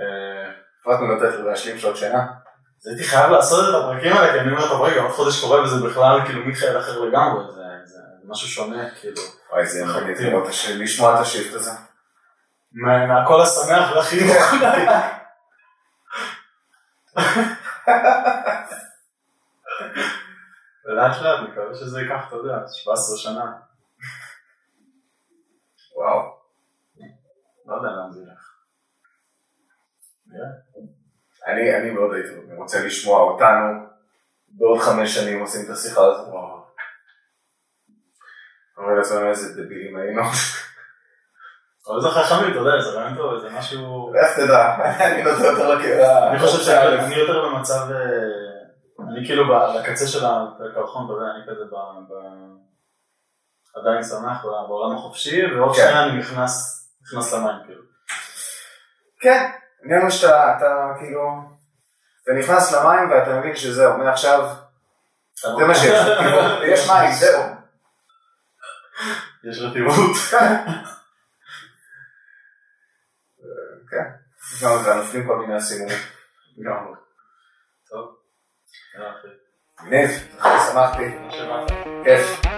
אה, 0.00 0.50
החלטנו 0.80 1.14
לתת 1.16 1.34
לו 1.38 1.50
להשלים 1.50 1.78
שעות 1.78 1.96
שינה. 1.96 2.22
אז 2.80 2.86
הייתי 2.86 3.04
חייב 3.04 3.30
לעשות 3.30 3.68
את 3.68 3.74
הפרקים 3.74 4.12
האלה, 4.12 4.32
כי 4.32 4.40
אני 4.40 4.52
אומר, 4.52 4.68
טוב 4.68 4.82
רגע, 4.82 5.00
עוד 5.00 5.10
חודש 5.10 5.40
קורה 5.40 5.62
וזה 5.62 5.88
בכלל 5.88 6.20
כאילו 6.26 6.44
מיכאל 6.44 6.78
אחר 6.78 7.00
לגמרי, 7.00 7.44
זה 7.84 7.98
משהו 8.28 8.48
שונה, 8.48 8.90
כאילו. 9.00 9.22
וואי, 9.52 9.66
זה 9.66 9.84
מגניב 9.86 10.18
לשמוע 10.74 11.14
את 11.14 11.20
השיפט 11.20 11.54
הזה. 11.54 11.70
מה- 12.72 13.06
מהקול 13.06 13.40
השמח 13.42 13.92
והחיוך. 13.94 14.36
ולאט 20.88 21.22
לאט, 21.22 21.48
מקווה 21.48 21.74
שזה 21.74 22.00
ייקח, 22.00 22.24
אתה 22.28 22.36
יודע, 22.36 22.68
17 22.68 23.16
שנה. 23.16 23.52
וואו. 25.96 26.38
לא 27.66 27.74
יודע 27.74 27.88
לאן 27.88 28.12
זה 28.12 28.20
ילך. 28.20 28.54
אני 31.46 31.76
אני 31.76 31.90
מאוד 31.90 32.14
הייתי 32.14 32.28
רוצה 32.56 32.86
לשמוע 32.86 33.20
אותנו 33.20 33.86
בעוד 34.48 34.78
חמש 34.80 35.14
שנים 35.14 35.40
עושים 35.40 35.64
את 35.64 35.70
השיחה 35.70 36.00
הזאת. 36.00 36.28
אומר 38.78 38.94
לעצמנו 38.98 39.30
איזה 39.30 39.62
דבילים 39.62 39.96
היינו. 39.96 40.22
אבל 41.88 42.00
זה 42.00 42.08
חכמים, 42.08 42.50
אתה 42.50 42.58
יודע, 42.58 42.80
זה 42.80 42.90
רעיון 42.90 43.16
טוב, 43.16 43.40
זה 43.40 43.50
משהו... 43.50 44.14
איך 44.14 44.36
תדע, 44.36 44.74
אני 45.06 45.22
נותן 45.22 45.42
יותר 45.44 45.74
לקרע. 45.74 46.30
אני 46.30 46.38
חושב 46.38 46.58
שאני 46.58 47.14
יותר 47.14 47.48
במצב, 47.48 47.90
אה, 47.92 48.37
אני 49.10 49.26
כאילו 49.26 49.44
בקצה 49.48 50.06
של 50.06 50.24
הקרחון, 50.24 51.04
אתה 51.04 51.12
יודע, 51.12 51.26
אני 51.34 51.42
כזה 51.46 51.64
ב... 51.64 51.74
עדיין 53.74 54.04
שמח 54.04 54.44
בעולם 54.44 54.96
החופשי, 54.96 55.54
ועוד 55.54 55.76
כן. 55.76 55.82
שנייה 55.82 56.04
אני 56.04 56.18
נכנס 56.18 56.78
נכנס 57.02 57.34
למים, 57.34 57.56
כאילו. 57.66 57.82
כן, 59.20 59.50
העניין 59.82 60.02
הוא 60.02 60.10
שאתה 60.10 60.56
אתה 60.56 60.94
כאילו, 60.98 61.20
אתה 62.22 62.32
נכנס 62.38 62.72
למים 62.72 63.10
ואתה 63.10 63.38
מבין 63.38 63.56
שזהו, 63.56 63.98
מעכשיו 63.98 64.54
זה 65.34 65.66
מה 65.66 65.74
שיש, 65.74 66.06
כאילו, 66.18 66.64
יש 66.64 66.88
מים, 66.90 67.12
זהו. 67.12 67.42
יש 69.44 69.60
רטיבות. 69.60 70.16
כן, 73.90 74.04
גם 74.62 74.84
כאן 74.84 74.98
נופלים 74.98 75.26
כל 75.26 75.36
מיני 75.36 75.58
אסימונים. 75.58 75.98
גם. 76.64 76.94
טוב. 77.88 78.17
מגניב, 79.82 80.10
שמחתי. 80.40 81.04
כיף. 82.04 82.57